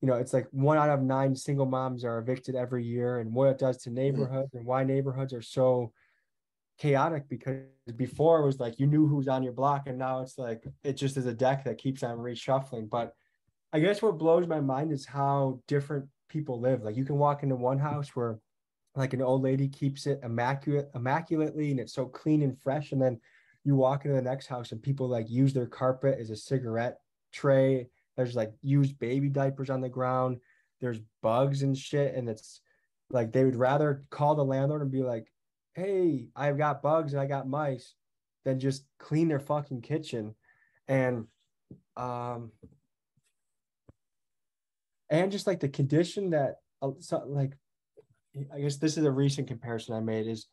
you 0.00 0.08
know, 0.08 0.14
it's 0.14 0.32
like 0.32 0.46
one 0.52 0.78
out 0.78 0.90
of 0.90 1.02
nine 1.02 1.34
single 1.34 1.66
moms 1.66 2.04
are 2.04 2.18
evicted 2.18 2.54
every 2.54 2.84
year, 2.84 3.18
and 3.18 3.32
what 3.32 3.48
it 3.48 3.58
does 3.58 3.78
to 3.78 3.90
mm-hmm. 3.90 3.96
neighborhoods 3.96 4.48
mm-hmm. 4.48 4.58
and 4.58 4.66
why 4.66 4.84
neighborhoods 4.84 5.32
are 5.32 5.42
so 5.42 5.92
chaotic 6.78 7.28
because 7.28 7.60
before 7.96 8.40
it 8.40 8.46
was 8.46 8.58
like 8.58 8.80
you 8.80 8.86
knew 8.86 9.06
who's 9.06 9.28
on 9.28 9.42
your 9.42 9.52
block, 9.52 9.86
and 9.86 9.98
now 9.98 10.22
it's 10.22 10.38
like 10.38 10.64
it 10.84 10.94
just 10.94 11.16
is 11.16 11.26
a 11.26 11.34
deck 11.34 11.64
that 11.64 11.78
keeps 11.78 12.02
on 12.02 12.18
reshuffling. 12.18 12.88
But 12.88 13.12
I 13.72 13.80
guess 13.80 14.02
what 14.02 14.18
blows 14.18 14.46
my 14.46 14.60
mind 14.60 14.92
is 14.92 15.06
how 15.06 15.60
different 15.66 16.06
people 16.32 16.60
live. 16.60 16.82
Like 16.82 16.96
you 16.96 17.04
can 17.04 17.18
walk 17.18 17.42
into 17.42 17.54
one 17.54 17.78
house 17.78 18.08
where 18.16 18.38
like 18.96 19.12
an 19.12 19.22
old 19.22 19.42
lady 19.42 19.68
keeps 19.68 20.06
it 20.06 20.20
immaculate 20.22 20.88
immaculately 20.94 21.70
and 21.70 21.80
it's 21.80 21.94
so 21.94 22.06
clean 22.06 22.42
and 22.42 22.58
fresh 22.58 22.92
and 22.92 23.00
then 23.00 23.18
you 23.64 23.74
walk 23.74 24.04
into 24.04 24.16
the 24.16 24.22
next 24.22 24.46
house 24.48 24.72
and 24.72 24.82
people 24.82 25.08
like 25.08 25.30
use 25.30 25.52
their 25.52 25.66
carpet 25.66 26.18
as 26.18 26.30
a 26.30 26.36
cigarette 26.36 26.98
tray. 27.32 27.88
There's 28.16 28.34
like 28.34 28.52
used 28.60 28.98
baby 28.98 29.28
diapers 29.28 29.70
on 29.70 29.80
the 29.80 29.88
ground. 29.88 30.38
There's 30.80 31.00
bugs 31.22 31.62
and 31.62 31.76
shit 31.76 32.14
and 32.14 32.28
it's 32.28 32.60
like 33.10 33.32
they 33.32 33.44
would 33.44 33.56
rather 33.56 34.04
call 34.10 34.34
the 34.34 34.44
landlord 34.44 34.82
and 34.82 34.90
be 34.90 35.02
like 35.02 35.30
hey 35.74 36.26
i've 36.34 36.58
got 36.58 36.82
bugs 36.82 37.12
and 37.12 37.20
i 37.20 37.26
got 37.26 37.48
mice 37.48 37.94
than 38.44 38.58
just 38.58 38.84
clean 38.98 39.28
their 39.28 39.40
fucking 39.40 39.82
kitchen. 39.82 40.34
And 40.88 41.26
um 41.96 42.52
and 45.12 45.30
just 45.30 45.46
like 45.46 45.60
the 45.60 45.68
condition 45.68 46.30
that 46.30 46.56
uh, 46.80 46.90
so, 46.98 47.22
like 47.26 47.52
i 48.52 48.58
guess 48.58 48.76
this 48.76 48.96
is 48.96 49.04
a 49.04 49.10
recent 49.10 49.46
comparison 49.46 49.94
i 49.94 50.00
made 50.00 50.26
is 50.26 50.48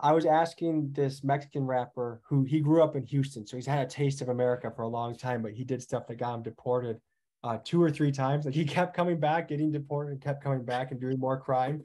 i 0.00 0.10
was 0.10 0.26
asking 0.26 0.90
this 0.92 1.22
mexican 1.22 1.64
rapper 1.64 2.20
who 2.28 2.42
he 2.42 2.58
grew 2.60 2.82
up 2.82 2.96
in 2.96 3.04
houston 3.04 3.46
so 3.46 3.56
he's 3.56 3.66
had 3.66 3.86
a 3.86 3.90
taste 3.90 4.20
of 4.20 4.28
america 4.28 4.72
for 4.74 4.82
a 4.82 4.88
long 4.88 5.14
time 5.14 5.42
but 5.42 5.52
he 5.52 5.62
did 5.62 5.80
stuff 5.80 6.06
that 6.08 6.16
got 6.16 6.34
him 6.34 6.42
deported 6.42 6.98
uh, 7.44 7.56
two 7.62 7.80
or 7.80 7.88
three 7.88 8.10
times 8.10 8.44
like 8.44 8.54
he 8.54 8.64
kept 8.64 8.96
coming 8.96 9.20
back 9.20 9.48
getting 9.48 9.70
deported 9.70 10.10
and 10.10 10.20
kept 10.20 10.42
coming 10.42 10.64
back 10.64 10.90
and 10.90 11.00
doing 11.00 11.20
more 11.20 11.38
crime 11.38 11.80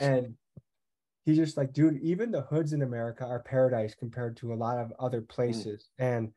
and 0.00 0.34
he's 1.24 1.36
just 1.36 1.56
like 1.56 1.72
dude 1.72 2.00
even 2.02 2.32
the 2.32 2.40
hoods 2.42 2.72
in 2.72 2.82
america 2.82 3.24
are 3.24 3.38
paradise 3.38 3.94
compared 3.94 4.36
to 4.36 4.52
a 4.52 4.54
lot 4.54 4.78
of 4.78 4.92
other 4.98 5.20
places 5.20 5.90
mm. 6.00 6.04
and 6.04 6.32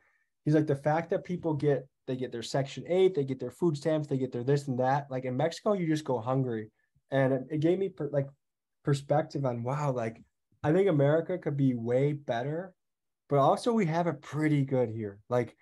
he's 0.45 0.53
like 0.53 0.67
the 0.67 0.75
fact 0.75 1.09
that 1.09 1.23
people 1.23 1.55
get 1.55 1.88
they 2.08 2.16
get 2.16 2.32
their 2.32 2.43
section 2.43 2.84
8 2.88 3.16
they 3.16 3.24
get 3.24 3.39
their 3.39 3.51
food 3.51 3.78
stamps 3.78 4.08
they 4.08 4.18
get 4.18 4.32
their 4.32 4.43
this 4.43 4.68
and 4.68 4.80
that. 4.80 5.08
Like 5.10 5.26
in 5.26 5.38
mexico 5.38 5.74
you 5.74 5.88
just 5.88 6.06
go 6.06 6.20
hungry. 6.20 6.70
And 7.12 7.34
it, 7.34 7.41
it 7.51 7.60
gave 7.60 7.80
me 7.80 7.89
per, 7.89 8.10
like 8.12 8.28
perspective 8.84 9.45
on 9.45 9.64
wow 9.64 9.91
like 9.91 10.22
i 10.62 10.74
think 10.74 10.89
america 10.89 11.38
could 11.38 11.56
be 11.56 11.74
way 11.74 12.12
better 12.12 12.74
but 13.34 13.39
also 13.39 13.74
we 13.74 13.86
have 13.88 14.06
it 14.06 14.22
pretty 14.22 14.64
good 14.64 14.89
here. 14.89 15.18
Like 15.28 15.56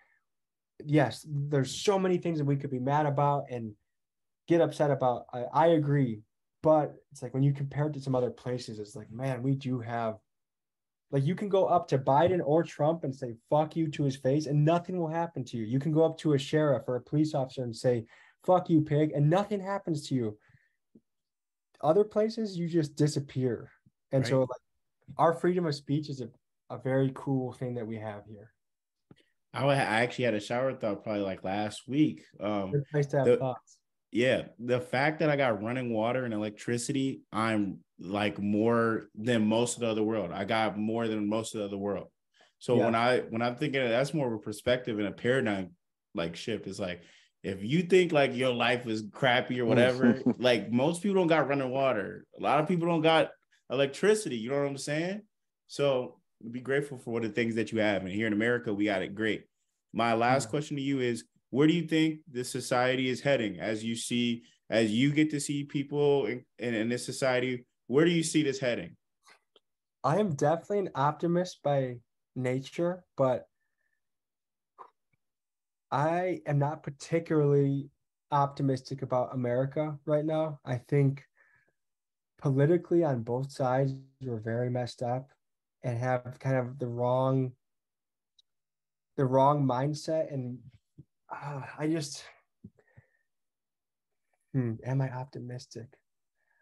yes 0.84 1.26
there's 1.30 1.74
so 1.74 1.98
many 2.00 2.18
things 2.18 2.40
that 2.40 2.46
we 2.46 2.58
could 2.58 2.72
be 2.72 2.80
mad 2.80 3.06
about 3.06 3.46
and 3.50 3.74
get 4.48 4.62
upset 4.62 4.92
about. 4.92 5.26
I, 5.34 5.44
I 5.54 5.68
agree. 5.68 6.22
But 6.64 6.96
it's 7.12 7.24
like 7.24 7.34
when 7.34 7.44
you 7.44 7.54
compare 7.54 7.88
it 7.88 7.94
to 7.94 8.02
some 8.02 8.14
other 8.14 8.30
places 8.30 8.78
it's 8.78 8.96
like 8.96 9.10
man 9.10 9.42
we 9.42 9.56
do 9.56 9.80
have 9.80 10.18
like 11.12 11.26
you 11.26 11.36
can 11.36 11.50
go 11.50 11.66
up 11.66 11.88
to 11.90 11.98
Biden 11.98 12.40
or 12.44 12.64
Trump 12.64 13.04
and 13.04 13.14
say 13.14 13.36
fuck 13.50 13.76
you 13.76 13.90
to 13.90 14.04
his 14.04 14.16
face 14.16 14.48
and 14.48 14.64
nothing 14.64 14.98
will 14.98 15.10
happen 15.10 15.44
to 15.46 15.58
you. 15.58 15.66
You 15.66 15.80
can 15.80 15.92
go 15.92 16.04
up 16.04 16.18
to 16.20 16.34
a 16.34 16.38
sheriff 16.38 16.84
or 16.88 16.96
a 16.96 17.02
police 17.02 17.34
officer 17.34 17.64
and 17.64 17.76
say 17.76 18.06
fuck 18.46 18.70
you 18.70 18.82
pig 18.82 19.12
and 19.12 19.30
nothing 19.30 19.60
happens 19.60 20.08
to 20.08 20.16
you. 20.16 20.38
Other 21.82 22.04
places 22.04 22.58
you 22.58 22.68
just 22.68 22.96
disappear. 22.96 23.70
And 24.12 24.24
right. 24.24 24.30
so 24.30 24.40
like 24.42 24.50
our 25.18 25.34
freedom 25.34 25.66
of 25.66 25.76
speech 25.76 26.10
is 26.10 26.22
a, 26.22 26.30
a 26.70 26.78
very 26.78 27.12
cool 27.14 27.52
thing 27.54 27.76
that 27.76 27.86
we 27.86 27.98
have 27.98 28.24
here. 28.26 28.52
I, 29.54 29.66
I 29.66 29.74
actually 29.74 30.26
had 30.26 30.34
a 30.34 30.40
shower 30.40 30.74
thought 30.74 31.04
probably 31.04 31.24
like 31.24 31.44
last 31.44 31.88
week. 31.88 32.24
Um, 32.40 32.72
it's 32.74 32.94
nice 32.94 33.08
to 33.08 33.18
have 33.18 33.26
the, 33.26 33.38
thoughts. 33.38 33.78
Yeah, 34.12 34.44
the 34.60 34.80
fact 34.80 35.20
that 35.20 35.30
I 35.30 35.36
got 35.36 35.62
running 35.62 35.94
water 35.94 36.24
and 36.24 36.34
electricity, 36.34 37.22
I'm 37.34 37.80
like 38.02 38.40
more 38.40 39.10
than 39.16 39.46
most 39.46 39.76
of 39.76 39.82
the 39.82 39.90
other 39.90 40.04
world. 40.04 40.32
I 40.34 40.44
got 40.44 40.78
more 40.78 41.08
than 41.08 41.30
most 41.30 41.54
of 41.54 41.60
the 41.60 41.66
other 41.66 41.78
world. 41.78 42.08
So 42.60 42.76
yeah. 42.76 42.86
when 42.86 42.96
I 42.96 43.20
when 43.30 43.42
I'm 43.42 43.56
thinking 43.56 43.82
that's 43.88 44.14
more 44.14 44.28
of 44.28 44.34
a 44.34 44.40
perspective 44.40 45.00
and 45.00 45.08
a 45.08 45.12
paradigm 45.12 45.72
like 46.14 46.36
shift. 46.36 46.68
It's 46.68 46.80
like 46.80 47.02
if 47.44 47.64
you 47.64 47.84
think 47.84 48.12
like 48.12 48.36
your 48.36 48.54
life 48.54 48.88
is 48.88 49.04
crappy 49.12 49.60
or 49.60 49.66
whatever, 49.66 50.22
like 50.40 50.72
most 50.72 51.02
people 51.02 51.16
don't 51.16 51.28
got 51.28 51.48
running 51.48 51.70
water. 51.70 52.26
A 52.38 52.42
lot 52.42 52.60
of 52.60 52.68
people 52.68 52.88
don't 52.88 53.02
got 53.02 53.30
electricity. 53.70 54.38
You 54.38 54.50
know 54.50 54.60
what 54.60 54.68
I'm 54.68 54.78
saying? 54.78 55.22
So 55.68 56.20
be 56.52 56.60
grateful 56.60 56.98
for 56.98 57.12
what 57.12 57.24
the 57.24 57.30
things 57.30 57.56
that 57.56 57.72
you 57.72 57.80
have. 57.80 58.02
And 58.04 58.12
here 58.12 58.28
in 58.28 58.34
America, 58.34 58.74
we 58.74 58.86
got 58.86 59.04
it 59.04 59.16
great. 59.16 59.44
My 59.94 60.14
last 60.14 60.46
yeah. 60.46 60.50
question 60.52 60.78
to 60.78 60.84
you 60.84 61.00
is 61.00 61.24
where 61.50 61.68
do 61.68 61.74
you 61.74 61.88
think 61.88 62.20
the 62.32 62.44
society 62.44 63.10
is 63.10 63.22
heading 63.22 63.60
as 63.60 63.84
you 63.84 63.96
see 63.96 64.44
as 64.70 64.90
you 64.92 65.12
get 65.12 65.30
to 65.32 65.40
see 65.40 65.66
people 65.66 66.26
in, 66.28 66.46
in, 66.58 66.74
in 66.74 66.90
this 66.90 67.06
society 67.06 67.66
where 67.92 68.06
do 68.06 68.12
you 68.12 68.24
see 68.24 68.42
this 68.42 68.60
heading? 68.60 68.96
I 70.02 70.18
am 70.20 70.34
definitely 70.34 70.80
an 70.80 70.92
optimist 70.96 71.62
by 71.62 71.98
nature, 72.38 73.04
but 73.18 73.50
I 75.92 76.40
am 76.46 76.58
not 76.58 76.84
particularly 76.84 77.90
optimistic 78.32 79.02
about 79.02 79.34
America 79.34 80.00
right 80.06 80.24
now. 80.24 80.62
I 80.64 80.78
think 80.78 81.26
politically 82.42 83.04
on 83.04 83.24
both 83.24 83.52
sides 83.52 83.94
we're 84.22 84.40
very 84.40 84.70
messed 84.70 85.04
up 85.04 85.30
and 85.84 85.98
have 85.98 86.40
kind 86.40 86.56
of 86.56 86.80
the 86.80 86.88
wrong 86.88 87.52
the 89.18 89.26
wrong 89.26 89.68
mindset 89.68 90.34
and 90.34 90.60
uh, 91.30 91.62
I 91.78 91.88
just 91.88 92.24
hmm, 94.54 94.76
am 94.86 95.02
I 95.02 95.12
optimistic? 95.14 95.88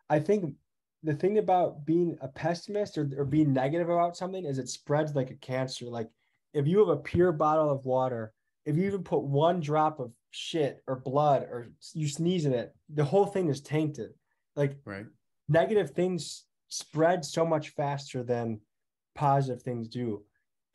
I 0.10 0.20
think 0.20 0.56
the 1.04 1.14
thing 1.14 1.38
about 1.38 1.86
being 1.86 2.18
a 2.22 2.28
pessimist 2.28 2.98
or, 2.98 3.10
or 3.18 3.26
being 3.26 3.54
negative 3.54 3.90
about 3.90 4.18
something 4.18 4.46
is 4.46 4.60
it 4.60 4.70
spreads 4.70 5.16
like 5.16 5.32
a 5.32 5.36
cancer. 5.36 5.86
Like 5.86 6.10
if 6.54 6.68
you 6.68 6.80
have 6.80 6.90
a 6.90 6.98
pure 6.98 7.32
bottle 7.32 7.70
of 7.70 7.86
water, 7.86 8.34
if 8.66 8.76
you 8.76 8.86
even 8.86 9.04
put 9.04 9.22
one 9.22 9.60
drop 9.60 10.00
of 10.00 10.12
shit 10.32 10.84
or 10.88 10.98
blood 10.98 11.44
or 11.44 11.70
you 11.94 12.08
sneeze 12.08 12.46
in 12.46 12.54
it, 12.54 12.76
the 12.94 13.04
whole 13.04 13.26
thing 13.26 13.50
is 13.50 13.62
tainted. 13.62 14.12
Like 14.56 14.76
right. 14.86 15.06
negative 15.48 15.92
things 15.92 16.46
spread 16.68 17.24
so 17.24 17.46
much 17.46 17.70
faster 17.70 18.24
than 18.24 18.60
positive 19.16 19.62
things 19.64 19.88
do. 19.88 20.24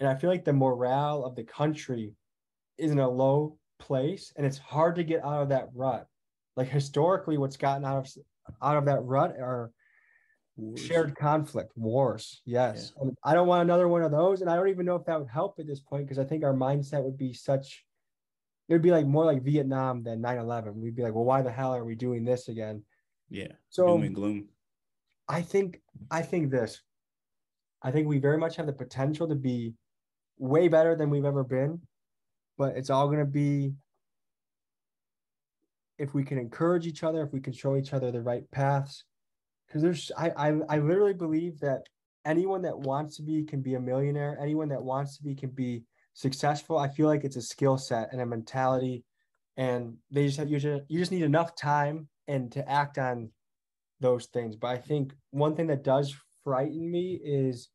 And 0.01 0.09
I 0.09 0.15
feel 0.15 0.31
like 0.31 0.45
the 0.45 0.53
morale 0.53 1.25
of 1.25 1.37
the 1.37 1.45
country 1.45 2.15
is 2.79 2.91
in 2.91 2.99
a 2.99 3.09
low 3.09 3.59
place 3.79 4.33
and 4.37 4.47
it's 4.47 4.59
hard 4.59 4.97
to 4.97 5.05
get 5.05 5.25
out 5.25 5.43
of 5.43 5.51
that 5.51 5.69
rut. 5.75 6.09
Like 6.57 6.69
historically, 6.69 7.37
what's 7.37 7.57
gotten 7.57 7.85
out 7.85 7.99
of 7.99 8.13
out 8.63 8.77
of 8.77 8.85
that 8.87 9.05
rut 9.05 9.37
are 9.39 9.71
wars. 10.57 10.81
shared 10.81 11.17
conflict, 11.17 11.73
wars. 11.77 12.43
Yes. 12.45 12.93
Yeah. 13.03 13.11
I 13.25 13.35
don't 13.35 13.47
want 13.47 13.63
another 13.63 13.89
one 13.89 14.03
of 14.03 14.11
those. 14.11 14.41
And 14.41 14.51
I 14.51 14.57
don't 14.57 14.69
even 14.69 14.87
know 14.87 14.97
if 14.97 15.05
that 15.07 15.19
would 15.19 15.29
help 15.29 15.59
at 15.59 15.67
this 15.67 15.81
point 15.81 16.05
because 16.05 16.19
I 16.19 16.25
think 16.25 16.45
our 16.45 16.55
mindset 16.55 17.03
would 17.03 17.19
be 17.19 17.33
such 17.33 17.85
it 18.69 18.73
would 18.73 18.83
be 18.83 18.91
like 18.91 19.07
more 19.07 19.27
like 19.27 19.43
Vietnam 19.43 20.03
than 20.03 20.23
9-11. 20.23 20.75
We'd 20.77 20.97
be 20.97 21.03
like, 21.03 21.15
well, 21.15 21.25
why 21.25 21.43
the 21.43 21.53
hell 21.53 21.75
are 21.75 21.85
we 21.85 21.95
doing 21.95 22.25
this 22.25 22.49
again? 22.49 22.83
Yeah. 23.29 23.53
So 23.69 23.87
doom 23.87 24.03
and 24.03 24.15
gloom. 24.15 24.49
I 25.29 25.43
think 25.43 25.81
I 26.11 26.23
think 26.23 26.51
this. 26.51 26.81
I 27.83 27.91
think 27.91 28.09
we 28.09 28.19
very 28.19 28.39
much 28.39 28.57
have 28.57 28.67
the 28.67 28.73
potential 28.73 29.29
to 29.29 29.35
be 29.35 29.75
way 30.39 30.69
better 30.69 30.97
than 30.97 31.11
we've 31.11 31.25
ever 31.25 31.45
been, 31.45 31.81
but 32.57 32.77
it's 32.77 32.89
all 32.89 33.07
going 33.07 33.19
to 33.19 33.25
be 33.27 33.75
if 35.99 36.15
we 36.15 36.25
can 36.25 36.39
encourage 36.39 36.87
each 36.87 37.05
other, 37.05 37.23
if 37.23 37.33
we 37.33 37.41
can 37.41 37.53
show 37.53 37.77
each 37.77 37.93
other 37.93 38.11
the 38.11 38.23
right 38.23 38.51
paths. 38.51 39.05
Because 39.67 39.83
there's, 39.83 40.13
I, 40.17 40.31
I, 40.31 40.53
I 40.69 40.79
literally 40.79 41.15
believe 41.15 41.59
that 41.61 41.83
anyone 42.25 42.63
that 42.63 42.79
wants 42.79 43.17
to 43.17 43.23
be 43.23 43.45
can 43.45 43.61
be 43.61 43.75
a 43.75 43.81
millionaire. 43.81 44.39
Anyone 44.41 44.69
that 44.69 44.83
wants 44.83 45.17
to 45.17 45.23
be 45.23 45.35
can 45.35 45.51
be 45.51 45.85
successful. 46.15 46.79
I 46.79 46.89
feel 46.89 47.07
like 47.07 47.25
it's 47.25 47.37
a 47.37 47.43
skill 47.43 47.77
set 47.77 48.13
and 48.13 48.21
a 48.21 48.27
mentality, 48.27 49.05
and 49.57 49.97
they 50.11 50.27
just 50.27 50.39
have 50.39 50.49
you 50.51 50.59
just 50.59 50.83
you 50.89 50.99
just 50.99 51.13
need 51.13 51.23
enough 51.23 51.55
time 51.57 52.09
and 52.27 52.51
to 52.53 52.69
act 52.69 52.99
on 52.99 53.31
those 54.01 54.27
things. 54.27 54.57
But 54.57 54.69
I 54.69 54.79
think 54.79 55.13
one 55.31 55.55
thing 55.55 55.67
that 55.69 55.85
does 55.85 56.15
frighten 56.43 56.91
me 56.91 57.21
is 57.23 57.69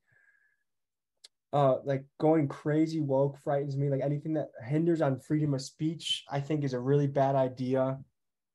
uh 1.52 1.78
like 1.84 2.06
going 2.20 2.48
crazy 2.48 3.00
woke 3.00 3.36
frightens 3.40 3.76
me 3.76 3.90
like 3.90 4.02
anything 4.04 4.34
that 4.36 4.50
hinders 4.64 5.02
on 5.02 5.20
freedom 5.20 5.56
of 5.56 5.62
speech 5.64 6.24
i 6.30 6.40
think 6.40 6.64
is 6.64 6.76
a 6.76 6.80
really 6.80 7.08
bad 7.08 7.34
idea 7.34 7.98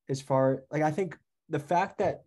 as 0.07 0.21
far 0.21 0.63
like 0.71 0.81
i 0.81 0.89
think 0.89 1.17
the 1.49 1.59
fact 1.59 1.97
that 1.97 2.23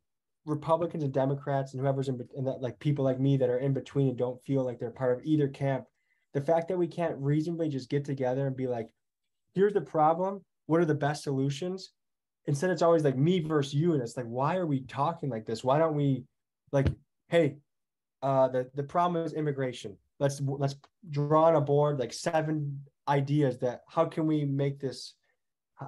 republicans 0.49 1.05
and 1.05 1.13
democrats 1.13 1.73
and 1.73 1.81
whoever's 1.81 2.09
in 2.09 2.19
and 2.37 2.47
that 2.47 2.61
like 2.63 2.79
people 2.79 3.05
like 3.05 3.21
me 3.21 3.37
that 3.37 3.51
are 3.51 3.59
in 3.59 3.73
between 3.73 4.09
and 4.09 4.19
don't 4.19 4.43
feel 4.45 4.65
like 4.65 4.79
they're 4.79 4.91
part 4.91 5.17
of 5.17 5.25
either 5.25 5.47
camp 5.47 5.85
the 6.35 6.41
fact 6.41 6.69
that 6.69 6.79
we 6.79 6.87
can't 6.87 7.17
reasonably 7.19 7.69
just 7.69 7.89
get 7.89 8.05
together 8.05 8.47
and 8.47 8.57
be 8.57 8.67
like 8.67 8.89
here's 9.55 9.73
the 9.73 9.81
problem. 9.81 10.41
What 10.67 10.81
are 10.81 10.85
the 10.85 10.95
best 10.95 11.23
solutions? 11.23 11.93
Instead 12.47 12.71
it's 12.71 12.83
always 12.83 13.05
like 13.05 13.17
me 13.17 13.41
versus 13.41 13.75
you 13.75 13.95
and 13.95 14.03
it's 14.03 14.17
like 14.17 14.27
why 14.27 14.57
are 14.57 14.67
we 14.67 14.81
talking 14.83 15.29
like 15.29 15.47
this? 15.47 15.65
Why 15.65 15.79
don't 15.79 15.95
we 15.95 16.25
like 16.73 16.89
hey 17.29 17.57
uh 18.23 18.49
the 18.49 18.71
the 18.75 18.83
problem 18.83 19.25
is 19.25 19.33
immigration. 19.33 19.97
Let's 20.19 20.41
let's 20.41 20.77
draw 21.11 21.45
on 21.45 21.57
a 21.57 21.61
board 21.61 21.99
like 21.99 22.13
seven 22.13 22.81
ideas 23.07 23.59
that 23.59 23.83
how 23.89 24.05
can 24.05 24.27
we 24.27 24.45
make 24.45 24.81
this 24.81 25.15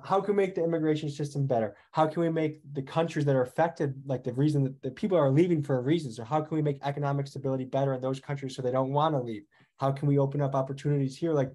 how 0.04 0.20
can 0.20 0.36
we 0.36 0.42
make 0.42 0.54
the 0.54 0.62
immigration 0.62 1.10
system 1.10 1.46
better? 1.46 1.74
How 1.90 2.06
can 2.06 2.22
we 2.22 2.28
make 2.28 2.60
the 2.74 2.82
countries 2.82 3.24
that 3.24 3.34
are 3.34 3.42
affected 3.42 4.00
like 4.06 4.22
the 4.22 4.32
reason 4.32 4.62
that 4.62 4.80
the 4.82 4.90
people 4.90 5.18
are 5.18 5.30
leaving 5.30 5.62
for 5.62 5.78
a 5.78 5.82
reason? 5.82 6.12
So 6.12 6.22
how 6.22 6.40
can 6.42 6.56
we 6.56 6.62
make 6.62 6.78
economic 6.82 7.26
stability 7.26 7.64
better 7.64 7.94
in 7.94 8.00
those 8.00 8.20
countries 8.20 8.54
so 8.54 8.62
they 8.62 8.70
don't 8.70 8.92
want 8.92 9.14
to 9.14 9.20
leave? 9.20 9.42
How 9.78 9.90
can 9.90 10.06
we 10.06 10.18
open 10.18 10.40
up 10.40 10.54
opportunities 10.54 11.16
here? 11.16 11.32
Like 11.32 11.50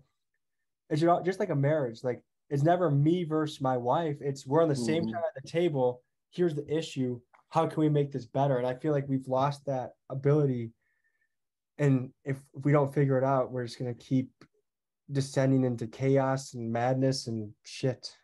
it's 0.89 1.01
just 1.23 1.39
like 1.39 1.49
a 1.49 1.55
marriage. 1.55 2.03
Like 2.03 2.21
it's 2.49 2.63
never 2.63 2.91
me 2.91 3.23
versus 3.23 3.61
my 3.61 3.77
wife. 3.77 4.17
It's 4.19 4.45
we're 4.45 4.63
on 4.63 4.69
the 4.69 4.75
same 4.75 5.03
mm-hmm. 5.03 5.11
side 5.11 5.23
of 5.35 5.41
the 5.41 5.49
table. 5.49 6.01
Here's 6.31 6.55
the 6.55 6.67
issue. 6.67 7.21
How 7.49 7.67
can 7.67 7.79
we 7.79 7.89
make 7.89 8.11
this 8.11 8.25
better? 8.25 8.57
And 8.57 8.67
i 8.67 8.73
feel 8.73 8.91
like 8.91 9.07
we've 9.07 9.27
lost 9.27 9.65
that 9.67 9.91
ability. 10.09 10.71
And 11.77 12.09
if, 12.25 12.37
we 12.53 12.73
don't 12.73 12.93
figure 12.93 13.17
it 13.17 13.23
out 13.23 13.51
we're 13.51 13.65
just 13.65 13.79
going 13.79 13.93
to 13.93 14.03
keep 14.03 14.29
descending 15.11 15.63
into 15.63 15.87
chaos 15.87 16.53
and 16.53 16.71
madness 16.71 17.27
and 17.27 17.51
shit 17.63 18.15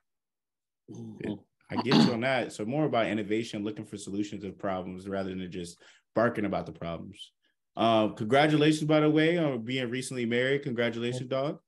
i 1.69 1.75
get 1.77 1.95
you 1.95 2.13
on 2.13 2.21
that. 2.21 2.51
So 2.51 2.65
more 2.65 2.85
about 2.85 3.07
innovation 3.07 3.63
looking 3.63 3.85
for 3.85 3.97
solutions 3.97 4.43
to 4.43 4.51
problems 4.51 5.07
rather 5.07 5.29
than 5.29 5.51
just 5.51 5.77
barking 6.13 6.45
about 6.45 6.65
the 6.65 6.73
problems. 6.73 7.31
Um 7.77 8.15
congratulations 8.15 8.83
by 8.83 8.99
the 8.99 9.09
way 9.09 9.37
on 9.37 9.63
being 9.63 9.89
recently 9.89 10.25
married. 10.25 10.63
Congratulations 10.63 11.29
dog. 11.29 11.59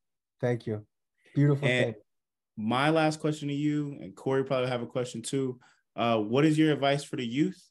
Thank 0.41 0.68
you. 0.68 0.86
Beautiful 1.34 1.68
and 1.68 1.93
thing. 1.93 2.01
my 2.57 2.89
last 2.89 3.20
question 3.20 3.47
to 3.47 3.53
you 3.53 3.97
and 4.01 4.16
corey 4.16 4.43
probably 4.43 4.70
have 4.70 4.82
a 4.82 4.88
question 4.88 5.22
too. 5.22 5.59
Uh 5.95 6.18
what 6.18 6.45
is 6.45 6.57
your 6.57 6.74
advice 6.74 7.03
for 7.03 7.16
the 7.16 7.26
youth 7.26 7.61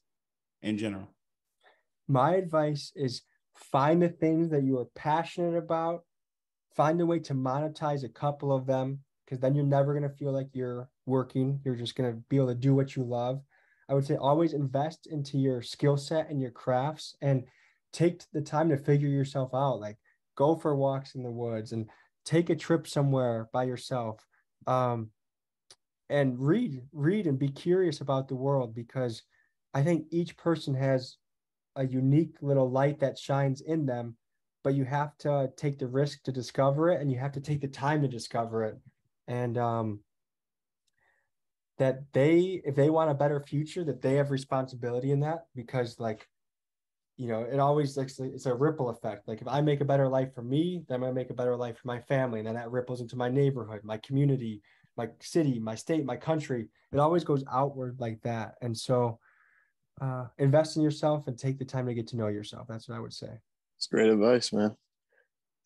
in 0.61 0.77
general? 0.77 1.07
My 2.07 2.35
advice 2.35 2.91
is 2.95 3.21
find 3.55 4.01
the 4.01 4.09
things 4.09 4.49
that 4.49 4.63
you 4.63 4.79
are 4.79 4.87
passionate 4.95 5.55
about, 5.57 6.01
find 6.75 6.99
a 6.99 7.05
way 7.05 7.19
to 7.19 7.33
monetize 7.33 8.03
a 8.03 8.09
couple 8.09 8.51
of 8.51 8.65
them, 8.65 8.99
because 9.25 9.39
then 9.39 9.55
you're 9.55 9.63
never 9.63 9.93
going 9.93 10.09
to 10.09 10.15
feel 10.17 10.31
like 10.31 10.49
you're 10.53 10.89
working. 11.05 11.59
You're 11.63 11.75
just 11.75 11.95
going 11.95 12.11
to 12.11 12.17
be 12.29 12.37
able 12.37 12.47
to 12.47 12.55
do 12.55 12.75
what 12.75 12.95
you 12.95 13.03
love. 13.03 13.41
I 13.89 13.93
would 13.93 14.05
say 14.05 14.15
always 14.15 14.53
invest 14.53 15.07
into 15.07 15.37
your 15.37 15.61
skill 15.61 15.97
set 15.97 16.29
and 16.29 16.41
your 16.41 16.51
crafts 16.51 17.15
and 17.21 17.43
take 17.91 18.23
the 18.31 18.41
time 18.41 18.69
to 18.69 18.77
figure 18.77 19.09
yourself 19.09 19.53
out. 19.53 19.79
Like 19.79 19.97
go 20.35 20.55
for 20.55 20.75
walks 20.75 21.15
in 21.15 21.23
the 21.23 21.31
woods 21.31 21.73
and 21.73 21.89
take 22.25 22.49
a 22.49 22.55
trip 22.55 22.87
somewhere 22.87 23.49
by 23.51 23.63
yourself. 23.63 24.25
Um, 24.67 25.09
and 26.09 26.39
read, 26.39 26.81
read 26.91 27.27
and 27.27 27.39
be 27.39 27.49
curious 27.49 28.01
about 28.01 28.27
the 28.27 28.35
world 28.35 28.73
because 28.73 29.23
I 29.73 29.83
think 29.83 30.07
each 30.11 30.37
person 30.37 30.73
has 30.75 31.17
a 31.75 31.85
unique 31.85 32.35
little 32.41 32.69
light 32.69 32.99
that 32.99 33.17
shines 33.17 33.61
in 33.61 33.85
them 33.85 34.15
but 34.63 34.75
you 34.75 34.85
have 34.85 35.17
to 35.19 35.51
take 35.57 35.77
the 35.77 35.87
risk 35.87 36.23
to 36.23 36.31
discover 36.31 36.89
it 36.89 37.01
and 37.01 37.11
you 37.11 37.19
have 37.19 37.33
to 37.33 37.41
take 37.41 37.61
the 37.61 37.67
time 37.67 38.01
to 38.01 38.07
discover 38.07 38.63
it 38.63 38.77
and 39.27 39.57
um, 39.57 39.99
that 41.77 42.01
they 42.13 42.61
if 42.65 42.75
they 42.75 42.89
want 42.89 43.09
a 43.09 43.15
better 43.15 43.39
future 43.39 43.83
that 43.83 44.01
they 44.01 44.15
have 44.15 44.31
responsibility 44.31 45.11
in 45.11 45.19
that 45.19 45.45
because 45.55 45.99
like 45.99 46.27
you 47.17 47.27
know 47.27 47.41
it 47.41 47.59
always 47.59 47.97
like 47.97 48.09
it's 48.19 48.45
a 48.45 48.53
ripple 48.53 48.89
effect 48.89 49.27
like 49.27 49.41
if 49.41 49.47
i 49.47 49.59
make 49.59 49.81
a 49.81 49.85
better 49.85 50.07
life 50.07 50.33
for 50.33 50.43
me 50.43 50.83
then 50.87 51.03
i 51.03 51.11
make 51.11 51.29
a 51.29 51.33
better 51.33 51.55
life 51.55 51.77
for 51.77 51.87
my 51.87 51.99
family 51.99 52.39
and 52.39 52.47
then 52.47 52.55
that 52.55 52.71
ripples 52.71 53.01
into 53.01 53.15
my 53.15 53.29
neighborhood 53.29 53.81
my 53.83 53.97
community 53.97 54.61
my 54.97 55.07
city 55.19 55.59
my 55.59 55.75
state 55.75 56.05
my 56.05 56.15
country 56.15 56.67
it 56.91 56.99
always 56.99 57.23
goes 57.23 57.43
outward 57.51 57.95
like 57.99 58.21
that 58.21 58.55
and 58.61 58.77
so 58.77 59.19
uh, 60.01 60.25
invest 60.37 60.75
in 60.75 60.83
yourself 60.83 61.27
and 61.27 61.37
take 61.37 61.57
the 61.57 61.65
time 61.65 61.85
to 61.85 61.93
get 61.93 62.07
to 62.07 62.17
know 62.17 62.27
yourself. 62.27 62.67
That's 62.67 62.87
what 62.87 62.95
I 62.95 62.99
would 62.99 63.13
say. 63.13 63.29
It's 63.77 63.87
great 63.87 64.09
advice, 64.09 64.51
man. 64.53 64.75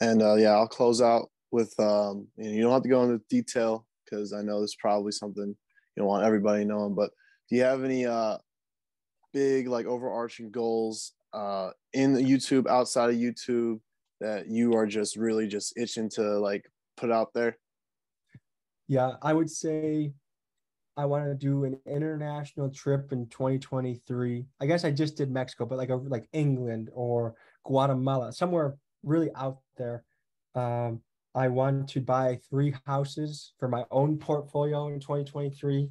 And 0.01 0.21
uh, 0.21 0.35
yeah, 0.35 0.51
I'll 0.51 0.67
close 0.67 1.01
out 1.01 1.29
with 1.51 1.77
um, 1.79 2.27
you, 2.37 2.45
know, 2.45 2.51
you 2.51 2.61
don't 2.61 2.73
have 2.73 2.83
to 2.83 2.89
go 2.89 3.03
into 3.03 3.21
detail 3.29 3.85
because 4.03 4.33
I 4.33 4.41
know 4.41 4.61
this 4.61 4.71
is 4.71 4.75
probably 4.75 5.11
something 5.11 5.55
you 5.97 6.01
don't 6.01 6.09
want 6.09 6.25
everybody 6.25 6.63
knowing. 6.63 6.93
But 6.93 7.09
do 7.49 7.55
you 7.55 7.63
have 7.63 7.83
any 7.83 8.05
uh, 8.05 8.37
big 9.33 9.67
like 9.67 9.87
overarching 9.87 10.51
goals 10.51 11.13
uh, 11.33 11.71
in 11.93 12.13
the 12.13 12.21
YouTube, 12.21 12.67
outside 12.67 13.09
of 13.09 13.15
YouTube, 13.15 13.79
that 14.21 14.47
you 14.47 14.75
are 14.75 14.85
just 14.85 15.15
really 15.15 15.47
just 15.47 15.75
itching 15.75 16.09
to 16.11 16.21
like 16.39 16.69
put 16.97 17.11
out 17.11 17.33
there? 17.33 17.57
Yeah, 18.87 19.13
I 19.23 19.33
would 19.33 19.49
say 19.49 20.13
I 20.95 21.05
want 21.05 21.25
to 21.25 21.33
do 21.33 21.65
an 21.65 21.79
international 21.87 22.69
trip 22.69 23.11
in 23.11 23.27
2023. 23.27 24.45
I 24.61 24.65
guess 24.67 24.85
I 24.85 24.91
just 24.91 25.17
did 25.17 25.31
Mexico, 25.31 25.65
but 25.65 25.79
like 25.79 25.89
a, 25.89 25.95
like 25.95 26.29
England 26.31 26.91
or 26.93 27.35
Guatemala, 27.65 28.31
somewhere 28.31 28.77
really 29.03 29.31
out 29.35 29.57
there. 29.77 30.03
Um, 30.53 31.01
I 31.37 31.49
want 31.49 31.87
to 31.89 32.01
buy 32.01 32.39
three 32.49 32.73
houses 32.87 33.53
for 33.59 33.67
my 33.67 33.85
own 33.91 34.17
portfolio 34.17 34.87
in 34.87 34.99
2023 34.99 35.87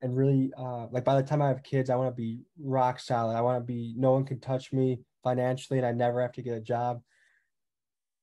and 0.00 0.16
really 0.16 0.50
uh, 0.56 0.86
like 0.90 1.04
by 1.04 1.20
the 1.20 1.26
time 1.26 1.42
I 1.42 1.48
have 1.48 1.62
kids, 1.62 1.90
I 1.90 1.96
want 1.96 2.08
to 2.08 2.16
be 2.16 2.40
rock 2.58 2.98
solid. 2.98 3.36
I 3.36 3.42
want 3.42 3.60
to 3.60 3.64
be 3.64 3.94
no 3.98 4.12
one 4.12 4.24
can 4.24 4.40
touch 4.40 4.72
me 4.72 5.00
financially 5.22 5.78
and 5.78 5.86
I 5.86 5.92
never 5.92 6.22
have 6.22 6.32
to 6.32 6.42
get 6.42 6.56
a 6.56 6.60
job. 6.60 7.02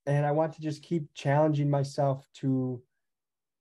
And 0.08 0.26
I 0.26 0.32
want 0.32 0.54
to 0.54 0.62
just 0.62 0.82
keep 0.82 1.14
challenging 1.14 1.70
myself 1.70 2.26
to 2.38 2.82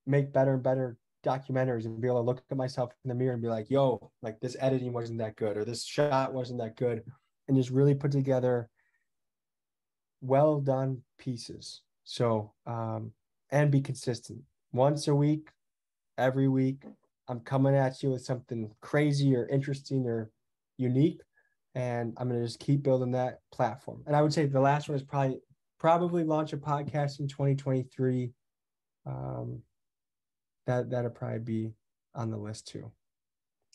make 0.07 0.33
better 0.33 0.55
and 0.55 0.63
better 0.63 0.97
documentaries 1.23 1.85
and 1.85 2.01
be 2.01 2.09
able 2.09 2.23
to 2.23 2.27
look 2.27 2.43
at 2.51 2.57
myself 2.57 2.93
in 3.05 3.11
the 3.11 3.15
mirror 3.15 3.35
and 3.35 3.43
be 3.43 3.49
like, 3.49 3.69
yo, 3.69 4.11
like 4.23 4.41
this 4.41 4.57
editing 4.59 4.95
wasn't 4.95 5.19
that 5.19 5.37
good 5.37 5.59
or 5.59 5.67
this 5.67 5.85
shot 5.85 6.33
wasn't 6.33 6.61
that 6.61 6.77
good. 6.77 7.05
And 7.47 7.59
just 7.59 7.69
really 7.69 7.95
put 7.95 8.11
together 8.11 8.71
well 10.23 10.61
done 10.61 11.03
pieces. 11.19 11.83
So, 12.05 12.53
um, 12.67 13.13
and 13.51 13.71
be 13.71 13.81
consistent 13.81 14.41
once 14.73 15.09
a 15.09 15.15
week, 15.15 15.51
every 16.19 16.49
week. 16.49 16.85
I'm 17.29 17.41
coming 17.41 17.75
at 17.77 18.03
you 18.03 18.11
with 18.11 18.25
something 18.25 18.71
crazy 18.81 19.37
or 19.37 19.47
interesting 19.49 20.07
or 20.07 20.31
unique. 20.79 21.21
and 21.75 22.13
I'm 22.19 22.29
gonna 22.29 22.45
just 22.45 22.61
keep 22.61 22.83
building 22.83 23.13
that 23.13 23.41
platform. 23.51 24.03
And 24.07 24.15
I 24.15 24.21
would 24.21 24.33
say 24.33 24.45
the 24.47 24.61
last 24.61 24.89
one 24.89 24.97
is 24.97 25.03
probably 25.03 25.41
probably 25.79 26.23
launch 26.23 26.53
a 26.53 26.59
podcast 26.59 27.21
in 27.21 27.29
2023. 27.29 28.31
Um, 29.07 29.63
that 30.67 30.91
that'll 30.91 31.11
probably 31.11 31.39
be 31.39 31.73
on 32.15 32.31
the 32.31 32.37
list 32.37 32.69
too. 32.69 32.93